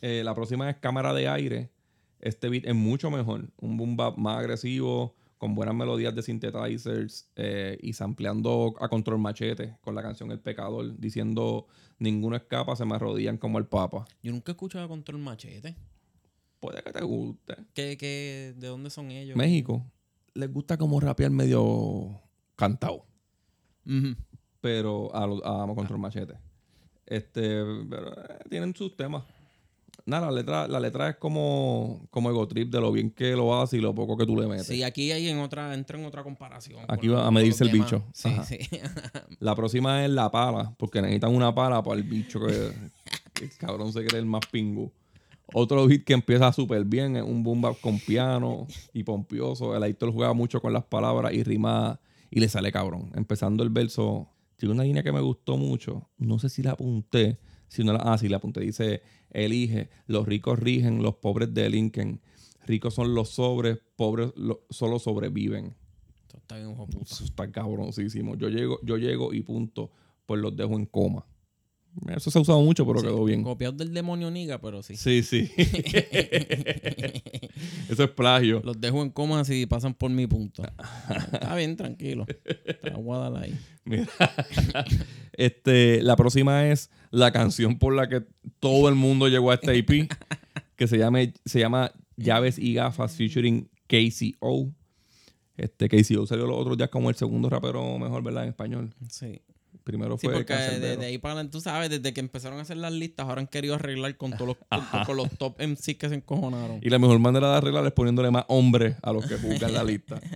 Eh, 0.00 0.22
la 0.24 0.34
próxima 0.34 0.70
es 0.70 0.76
cámara 0.76 1.12
de 1.12 1.28
aire. 1.28 1.70
Este 2.20 2.48
beat 2.48 2.64
es 2.66 2.74
mucho 2.74 3.10
mejor. 3.10 3.48
Un 3.60 3.76
boom 3.76 3.96
bap 3.96 4.16
más 4.16 4.38
agresivo, 4.38 5.14
con 5.38 5.54
buenas 5.54 5.74
melodías 5.74 6.14
de 6.14 6.22
synthesizers 6.22 7.28
eh, 7.36 7.78
y 7.80 7.92
sampleando 7.92 8.74
a 8.80 8.88
control 8.88 9.18
machete 9.18 9.76
con 9.80 9.94
la 9.94 10.02
canción 10.02 10.30
El 10.32 10.40
Pecador, 10.40 10.98
diciendo 10.98 11.66
ninguno 12.00 12.34
escapa, 12.36 12.74
se 12.76 12.84
me 12.84 12.94
arrodillan 12.96 13.38
como 13.38 13.58
el 13.58 13.66
Papa. 13.66 14.04
Yo 14.22 14.32
nunca 14.32 14.50
he 14.50 14.54
escuchado 14.54 14.84
a 14.84 14.88
Control 14.88 15.20
Machete. 15.20 15.76
Puede 16.60 16.82
que 16.82 16.92
te 16.92 17.02
guste. 17.02 17.54
¿Qué, 17.74 17.96
qué, 17.96 18.54
¿De 18.56 18.66
dónde 18.68 18.90
son 18.90 19.10
ellos? 19.10 19.36
México 19.36 19.84
les 20.34 20.52
gusta 20.52 20.76
como 20.76 21.00
rapear 21.00 21.30
medio 21.32 22.20
cantado, 22.56 23.04
pero 24.60 25.14
a, 25.14 25.26
lo- 25.26 25.44
a 25.46 25.74
Control 25.74 25.98
Machete. 25.98 26.34
Este, 27.06 27.62
pero 27.88 28.12
eh, 28.12 28.38
tienen 28.50 28.74
sus 28.74 28.96
temas. 28.96 29.24
Nada, 30.04 30.26
la 30.26 30.32
letra, 30.32 30.68
la 30.68 30.80
letra 30.80 31.10
es 31.10 31.16
como, 31.16 32.06
como 32.10 32.30
ego 32.30 32.46
trip 32.48 32.70
de 32.70 32.80
lo 32.80 32.92
bien 32.92 33.10
que 33.10 33.32
lo 33.32 33.60
hace 33.60 33.76
y 33.78 33.80
lo 33.80 33.94
poco 33.94 34.16
que 34.16 34.24
tú 34.26 34.40
le 34.40 34.46
metes. 34.46 34.66
Sí, 34.66 34.82
aquí 34.82 35.10
hay 35.12 35.28
en 35.28 35.38
otra, 35.38 35.74
entra 35.74 35.98
en 35.98 36.04
otra 36.06 36.22
comparación. 36.22 36.80
Aquí 36.88 37.08
va 37.08 37.26
a 37.26 37.30
medirse 37.30 37.64
el 37.64 37.70
bicho. 37.70 38.04
Sí, 38.14 38.30
sí. 38.46 38.58
La 39.40 39.54
próxima 39.54 40.04
es 40.04 40.10
la 40.10 40.30
pala, 40.30 40.74
porque 40.78 41.02
necesitan 41.02 41.34
una 41.34 41.54
pala 41.54 41.82
para 41.82 41.96
el 41.96 42.04
bicho 42.04 42.40
que, 42.40 42.72
que 43.34 43.44
el 43.44 43.56
cabrón 43.58 43.92
se 43.92 44.04
cree 44.04 44.20
el 44.20 44.26
más 44.26 44.42
pingu. 44.50 44.92
Otro 45.54 45.86
beat 45.86 46.04
que 46.04 46.12
empieza 46.12 46.52
súper 46.52 46.84
bien 46.84 47.16
es 47.16 47.22
un 47.22 47.42
boom 47.42 47.62
bap 47.62 47.80
con 47.80 47.98
piano 48.00 48.66
y 48.92 49.02
pompioso. 49.04 49.74
El 49.76 49.82
editor 49.84 50.12
juega 50.12 50.32
mucho 50.34 50.60
con 50.60 50.72
las 50.72 50.84
palabras 50.84 51.32
y 51.32 51.42
rima 51.42 52.00
y 52.30 52.40
le 52.40 52.48
sale 52.48 52.70
cabrón. 52.70 53.10
Empezando 53.14 53.62
el 53.62 53.70
verso, 53.70 54.28
tiene 54.56 54.74
una 54.74 54.84
línea 54.84 55.02
que 55.02 55.12
me 55.12 55.20
gustó 55.20 55.56
mucho. 55.56 56.08
No 56.18 56.38
sé 56.38 56.48
si 56.50 56.62
la 56.62 56.72
apunté. 56.72 57.38
Si 57.68 57.82
no 57.84 57.92
la, 57.92 58.00
ah, 58.00 58.18
sí, 58.18 58.28
la 58.28 58.36
apunté. 58.38 58.60
Dice, 58.60 59.02
elige, 59.30 59.88
los 60.06 60.26
ricos 60.26 60.58
rigen, 60.58 61.02
los 61.02 61.14
pobres 61.16 61.52
delinquen. 61.54 62.20
Ricos 62.66 62.92
son 62.94 63.14
los 63.14 63.30
sobres, 63.30 63.78
pobres 63.96 64.32
lo- 64.36 64.60
solo 64.68 64.98
sobreviven. 64.98 65.74
Esto 66.22 66.36
está 66.38 66.56
bien. 66.56 66.74
Eso 67.00 67.24
está 67.24 67.50
cabroncísimo. 67.50 68.36
Yo 68.36 68.48
llego, 68.50 68.78
yo 68.82 68.98
llego 68.98 69.32
y 69.32 69.40
punto, 69.42 69.90
pues 70.26 70.40
los 70.42 70.54
dejo 70.54 70.74
en 70.74 70.84
coma. 70.84 71.24
Eso 72.14 72.30
se 72.30 72.38
ha 72.38 72.42
usado 72.42 72.60
mucho, 72.62 72.86
pero 72.86 73.00
Sí, 73.00 73.06
quedó 73.06 73.24
bien. 73.24 73.42
Copiado 73.42 73.72
del 73.74 73.92
demonio 73.92 74.30
Niga, 74.30 74.60
pero 74.60 74.82
sí. 74.82 74.96
Sí, 74.96 75.22
sí. 75.22 75.50
Eso 77.88 78.04
es 78.04 78.10
plagio. 78.10 78.62
Los 78.64 78.80
dejo 78.80 79.02
en 79.02 79.10
coma 79.10 79.44
si 79.44 79.66
pasan 79.66 79.94
por 79.94 80.10
mi 80.10 80.26
punto. 80.26 80.62
Está 81.32 81.54
bien, 81.56 81.76
tranquilo. 81.76 82.26
Dar 82.82 83.36
ahí. 83.36 83.58
Mira. 83.84 84.06
este, 85.32 86.02
la 86.02 86.16
próxima 86.16 86.68
es 86.68 86.90
la 87.10 87.32
canción 87.32 87.78
por 87.78 87.94
la 87.94 88.08
que 88.08 88.24
todo 88.60 88.88
el 88.88 88.94
mundo 88.94 89.28
llegó 89.28 89.50
a 89.50 89.54
este 89.54 89.76
IP, 89.76 90.10
que 90.76 90.86
se 90.86 90.98
llama, 90.98 91.20
se 91.44 91.58
llama 91.58 91.92
Llaves 92.16 92.58
y 92.58 92.74
Gafas 92.74 93.16
featuring 93.16 93.68
KCO. 93.86 94.70
Este 95.56 95.88
KCO 95.88 96.26
salió 96.26 96.46
los 96.46 96.56
otros 96.56 96.76
días 96.76 96.90
como 96.90 97.10
el 97.10 97.16
segundo 97.16 97.50
rapero 97.50 97.98
mejor, 97.98 98.22
¿verdad? 98.22 98.44
En 98.44 98.50
español. 98.50 98.94
Sí. 99.10 99.40
Primero 99.88 100.18
Sí, 100.18 100.26
fue 100.26 100.34
porque 100.34 100.52
de, 100.52 100.58
Canserbero. 100.58 101.00
de 101.00 101.06
ahí 101.06 101.16
para 101.16 101.32
adelante, 101.32 101.52
tú 101.52 101.62
sabes, 101.62 101.88
desde 101.88 102.12
que 102.12 102.20
empezaron 102.20 102.58
a 102.58 102.62
hacer 102.62 102.76
las 102.76 102.92
listas, 102.92 103.26
ahora 103.26 103.40
han 103.40 103.46
querido 103.46 103.74
arreglar 103.74 104.14
con 104.18 104.32
todos 104.32 104.48
los, 104.48 104.56
con, 104.92 105.04
con 105.06 105.16
los 105.16 105.30
top 105.38 105.58
MCs 105.62 105.96
que 105.96 106.08
se 106.10 106.14
encojonaron. 106.16 106.78
Y 106.82 106.90
la 106.90 106.98
mejor 106.98 107.18
manera 107.20 107.50
de 107.52 107.56
arreglar 107.56 107.86
es 107.86 107.92
poniéndole 107.92 108.30
más 108.30 108.44
hombres 108.48 108.96
a 109.02 109.14
los 109.14 109.24
que 109.26 109.36
juzgan 109.38 109.72
la 109.72 109.82
lista. 109.84 110.20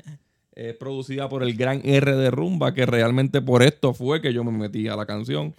Es 0.55 0.75
producida 0.77 1.31
por 1.31 1.43
el 1.43 1.55
gran 1.57 1.81
R 1.85 2.15
de 2.15 2.31
Rumba, 2.31 2.75
que 2.75 2.85
realmente 2.85 3.41
por 3.41 3.62
esto 3.62 3.95
fue 3.95 4.21
que 4.21 4.35
yo 4.35 4.45
me 4.45 4.53
metí 4.53 4.87
a 4.87 4.97
la 4.97 5.07
canción. 5.07 5.55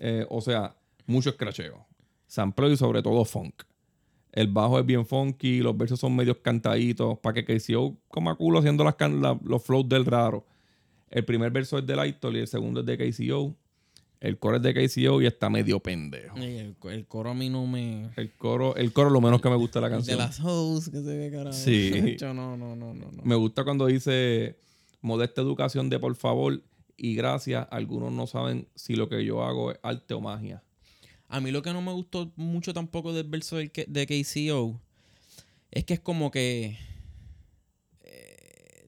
Eh, 0.00 0.26
o 0.28 0.40
sea, 0.40 0.74
mucho 1.06 1.30
escracheo. 1.30 1.86
Sampleo 2.26 2.70
y 2.72 2.76
sobre 2.76 3.02
todo 3.04 3.24
funk. 3.24 3.62
El 4.32 4.48
bajo 4.48 4.80
es 4.80 4.84
bien 4.84 5.06
funky, 5.06 5.60
los 5.60 5.76
versos 5.78 6.00
son 6.00 6.16
medios 6.16 6.38
cantaditos, 6.42 7.18
para 7.20 7.34
que 7.34 7.44
KCO 7.44 7.96
coma 8.08 8.34
culo 8.34 8.58
haciendo 8.58 8.82
las 8.82 8.96
can- 8.96 9.22
la- 9.22 9.38
los 9.44 9.62
flows 9.62 9.88
del 9.88 10.04
raro. 10.04 10.44
El 11.10 11.24
primer 11.24 11.50
verso 11.50 11.78
es 11.78 11.86
de 11.86 11.96
Lightol 11.96 12.36
y 12.36 12.40
el 12.40 12.48
segundo 12.48 12.80
es 12.80 12.86
de 12.86 12.96
KCO. 12.98 13.54
El 14.18 14.38
coro 14.38 14.56
es 14.56 14.62
de 14.62 14.72
KCO 14.72 15.20
y 15.20 15.26
está 15.26 15.50
medio 15.50 15.78
pendejo. 15.80 16.36
El, 16.38 16.74
el 16.90 17.06
coro 17.06 17.30
a 17.30 17.34
mí 17.34 17.50
no 17.50 17.66
me... 17.66 18.10
El 18.16 18.32
coro, 18.32 18.74
el 18.76 18.92
coro 18.92 19.10
lo 19.10 19.20
menos 19.20 19.40
que 19.42 19.50
me 19.50 19.56
gusta 19.56 19.78
de 19.80 19.82
la 19.82 19.88
De 19.90 19.94
canción. 19.96 20.18
las 20.18 20.40
hoes, 20.40 20.88
que 20.88 21.02
se 21.02 21.16
ve 21.16 21.30
carajo. 21.30 21.52
Sí. 21.56 22.16
Yo, 22.20 22.32
no, 22.32 22.56
no, 22.56 22.74
no, 22.74 22.94
no. 22.94 23.12
no. 23.12 23.22
Me 23.22 23.34
gusta 23.34 23.62
cuando 23.62 23.86
dice 23.86 24.58
modesta 25.02 25.42
educación 25.42 25.90
de 25.90 25.98
por 25.98 26.16
favor 26.16 26.62
y 26.96 27.14
gracias. 27.14 27.68
Algunos 27.70 28.10
no 28.10 28.26
saben 28.26 28.68
si 28.74 28.96
lo 28.96 29.08
que 29.08 29.24
yo 29.24 29.44
hago 29.44 29.72
es 29.72 29.78
arte 29.82 30.14
o 30.14 30.20
magia. 30.20 30.62
A 31.28 31.40
mí 31.40 31.50
lo 31.50 31.60
que 31.62 31.72
no 31.72 31.82
me 31.82 31.92
gustó 31.92 32.32
mucho 32.36 32.72
tampoco 32.72 33.12
del 33.12 33.28
verso 33.28 33.56
de 33.56 33.68
KCO 33.70 34.80
es 35.70 35.84
que 35.84 35.94
es 35.94 36.00
como 36.00 36.30
que 36.30 36.78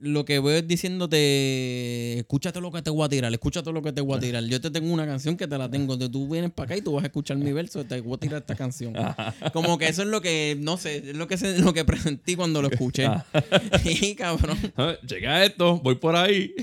lo 0.00 0.24
que 0.24 0.38
voy 0.38 0.54
es 0.54 0.66
diciéndote, 0.68 2.18
escúchate 2.18 2.61
lo 2.61 2.70
que 2.70 2.82
te 2.82 2.90
voy 2.90 3.04
a 3.04 3.08
tirar, 3.08 3.32
escúchate 3.32 3.72
lo 3.72 3.82
que 3.82 3.92
te 3.92 4.00
voy 4.00 4.16
a 4.16 4.20
tirar. 4.20 4.44
Yo 4.44 4.61
te 4.61 4.70
tengo 4.70 4.92
una 4.92 5.06
canción 5.06 5.37
que 5.37 5.46
te 5.46 5.56
la 5.58 5.70
tengo, 5.70 5.96
de 5.96 6.08
tú 6.08 6.28
vienes 6.28 6.50
para 6.50 6.66
acá 6.66 6.76
y 6.76 6.82
tú 6.82 6.92
vas 6.92 7.04
a 7.04 7.06
escuchar 7.08 7.37
mi 7.37 7.52
verso, 7.52 7.84
te 7.84 8.00
voy 8.00 8.14
a 8.14 8.18
tirar 8.18 8.40
esta 8.40 8.54
canción. 8.54 8.94
Como 9.52 9.78
que 9.78 9.88
eso 9.88 10.02
es 10.02 10.08
lo 10.08 10.20
que, 10.20 10.56
no 10.61 10.76
sé, 10.76 10.98
es 11.11 11.16
lo 11.16 11.26
que, 11.26 11.37
se- 11.37 11.58
lo 11.58 11.72
que 11.72 11.84
presentí 11.84 12.37
cuando 12.37 12.62
lo 12.62 12.68
escuché. 12.68 13.08
y 13.84 14.14
cabrón. 14.14 14.58
Ah, 14.76 14.94
Llega 15.06 15.44
esto, 15.44 15.78
voy 15.80 15.96
por 15.96 16.16
ahí. 16.16 16.54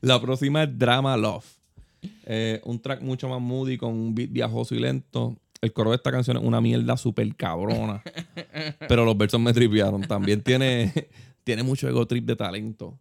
La 0.00 0.20
próxima 0.20 0.64
es 0.64 0.78
Drama 0.78 1.16
Love. 1.16 1.44
Eh, 2.26 2.60
un 2.64 2.80
track 2.80 3.00
mucho 3.02 3.28
más 3.28 3.40
moody 3.40 3.76
con 3.76 3.92
un 3.94 4.14
beat 4.14 4.30
viajoso 4.30 4.74
y 4.74 4.78
lento. 4.80 5.36
El 5.60 5.72
coro 5.72 5.90
de 5.90 5.96
esta 5.96 6.12
canción 6.12 6.36
es 6.36 6.42
una 6.44 6.60
mierda 6.60 6.96
súper 6.96 7.34
cabrona. 7.34 8.02
pero 8.88 9.04
los 9.04 9.16
versos 9.18 9.40
me 9.40 9.52
tripearon. 9.52 10.02
También 10.02 10.40
tiene, 10.42 10.92
tiene 11.48 11.62
mucho 11.62 11.88
ego 11.88 12.06
trip 12.06 12.24
de 12.26 12.36
talento. 12.36 12.98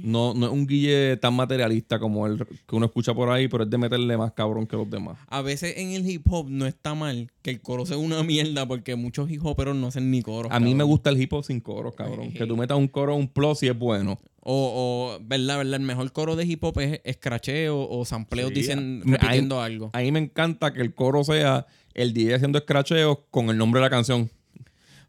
No, 0.00 0.32
no 0.32 0.46
es 0.46 0.52
un 0.52 0.64
guille 0.64 1.16
tan 1.16 1.34
materialista 1.34 1.98
como 1.98 2.26
el 2.28 2.38
que 2.46 2.76
uno 2.76 2.86
escucha 2.86 3.12
por 3.14 3.30
ahí, 3.30 3.48
pero 3.48 3.64
es 3.64 3.70
de 3.70 3.78
meterle 3.78 4.16
más 4.16 4.30
cabrón 4.32 4.64
que 4.64 4.76
los 4.76 4.88
demás. 4.88 5.18
A 5.26 5.42
veces 5.42 5.74
en 5.76 5.90
el 5.90 6.08
hip 6.08 6.24
hop 6.30 6.46
no 6.48 6.66
está 6.66 6.94
mal 6.94 7.32
que 7.42 7.50
el 7.50 7.60
coro 7.60 7.84
sea 7.84 7.96
una 7.96 8.22
mierda 8.22 8.64
porque 8.68 8.94
muchos 8.94 9.28
hip 9.28 9.44
hoperos 9.44 9.74
no 9.74 9.88
hacen 9.88 10.10
ni 10.12 10.22
coros. 10.22 10.52
A 10.52 10.60
mí 10.60 10.72
me 10.76 10.84
gusta 10.84 11.10
el 11.10 11.20
hip 11.20 11.32
hop 11.32 11.42
sin 11.44 11.58
coros, 11.60 11.96
cabrón. 11.96 12.30
Que 12.32 12.46
tú 12.46 12.56
metas 12.56 12.78
un 12.78 12.86
coro, 12.86 13.16
un 13.16 13.26
plus 13.26 13.64
y 13.64 13.68
es 13.68 13.76
bueno. 13.76 14.20
O, 14.40 15.16
o, 15.18 15.24
¿verdad, 15.26 15.58
verdad? 15.58 15.80
El 15.80 15.86
mejor 15.86 16.12
coro 16.12 16.36
de 16.36 16.44
hip 16.46 16.62
hop 16.62 16.78
es 16.78 17.00
escracheo 17.02 17.88
o 17.90 18.04
sampleos 18.04 18.50
Sí, 18.50 18.54
dicen, 18.54 19.02
a- 19.04 19.10
repitiendo 19.10 19.60
algo. 19.60 19.90
A 19.94 19.98
mí 20.00 20.12
me 20.12 20.20
encanta 20.20 20.72
que 20.72 20.80
el 20.80 20.94
coro 20.94 21.24
sea 21.24 21.66
el 21.94 22.12
DJ 22.14 22.36
haciendo 22.36 22.58
escracheos 22.58 23.18
con 23.32 23.50
el 23.50 23.56
nombre 23.58 23.80
de 23.80 23.86
la 23.86 23.90
canción. 23.90 24.30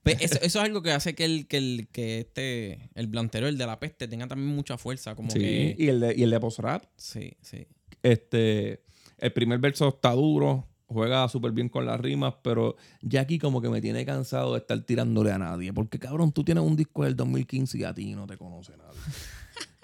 Pues 0.04 0.18
eso, 0.22 0.36
eso 0.42 0.60
es 0.60 0.66
algo 0.66 0.82
que 0.82 0.92
hace 0.92 1.14
que 1.16 1.26
el, 1.26 1.48
que 1.48 1.58
el, 1.58 1.88
que 1.92 2.20
este, 2.20 2.90
el 2.96 3.08
blantero, 3.08 3.48
el 3.48 3.58
de 3.58 3.66
la 3.66 3.80
peste, 3.80 4.08
tenga 4.08 4.28
también 4.28 4.56
mucha 4.56 4.78
fuerza. 4.78 5.16
Como 5.16 5.30
Sí. 5.30 5.40
que. 5.40 5.76
Y 5.78 5.88
el 5.88 6.00
de, 6.00 6.16
y 6.18 6.24
el 6.24 6.30
de 6.30 6.40
post-rap. 6.40 6.84
Sí, 6.96 7.34
sí. 7.42 7.68
Este, 8.04 8.84
el 9.18 9.34
primer 9.34 9.60
verso 9.60 9.90
está 9.90 10.12
duro, 10.14 10.68
juega 10.88 11.28
súper 11.28 11.52
bien 11.52 11.70
con 11.70 11.86
las 11.86 12.00
rimas, 12.00 12.36
pero 12.42 12.76
ya 13.02 13.22
aquí 13.22 13.38
como 13.40 13.62
que 13.62 13.70
me 13.70 13.82
tiene 13.82 14.06
cansado 14.06 14.54
de 14.54 14.60
estar 14.60 14.80
tirándole 14.84 15.32
a 15.32 15.38
nadie. 15.38 15.74
Porque 15.74 16.00
cabrón, 16.00 16.32
tú 16.32 16.44
tienes 16.44 16.64
un 16.64 16.76
disco 16.76 17.04
del 17.04 17.16
2015 17.16 17.78
y 17.78 17.84
a 17.84 17.94
ti 17.94 18.16
no 18.16 18.26
te 18.26 18.38
conoce 18.38 18.74
nadie. 18.78 19.00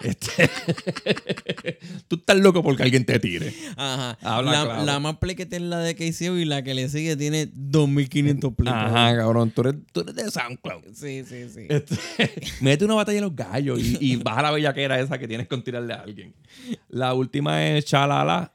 Este, 0.00 0.50
tú 2.08 2.16
estás 2.16 2.36
loco 2.38 2.62
porque 2.62 2.82
alguien 2.82 3.04
te 3.06 3.18
tire. 3.18 3.52
Ajá. 3.76 4.18
Habla 4.20 4.52
la, 4.52 4.64
claro. 4.64 4.84
la 4.84 5.00
más 5.00 5.16
play 5.16 5.34
que 5.34 5.46
tiene 5.46 5.66
la 5.66 5.78
de 5.78 5.94
KCO 5.94 6.36
y 6.36 6.44
la 6.44 6.62
que 6.62 6.74
le 6.74 6.88
sigue 6.88 7.16
tiene 7.16 7.48
2500 7.54 8.54
play. 8.54 8.72
Ajá, 8.74 9.16
cabrón, 9.16 9.50
tú 9.50 9.62
eres, 9.62 9.74
tú 9.92 10.00
eres 10.00 10.14
de 10.14 10.30
SoundCloud. 10.30 10.84
Sí, 10.94 11.24
sí, 11.24 11.48
sí. 11.48 11.66
Este, 11.68 11.96
mete 12.60 12.84
una 12.84 12.94
batalla 12.94 13.16
de 13.16 13.22
los 13.22 13.34
gallos 13.34 13.80
y, 13.80 13.96
y 14.00 14.16
baja 14.16 14.42
la 14.42 14.50
bellaquera 14.50 15.00
esa 15.00 15.18
que 15.18 15.26
tienes 15.28 15.48
con 15.48 15.62
tirarle 15.64 15.94
a 15.94 16.00
alguien. 16.02 16.34
La 16.88 17.14
última 17.14 17.66
es 17.66 17.84
Chalala. 17.86 18.52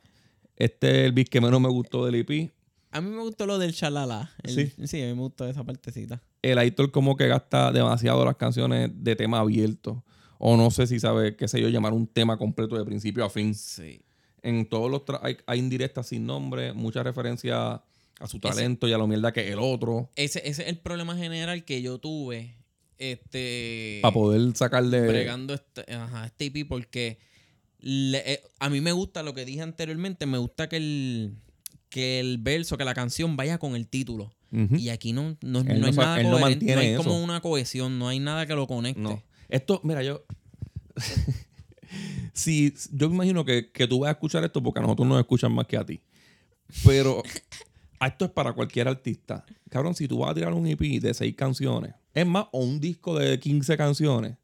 Este 0.57 0.89
es 1.01 1.05
el 1.07 1.11
beat 1.11 1.27
que 1.29 1.41
menos 1.41 1.59
me 1.59 1.69
gustó 1.69 2.05
del 2.05 2.15
EP. 2.15 2.51
A 2.91 3.01
mí 3.01 3.09
me 3.09 3.21
gustó 3.21 3.47
lo 3.47 3.57
del 3.57 3.73
chalala. 3.73 4.29
El- 4.43 4.53
Sí. 4.53 4.73
Sí, 4.85 5.01
a 5.01 5.05
mí 5.05 5.13
me 5.13 5.21
gustó 5.21 5.47
esa 5.47 5.63
partecita. 5.63 6.21
El 6.41 6.57
Aitor 6.59 6.91
como 6.91 7.15
que 7.15 7.25
gasta 7.27 7.71
demasiado 7.71 8.23
las 8.25 8.35
canciones 8.35 8.91
de 8.93 9.15
tema 9.15 9.39
abierto. 9.39 10.03
O 10.43 10.57
no 10.57 10.71
sé 10.71 10.87
si 10.87 10.99
sabe, 10.99 11.35
qué 11.35 11.47
sé 11.47 11.61
yo, 11.61 11.69
llamar 11.69 11.93
un 11.93 12.07
tema 12.07 12.35
completo 12.37 12.75
de 12.75 12.83
principio 12.83 13.23
a 13.23 13.29
fin. 13.29 13.53
Sí. 13.53 14.01
En 14.41 14.67
todos 14.67 14.89
los 14.89 15.03
hay, 15.21 15.37
hay 15.45 15.59
indirectas 15.59 16.07
sin 16.07 16.25
nombre, 16.25 16.73
mucha 16.73 17.03
referencia 17.03 17.73
a 18.19 18.27
su 18.27 18.39
talento 18.39 18.87
y 18.87 18.93
a 18.93 18.97
lo 18.97 19.05
mierda 19.05 19.31
que 19.31 19.51
el 19.51 19.59
otro. 19.59 20.09
Ese, 20.15 20.39
ese 20.39 20.63
es 20.63 20.67
el 20.69 20.79
problema 20.79 21.15
general 21.15 21.63
que 21.63 21.83
yo 21.83 21.99
tuve. 21.99 22.55
Este. 22.97 23.99
Para 24.01 24.13
poder 24.13 24.55
sacarle. 24.55 25.01
bregando 25.07 25.53
este, 25.53 25.91
ajá, 25.93 26.25
este 26.25 26.65
porque 26.65 27.19
le- 27.79 28.33
eh, 28.33 28.41
a 28.59 28.69
mí 28.69 28.81
me 28.81 28.91
gusta 28.93 29.21
lo 29.21 29.33
que 29.35 29.45
dije 29.45 29.61
anteriormente, 29.61 30.25
me 30.25 30.39
gusta 30.39 30.69
que 30.69 30.77
el, 30.77 31.35
que 31.89 32.19
el 32.19 32.37
verso, 32.39 32.77
que 32.77 32.85
la 32.85 32.93
canción 32.95 33.37
vaya 33.37 33.57
con 33.59 33.75
el 33.75 33.87
título. 33.87 34.33
Y 34.51 34.89
aquí 34.89 35.13
no, 35.13 35.37
no, 35.41 35.63
no 35.63 35.85
hay 35.85 35.93
nada 35.93 36.19
él 36.19 36.29
no 36.29 36.31
coherente, 36.31 36.31
no, 36.31 36.39
mantiene 36.39 36.81
hay 36.81 36.95
como 36.95 37.23
una 37.23 37.39
cohesión, 37.39 37.97
no 37.97 38.09
hay 38.09 38.19
nada 38.19 38.45
que 38.45 38.53
lo 38.53 38.67
conecte. 38.67 38.99
No. 39.01 39.23
Esto, 39.51 39.81
mira, 39.83 40.01
yo. 40.01 40.23
si 42.33 42.73
yo 42.91 43.09
me 43.09 43.15
imagino 43.15 43.45
que, 43.45 43.71
que 43.71 43.87
tú 43.87 43.99
vas 43.99 44.09
a 44.09 44.11
escuchar 44.11 44.43
esto 44.43 44.63
porque 44.63 44.79
a 44.79 44.83
nosotros 44.83 45.07
nos 45.07 45.19
escuchan 45.19 45.51
más 45.51 45.67
que 45.67 45.77
a 45.77 45.85
ti. 45.85 46.01
Pero 46.85 47.21
esto 48.01 48.25
es 48.25 48.31
para 48.31 48.53
cualquier 48.53 48.87
artista. 48.87 49.45
Cabrón, 49.69 49.93
si 49.93 50.07
tú 50.07 50.19
vas 50.19 50.31
a 50.31 50.33
tirar 50.33 50.53
un 50.53 50.65
EP 50.65 50.79
de 50.79 51.13
seis 51.13 51.35
canciones, 51.35 51.93
es 52.13 52.25
más, 52.25 52.45
o 52.51 52.63
un 52.63 52.79
disco 52.79 53.17
de 53.19 53.39
15 53.39 53.77
canciones, 53.77 54.37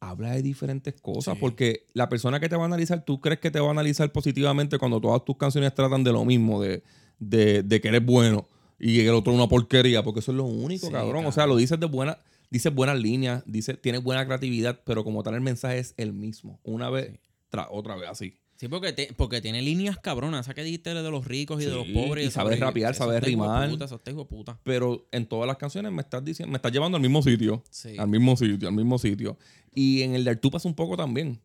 habla 0.00 0.32
de 0.32 0.42
diferentes 0.42 0.94
cosas. 1.00 1.36
Porque 1.38 1.86
la 1.94 2.08
persona 2.08 2.38
que 2.40 2.48
te 2.48 2.56
va 2.56 2.62
a 2.62 2.66
analizar, 2.66 3.04
tú 3.04 3.20
crees 3.20 3.40
que 3.40 3.50
te 3.50 3.60
va 3.60 3.68
a 3.68 3.70
analizar 3.70 4.12
positivamente 4.12 4.78
cuando 4.78 5.00
todas 5.00 5.24
tus 5.24 5.36
canciones 5.36 5.74
tratan 5.74 6.04
de 6.04 6.12
lo 6.12 6.24
mismo, 6.24 6.62
de, 6.62 6.82
de, 7.18 7.62
de 7.62 7.80
que 7.80 7.88
eres 7.88 8.04
bueno 8.04 8.48
y 8.78 9.00
el 9.00 9.14
otro 9.14 9.32
una 9.32 9.48
porquería, 9.48 10.02
porque 10.02 10.20
eso 10.20 10.32
es 10.32 10.36
lo 10.36 10.44
único, 10.44 10.86
Sí, 10.86 10.92
cabrón. 10.92 11.24
O 11.26 11.32
sea, 11.32 11.46
lo 11.46 11.56
dices 11.56 11.78
de 11.80 11.86
buena, 11.86 12.18
dices 12.54 12.72
buenas 12.74 12.98
líneas, 12.98 13.42
dices, 13.46 13.76
tienes 13.82 14.02
buena 14.02 14.24
creatividad, 14.24 14.80
pero 14.84 15.02
como 15.04 15.22
tal 15.22 15.34
el 15.34 15.40
mensaje 15.40 15.78
es 15.80 15.92
el 15.96 16.12
mismo. 16.12 16.60
Una 16.62 16.88
vez 16.88 17.18
tras 17.50 17.66
otra 17.70 17.96
vez 17.96 18.08
así. 18.08 18.38
Sí, 18.56 18.68
porque, 18.68 18.92
te- 18.92 19.12
porque 19.16 19.40
tiene 19.40 19.60
líneas 19.62 19.98
cabronas. 19.98 20.46
Esa 20.46 20.54
que 20.54 20.62
dijiste 20.62 20.94
de 20.94 21.10
los 21.10 21.26
ricos 21.26 21.60
y 21.60 21.64
de 21.66 21.72
los 21.72 21.86
pobres. 21.88 22.24
y 22.24 22.28
eso 22.28 22.36
sabe 22.36 22.54
está- 22.54 22.66
rapear, 22.66 22.92
eso 22.92 23.04
sabe 23.04 23.16
está 23.16 23.28
hijo 23.28 23.42
de 23.42 23.48
rimar. 23.48 23.70
puta, 23.70 23.86
de 24.12 24.24
puta. 24.24 24.60
Pero 24.62 25.06
en 25.10 25.26
todas 25.26 25.46
las 25.48 25.56
canciones 25.56 25.90
me 25.92 26.02
estás 26.02 26.24
diciendo, 26.24 26.52
me 26.52 26.56
estás 26.58 26.70
llevando 26.72 26.94
al 26.96 27.02
mismo 27.02 27.20
sitio. 27.22 27.64
Sí. 27.70 27.96
Al 27.98 28.06
mismo 28.08 28.36
sitio, 28.36 28.68
al 28.68 28.74
mismo 28.74 28.96
sitio. 28.98 29.36
Y 29.74 30.02
en 30.02 30.14
el 30.14 30.22
de 30.24 30.36
tú 30.36 30.50
pasa 30.52 30.68
un 30.68 30.74
poco 30.74 30.96
también. 30.96 31.40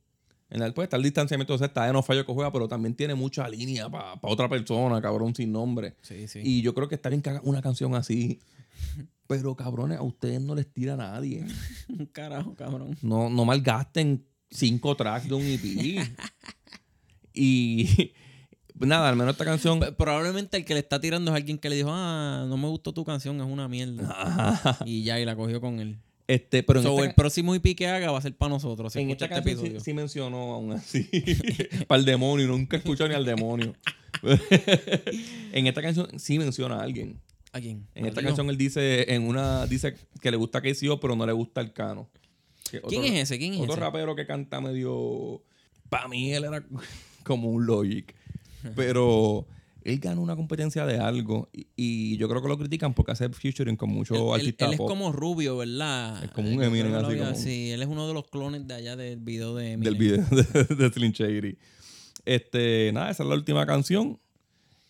En 0.52 0.62
el 0.62 0.74
pues 0.74 0.86
está 0.86 0.98
el 0.98 1.04
distanciamiento, 1.04 1.54
o 1.56 1.58
sea, 1.58 1.68
está 1.68 1.86
de 1.86 1.94
no 1.94 2.02
fallo 2.04 2.26
que 2.26 2.34
juega, 2.34 2.52
pero 2.52 2.68
también 2.68 2.94
tiene 2.96 3.16
mucha 3.16 3.48
línea 3.50 3.90
para 3.90 4.14
otra 4.22 4.48
persona, 4.48 5.02
cabrón, 5.02 5.36
sin 5.36 5.52
nombre. 5.52 5.96
Sí, 6.04 6.28
sí. 6.28 6.40
Y 6.44 6.62
yo 6.62 6.74
creo 6.76 6.88
que 6.88 6.96
está 6.96 7.10
bien 7.10 7.22
que 7.24 7.30
hagan 7.32 7.42
una 7.44 7.62
canción 7.62 7.96
así. 7.96 8.40
Pero 9.30 9.56
cabrones, 9.56 10.00
a 10.00 10.02
ustedes 10.02 10.42
no 10.42 10.56
les 10.56 10.74
tira 10.74 10.96
a 10.96 10.98
nadie. 10.98 11.46
Un 11.88 12.06
carajo, 12.12 12.56
cabrón. 12.56 12.98
No, 13.04 13.30
no 13.30 13.46
malgasten 13.46 14.26
cinco 14.50 14.96
tracks 14.96 15.30
de 15.30 15.36
un 15.36 15.44
EP. 15.46 15.64
y 17.36 18.12
nada, 18.74 19.08
al 19.08 19.16
menos 19.16 19.34
esta 19.34 19.46
canción. 19.46 19.82
Probablemente 20.00 20.58
el 20.58 20.66
que 20.66 20.74
le 20.74 20.80
está 20.80 21.00
tirando 21.00 21.30
es 21.30 21.38
alguien 21.38 21.60
que 21.60 21.70
le 21.70 21.76
dijo, 21.76 21.92
ah, 21.92 22.48
no 22.50 22.58
me 22.58 22.68
gustó 22.70 22.92
tu 22.92 23.06
canción, 23.06 23.40
es 23.40 23.46
una 23.46 23.68
mierda. 23.68 24.80
y 24.84 25.04
ya, 25.04 25.20
y 25.20 25.26
la 25.26 25.36
cogió 25.36 25.62
con 25.62 25.80
él. 25.80 26.00
Este, 26.26 26.64
pero 26.64 26.80
en 26.80 26.86
So, 26.88 27.04
el 27.04 27.14
próximo 27.14 27.54
IP 27.54 27.78
que 27.78 27.88
haga 27.88 28.10
va 28.10 28.18
a 28.18 28.22
ser 28.22 28.36
para 28.36 28.50
nosotros. 28.50 28.92
Si 28.92 29.00
en 29.00 29.12
esta 29.12 29.26
este 29.26 29.36
canción 29.36 29.58
sí, 29.58 29.62
episodio. 29.62 29.80
sí 29.80 29.94
mencionó 29.94 30.54
aún 30.56 30.72
así. 30.72 31.08
para 31.88 32.00
el 32.00 32.06
demonio, 32.06 32.48
nunca 32.48 32.78
escuchó 32.78 33.08
ni 33.08 33.14
al 33.14 33.26
demonio. 33.26 33.76
en 35.54 35.68
esta 35.68 35.84
canción 35.84 36.20
sí 36.20 36.40
menciona 36.40 36.78
a 36.78 36.82
alguien. 36.82 37.22
¿A 37.52 37.60
quién? 37.60 37.88
En 37.96 38.06
esta 38.06 38.22
canción 38.22 38.50
él 38.50 38.58
dice, 38.58 39.14
en 39.14 39.28
una, 39.28 39.66
dice 39.66 39.96
que 40.22 40.30
le 40.32 40.38
gusta 40.38 40.62
KCO, 40.62 41.00
pero 41.00 41.16
no 41.16 41.26
le 41.26 41.34
gusta 41.34 41.62
el 41.62 41.74
cano. 41.74 42.10
¿Quién 42.88 43.04
es 43.06 43.14
ese? 43.24 43.40
¿Quién 43.40 43.54
es 43.56 43.60
Otro 43.62 43.74
ese? 43.74 43.82
rapero 43.82 44.16
que 44.16 44.26
canta 44.28 44.62
medio. 44.62 45.42
Para 45.90 46.08
mí 46.08 46.32
él 46.32 46.44
era 46.44 46.64
como 47.24 47.50
un 47.50 47.66
Logic. 47.66 48.14
Pero 48.76 49.48
él 49.84 49.98
ganó 50.00 50.22
una 50.22 50.36
competencia 50.36 50.86
de 50.86 51.00
algo. 51.00 51.50
Y, 51.52 51.68
y 51.76 52.18
yo 52.18 52.30
creo 52.30 52.42
que 52.44 52.48
lo 52.48 52.58
critican 52.60 52.94
porque 52.94 53.14
hace 53.14 53.28
featuring 53.30 53.76
con 53.76 53.90
muchos 53.90 54.18
él- 54.20 54.32
artistas 54.32 54.68
él 54.68 54.74
es 54.74 54.78
pop. 54.78 54.88
como 54.90 55.12
rubio, 55.12 55.58
¿verdad? 55.58 56.24
Es 56.24 56.30
como 56.32 56.50
un 56.50 56.62
Eminem 56.62 56.94
así 56.94 57.18
como- 57.18 57.34
Sí, 57.36 57.72
él 57.72 57.82
es 57.82 57.88
uno 57.88 58.08
de 58.08 58.14
los 58.14 58.28
clones 58.30 58.68
de 58.68 58.74
allá 58.76 58.96
del 58.96 59.18
video 59.18 59.56
de 59.56 59.72
Eminem. 59.72 59.94
del 59.94 59.96
video 59.96 60.26
de, 60.30 60.76
de 60.76 60.90
Slim 60.92 61.12
Shady. 61.12 61.58
Este, 62.26 62.92
nada, 62.94 63.10
esa 63.10 63.24
es 63.24 63.30
la 63.30 63.36
última 63.36 63.66
canción. 63.66 64.20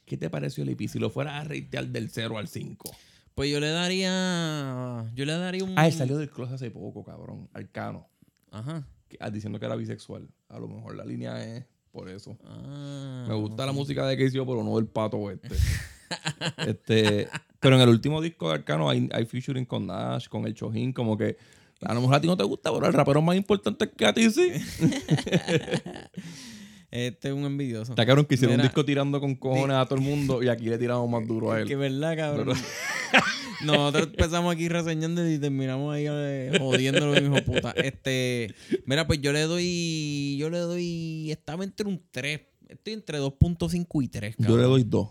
¿Qué 0.09 0.17
te 0.17 0.27
pareció 0.31 0.63
el 0.63 0.69
EP? 0.69 0.87
Si 0.89 0.97
lo 0.97 1.11
fuera 1.11 1.37
a 1.39 1.43
ratear 1.43 1.85
del 1.87 2.09
0 2.09 2.39
al 2.39 2.47
5. 2.47 2.91
Pues 3.35 3.51
yo 3.51 3.59
le 3.59 3.69
daría. 3.69 5.05
Yo 5.13 5.23
le 5.23 5.33
daría 5.33 5.63
un. 5.63 5.73
Ah, 5.77 5.85
él 5.85 5.93
salió 5.93 6.17
del 6.17 6.31
closet 6.31 6.55
hace 6.55 6.71
poco, 6.71 7.03
cabrón. 7.03 7.47
Arcano. 7.53 8.07
Ajá. 8.51 8.87
que- 9.07 9.17
ah, 9.19 9.29
diciendo 9.29 9.59
que 9.59 9.67
era 9.67 9.75
bisexual. 9.75 10.27
A 10.49 10.57
lo 10.57 10.67
mejor 10.67 10.95
la 10.95 11.05
línea 11.05 11.43
es 11.43 11.63
por 11.91 12.09
eso. 12.09 12.35
Ah, 12.43 13.25
Me 13.27 13.35
gusta 13.35 13.67
la 13.67 13.71
música 13.71 14.05
de 14.07 14.17
Casey, 14.17 14.39
pero 14.43 14.63
no 14.63 14.75
del 14.77 14.87
pato 14.87 15.29
este. 15.29 15.47
este. 16.67 17.27
Pero 17.59 17.75
en 17.75 17.81
el 17.83 17.89
último 17.89 18.19
disco 18.19 18.47
de 18.49 18.55
Arcano 18.55 18.89
hay, 18.89 19.07
hay 19.13 19.25
featuring 19.25 19.65
con 19.65 19.85
Nash, 19.85 20.27
con 20.27 20.45
el 20.47 20.55
Chojín, 20.55 20.91
como 20.91 21.15
que 21.17 21.37
a 21.81 21.93
lo 21.93 22.01
mejor 22.01 22.15
a 22.15 22.21
ti 22.21 22.25
no 22.27 22.35
te 22.35 22.43
gusta, 22.43 22.73
pero 22.73 22.87
el 22.87 22.93
rapero 22.93 23.21
más 23.21 23.35
importante 23.37 23.85
es 23.85 23.91
que 23.95 24.05
a 24.07 24.13
ti 24.13 24.29
sí. 24.31 24.51
Este 26.91 27.27
es 27.29 27.33
un 27.33 27.45
envidioso. 27.45 27.91
Está 27.91 28.05
cabrón 28.05 28.25
que 28.25 28.35
hicieron 28.35 28.55
un 28.57 28.63
disco 28.63 28.83
tirando 28.83 29.19
con 29.19 29.35
cojones 29.35 29.77
a 29.77 29.85
todo 29.85 29.95
el 29.95 30.01
mundo 30.01 30.41
y 30.41 30.47
aquí 30.49 30.65
le 30.65 30.77
tiramos 30.77 31.07
más 31.09 31.27
duro 31.27 31.51
a 31.51 31.63
Que 31.63 31.73
él. 31.73 31.77
verdad, 31.79 32.15
cabrón. 32.17 32.57
Nosotros 33.63 34.07
empezamos 34.07 34.53
aquí 34.53 34.69
reseñando 34.69 35.29
y 35.29 35.37
terminamos 35.37 35.93
ahí 35.93 36.05
eh, 36.07 36.51
jodiendo 36.59 37.13
lo 37.13 37.19
mismo 37.21 37.43
puta. 37.43 37.71
Este, 37.71 38.55
mira, 38.85 39.05
pues 39.05 39.19
yo 39.21 39.33
le 39.33 39.41
doy, 39.41 40.37
yo 40.39 40.49
le 40.49 40.59
doy, 40.59 41.29
estaba 41.29 41.63
entre 41.65 41.85
un 41.87 42.01
3, 42.09 42.39
estoy 42.69 42.93
entre 42.93 43.19
2.5 43.19 44.03
y 44.03 44.07
3, 44.07 44.35
Yo 44.37 44.43
cabrón. 44.45 44.61
le 44.61 44.67
doy 44.67 44.83
dos. 44.83 45.09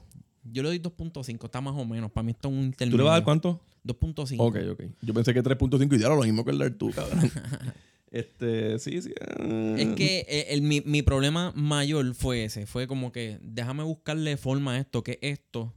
Yo 0.51 0.63
le 0.63 0.71
doy 0.71 0.79
2.5, 0.81 1.45
está 1.45 1.61
más 1.61 1.75
o 1.77 1.85
menos, 1.85 2.11
para 2.11 2.25
mí 2.25 2.31
está 2.33 2.49
un 2.49 2.61
intermedio. 2.65 2.93
¿Tú 2.93 2.97
le 2.99 3.05
vas 3.05 3.11
a 3.13 3.15
dar 3.17 3.25
cuánto? 3.25 3.61
2.5. 3.87 4.37
Ok, 4.39 4.57
ok. 4.73 4.83
Yo 5.03 5.13
pensé 5.13 5.35
que 5.35 5.43
3.5 5.43 5.95
y 5.97 5.99
ya 6.01 6.09
lo 6.09 6.23
mismo 6.23 6.43
que 6.45 6.51
el 6.53 6.59
de 6.59 6.71
tú, 6.71 6.91
cabrón. 6.91 7.31
este, 8.11 8.79
sí, 8.79 9.03
sí. 9.03 9.13
eh. 9.41 9.75
Es 9.79 9.89
que 9.95 10.19
eh, 10.29 10.47
el- 10.51 10.63
mi, 10.63 10.81
mi 10.83 11.03
problema 11.03 11.53
mayor 11.55 12.15
fue 12.15 12.45
ese. 12.45 12.67
Fue 12.67 12.87
como 12.87 13.13
que 13.13 13.39
déjame 13.43 13.83
buscarle 13.83 14.37
forma 14.37 14.73
a 14.75 14.79
esto, 14.79 15.03
qué 15.03 15.19
es 15.23 15.39
esto, 15.39 15.75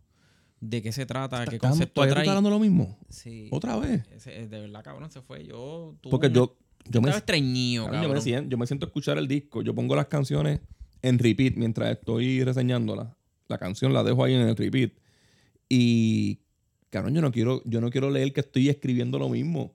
de 0.60 0.82
qué 0.82 0.92
se 0.92 1.06
trata, 1.06 1.46
qué 1.46 1.56
¿Estás- 1.56 1.72
concepto 1.72 1.94
¿Todavía 1.96 2.12
tú 2.12 2.16
trae. 2.16 2.24
estás 2.24 2.38
hablando 2.38 2.50
lo 2.50 2.60
mismo? 2.60 2.98
Sí. 3.10 3.48
¿Otra 3.52 3.78
vez? 3.78 4.04
Ese- 4.16 4.48
de 4.48 4.60
verdad, 4.60 4.84
cabrón, 4.84 5.12
se 5.12 5.22
fue. 5.22 5.46
Yo 5.46 5.96
tuve 6.02 6.12
Porque 6.12 6.28
un- 6.28 6.34
yo, 6.34 6.58
yo 6.90 7.02
me 7.02 7.10
estaba 7.10 7.18
estreñido, 7.20 7.86
Cabrón, 7.86 8.04
yo, 8.04 8.14
me 8.14 8.22
siento, 8.22 8.50
yo 8.50 8.58
me 8.58 8.68
siento 8.68 8.86
a 8.86 8.88
escuchar 8.88 9.18
el 9.18 9.28
disco. 9.28 9.62
Yo 9.62 9.74
pongo 9.76 9.96
las 9.96 10.08
canciones 10.08 10.60
en 11.02 11.20
repeat 11.20 11.56
mientras 11.56 11.92
estoy 11.92 12.44
reseñándola. 12.44 13.18
La 13.48 13.58
canción 13.58 13.92
la 13.94 14.04
dejo 14.04 14.24
ahí 14.24 14.34
en 14.36 14.42
el 14.42 14.56
repeat. 14.56 14.92
Y, 15.68 16.40
cabrón, 16.90 17.14
yo 17.16 17.22
no 17.22 17.32
quiero, 17.32 17.62
yo 17.66 17.82
no 17.82 17.90
quiero 17.90 18.10
leer 18.10 18.34
que 18.34 18.42
estoy 18.42 18.70
escribiendo 18.70 19.20
lo 19.20 19.30
mismo. 19.30 19.74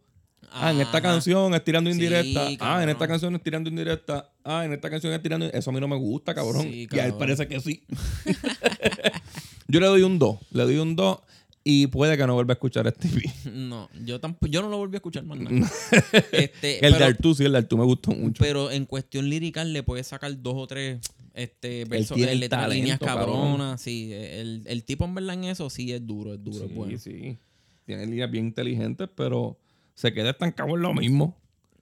Ah, 0.53 0.71
en 0.71 0.81
esta 0.81 0.99
Ajá. 0.99 1.03
canción 1.03 1.55
es 1.55 1.65
tirando 1.65 1.91
Sí, 1.91 1.97
indirecta. 1.97 2.49
ah, 2.61 2.83
en 2.83 2.89
esta 2.89 3.07
canción 3.07 3.35
es 3.35 3.43
tirando 3.43 3.69
indirecta. 3.69 4.31
Ah, 4.45 4.65
en 4.65 4.73
esta 4.73 4.89
canción 4.89 5.13
es 5.13 5.23
tirando. 5.23 5.47
Eso 5.53 5.71
a 5.71 5.73
mí 5.73 5.81
no 5.81 5.89
me 5.89 5.97
gusta, 5.97 6.35
cabrón. 6.35 6.63
Sí, 6.63 6.89
y 6.91 6.99
a 6.99 7.07
él 7.07 7.15
parece 7.19 7.47
que 7.47 7.61
sí. 7.61 7.83
yo 9.69 9.81
le 9.81 9.87
doy 9.87 10.03
un 10.03 10.19
2. 10.19 10.39
Le 10.53 10.63
doy 10.65 10.77
un 10.79 10.97
2 10.97 11.19
y 11.65 11.89
puede 11.89 12.17
que 12.17 12.27
no 12.27 12.35
vuelva 12.35 12.53
a 12.53 12.55
escuchar 12.55 12.87
este 12.87 13.09
EP. 13.09 13.25
No, 13.53 13.89
yo 14.05 14.21
tampoco, 14.21 14.47
yo 14.47 14.63
no 14.63 14.69
lo 14.69 14.79
volví 14.79 14.95
a 14.95 14.99
escuchar 14.99 15.25
más 15.25 15.39
nada. 15.39 15.69
este, 16.33 16.75
El 16.77 16.93
pero, 16.93 16.99
de 16.99 17.05
Artú, 17.05 17.35
sí, 17.35 17.45
el 17.45 17.53
de 17.53 17.59
Artú 17.59 17.77
me 17.77 17.85
gustó 17.85 18.13
mucho. 18.13 18.43
pero 18.43 18.71
en 18.71 18.87
cuestión 18.87 19.29
lirical 19.29 19.73
le 19.73 19.83
puedes 19.83 20.07
sacar 20.07 20.41
dos 20.41 20.55
o 20.57 20.67
tres 20.67 21.01
este, 21.35 21.85
versos, 21.85 22.17
el 22.19 22.41
líneas 22.41 22.99
cabrón. 22.99 23.27
cabronas. 23.27 23.81
Sí, 23.81 24.13
el, 24.13 24.63
el 24.67 24.85
tipo 24.85 25.05
en 25.05 25.15
verdad 25.17 25.35
en 25.35 25.45
eso 25.45 25.69
sí 25.69 25.93
es 25.93 26.07
duro, 26.07 26.35
es 26.35 26.43
duro, 26.43 26.65
es 26.65 26.71
sí, 26.71 26.75
bueno. 26.75 26.99
sí. 26.99 27.37
Tiene 27.85 28.07
líneas 28.07 28.31
bien 28.31 28.47
inteligentes, 28.47 29.09
pero 29.15 29.59
se 29.97 30.13
queda 30.13 30.31
estancado 30.31 30.77
en 30.77 30.83
lo 30.83 30.95
mismo. 30.95 31.37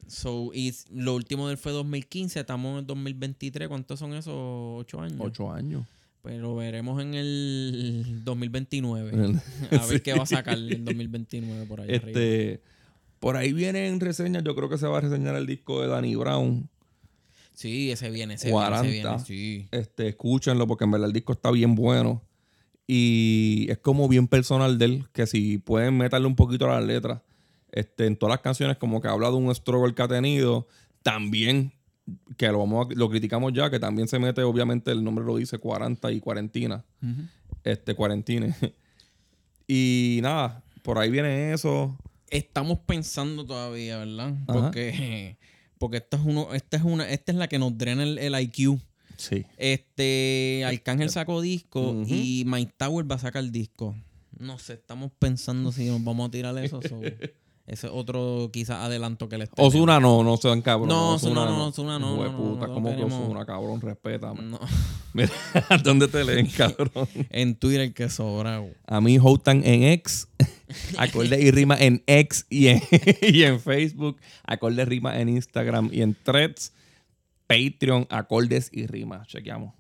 So, 0.07 0.51
y 0.55 0.73
lo 0.93 1.15
último 1.17 1.49
del 1.49 1.59
fue 1.59 1.73
2015, 1.73 2.41
estamos 2.41 2.79
en 2.81 2.87
2023. 2.87 3.69
¿Cuántos 3.69 3.99
son 3.99 4.15
esos? 4.15 4.33
¿Ocho 4.35 5.01
años? 5.01 5.19
Ocho 5.21 5.53
años. 5.53 5.85
Pero 6.23 6.55
veremos 6.55 7.03
en 7.03 7.15
el 7.15 8.23
2029. 8.25 9.11
A 9.73 9.87
ver 9.87 9.89
Sí. 9.89 10.01
qué 10.01 10.15
va 10.15 10.23
a 10.23 10.27
sacar 10.27 10.57
en 10.57 10.85
2029 10.85 11.67
por 11.67 11.81
ahí 11.81 11.89
arriba. 11.95 12.07
Este, 12.09 12.63
por 13.19 13.37
ahí 13.37 13.53
vienen 13.53 13.99
reseñas. 14.01 14.45
Yo 14.45 14.55
creo 14.55 14.69
que 14.69 14.79
se 14.79 14.87
va 14.87 14.99
a 14.99 15.01
reseñar 15.01 15.35
el 15.37 15.47
disco 15.47 15.83
de 15.83 15.89
Danny 15.89 16.15
Brown. 16.15 16.69
Sí, 17.55 17.91
ese 17.91 18.11
viene, 18.11 18.35
ese 18.35 18.51
40. 18.51 18.83
viene, 18.83 18.99
ese 18.99 19.09
viene. 19.09 19.25
Sí. 19.25 19.69
Este, 19.71 20.09
escúchenlo 20.09 20.67
porque 20.67 20.85
en 20.85 20.93
verdad 20.93 21.09
el 21.09 21.13
disco 21.13 21.33
está 21.33 21.51
bien 21.51 21.75
bueno. 21.75 22.23
Y 22.87 23.67
es 23.71 23.79
como 23.79 24.09
bien 24.09 24.29
personal 24.29 24.79
de 24.79 24.85
él, 24.85 25.05
que 25.13 25.27
si 25.27 25.59
pueden 25.59 25.97
meterle 25.97 26.27
un 26.27 26.37
poquito 26.37 26.67
a 26.71 26.79
las 26.79 26.85
letras. 26.85 27.23
Este, 27.75 28.07
en 28.07 28.17
todas 28.17 28.35
las 28.35 28.41
canciones 28.41 28.77
como 28.77 29.01
que 29.03 29.09
habla 29.09 29.29
de 29.31 29.35
un 29.35 29.53
struggle 29.53 29.95
que 29.95 30.03
ha 30.03 30.07
tenido. 30.09 30.69
También, 31.03 31.73
que 32.37 32.47
lo, 32.49 32.59
vamos 32.61 32.87
a- 32.89 32.95
lo 32.95 33.11
criticamos 33.11 33.53
ya, 33.53 33.69
que 33.69 33.81
también 33.81 34.07
se 34.07 34.19
mete, 34.21 34.43
obviamente 34.45 34.93
el 34.93 35.03
nombre 35.03 35.25
lo 35.25 35.37
dice, 35.37 35.59
40 35.59 36.13
y 36.13 36.21
cuarentina. 36.21 36.85
Este, 37.65 37.95
cuarentine. 37.97 38.55
y 39.67 40.21
nada, 40.23 40.63
por 40.83 40.99
ahí 40.99 41.11
viene 41.11 41.53
eso. 41.53 41.99
Estamos 42.31 42.79
pensando 42.87 43.45
todavía, 43.45 43.99
¿verdad? 43.99 44.29
Ajá. 44.29 44.45
Porque, 44.47 45.37
porque 45.79 45.97
esta 45.99 46.17
es 46.17 46.23
uno, 46.25 46.53
esta 46.55 46.77
es 46.77 46.83
una, 46.85 47.09
esta 47.11 47.33
es 47.33 47.39
la 47.39 47.49
que 47.49 47.59
nos 47.59 47.77
drena 47.77 48.03
el, 48.03 48.19
el 48.19 48.41
IQ. 48.41 48.79
Sí. 49.17 49.45
Este, 49.57 50.63
Arcángel 50.67 51.11
sacó 51.11 51.41
disco 51.41 52.03
y 52.07 52.45
Mike 52.47 52.75
Tower 52.77 53.11
va 53.11 53.17
a 53.17 53.21
sacar 53.21 53.45
disco. 53.51 53.95
No 54.39 54.59
sé, 54.59 54.75
estamos 54.75 55.13
pensando 55.19 55.71
si 55.73 55.87
nos 55.87 56.03
vamos 56.03 56.29
a 56.29 56.31
tirar 56.31 56.57
eso. 56.59 56.81
so, 56.83 57.01
ese 57.67 57.87
es 57.87 57.93
otro 57.95 58.51
quizás 58.53 58.79
adelanto 58.85 59.29
que 59.29 59.39
les 59.39 59.51
tenemos. 59.51 59.75
Osuna 59.75 59.99
no, 59.99 60.23
no 60.23 60.37
sean 60.37 60.61
cabrón. 60.61 60.89
No, 60.89 61.15
Ozuna 61.15 61.47
no, 61.47 61.67
Ozuna 61.69 61.99
no, 61.99 62.13
de 62.23 62.25
no, 62.25 62.33
no, 62.33 62.37
puta, 62.37 62.67
no 62.67 62.75
¿cómo 62.75 62.91
que 62.91 62.97
queremos- 62.97 63.25
Ozuna, 63.25 63.47
cabrón? 63.47 63.81
Respétame. 63.81 64.43
No. 64.43 64.61
Mira, 65.15 65.31
¿dónde 65.83 66.09
te 66.09 66.25
leen, 66.25 66.47
cabrón? 66.57 67.09
En 67.31 67.55
Twitter 67.57 67.95
que 67.95 68.11
sobra. 68.11 68.63
A 68.87 69.01
mí 69.01 69.17
Houtan 69.19 69.63
en 69.65 69.85
X, 69.85 70.29
acorde 70.99 71.41
y 71.41 71.51
rima 71.53 71.77
en 71.79 72.03
X 72.07 72.47
y 72.51 72.67
en, 72.69 72.83
y 73.23 73.45
en 73.45 73.61
Facebook, 73.61 74.19
acorde 74.45 74.85
rima 74.85 75.19
en 75.19 75.31
Instagram 75.31 75.89
y 75.91 76.03
en 76.03 76.15
Threads, 76.23 76.73
Patreon, 77.47 78.07
acordes 78.11 78.69
y 78.73 78.87
rima. 78.87 79.25
Chequeamos. 79.27 79.73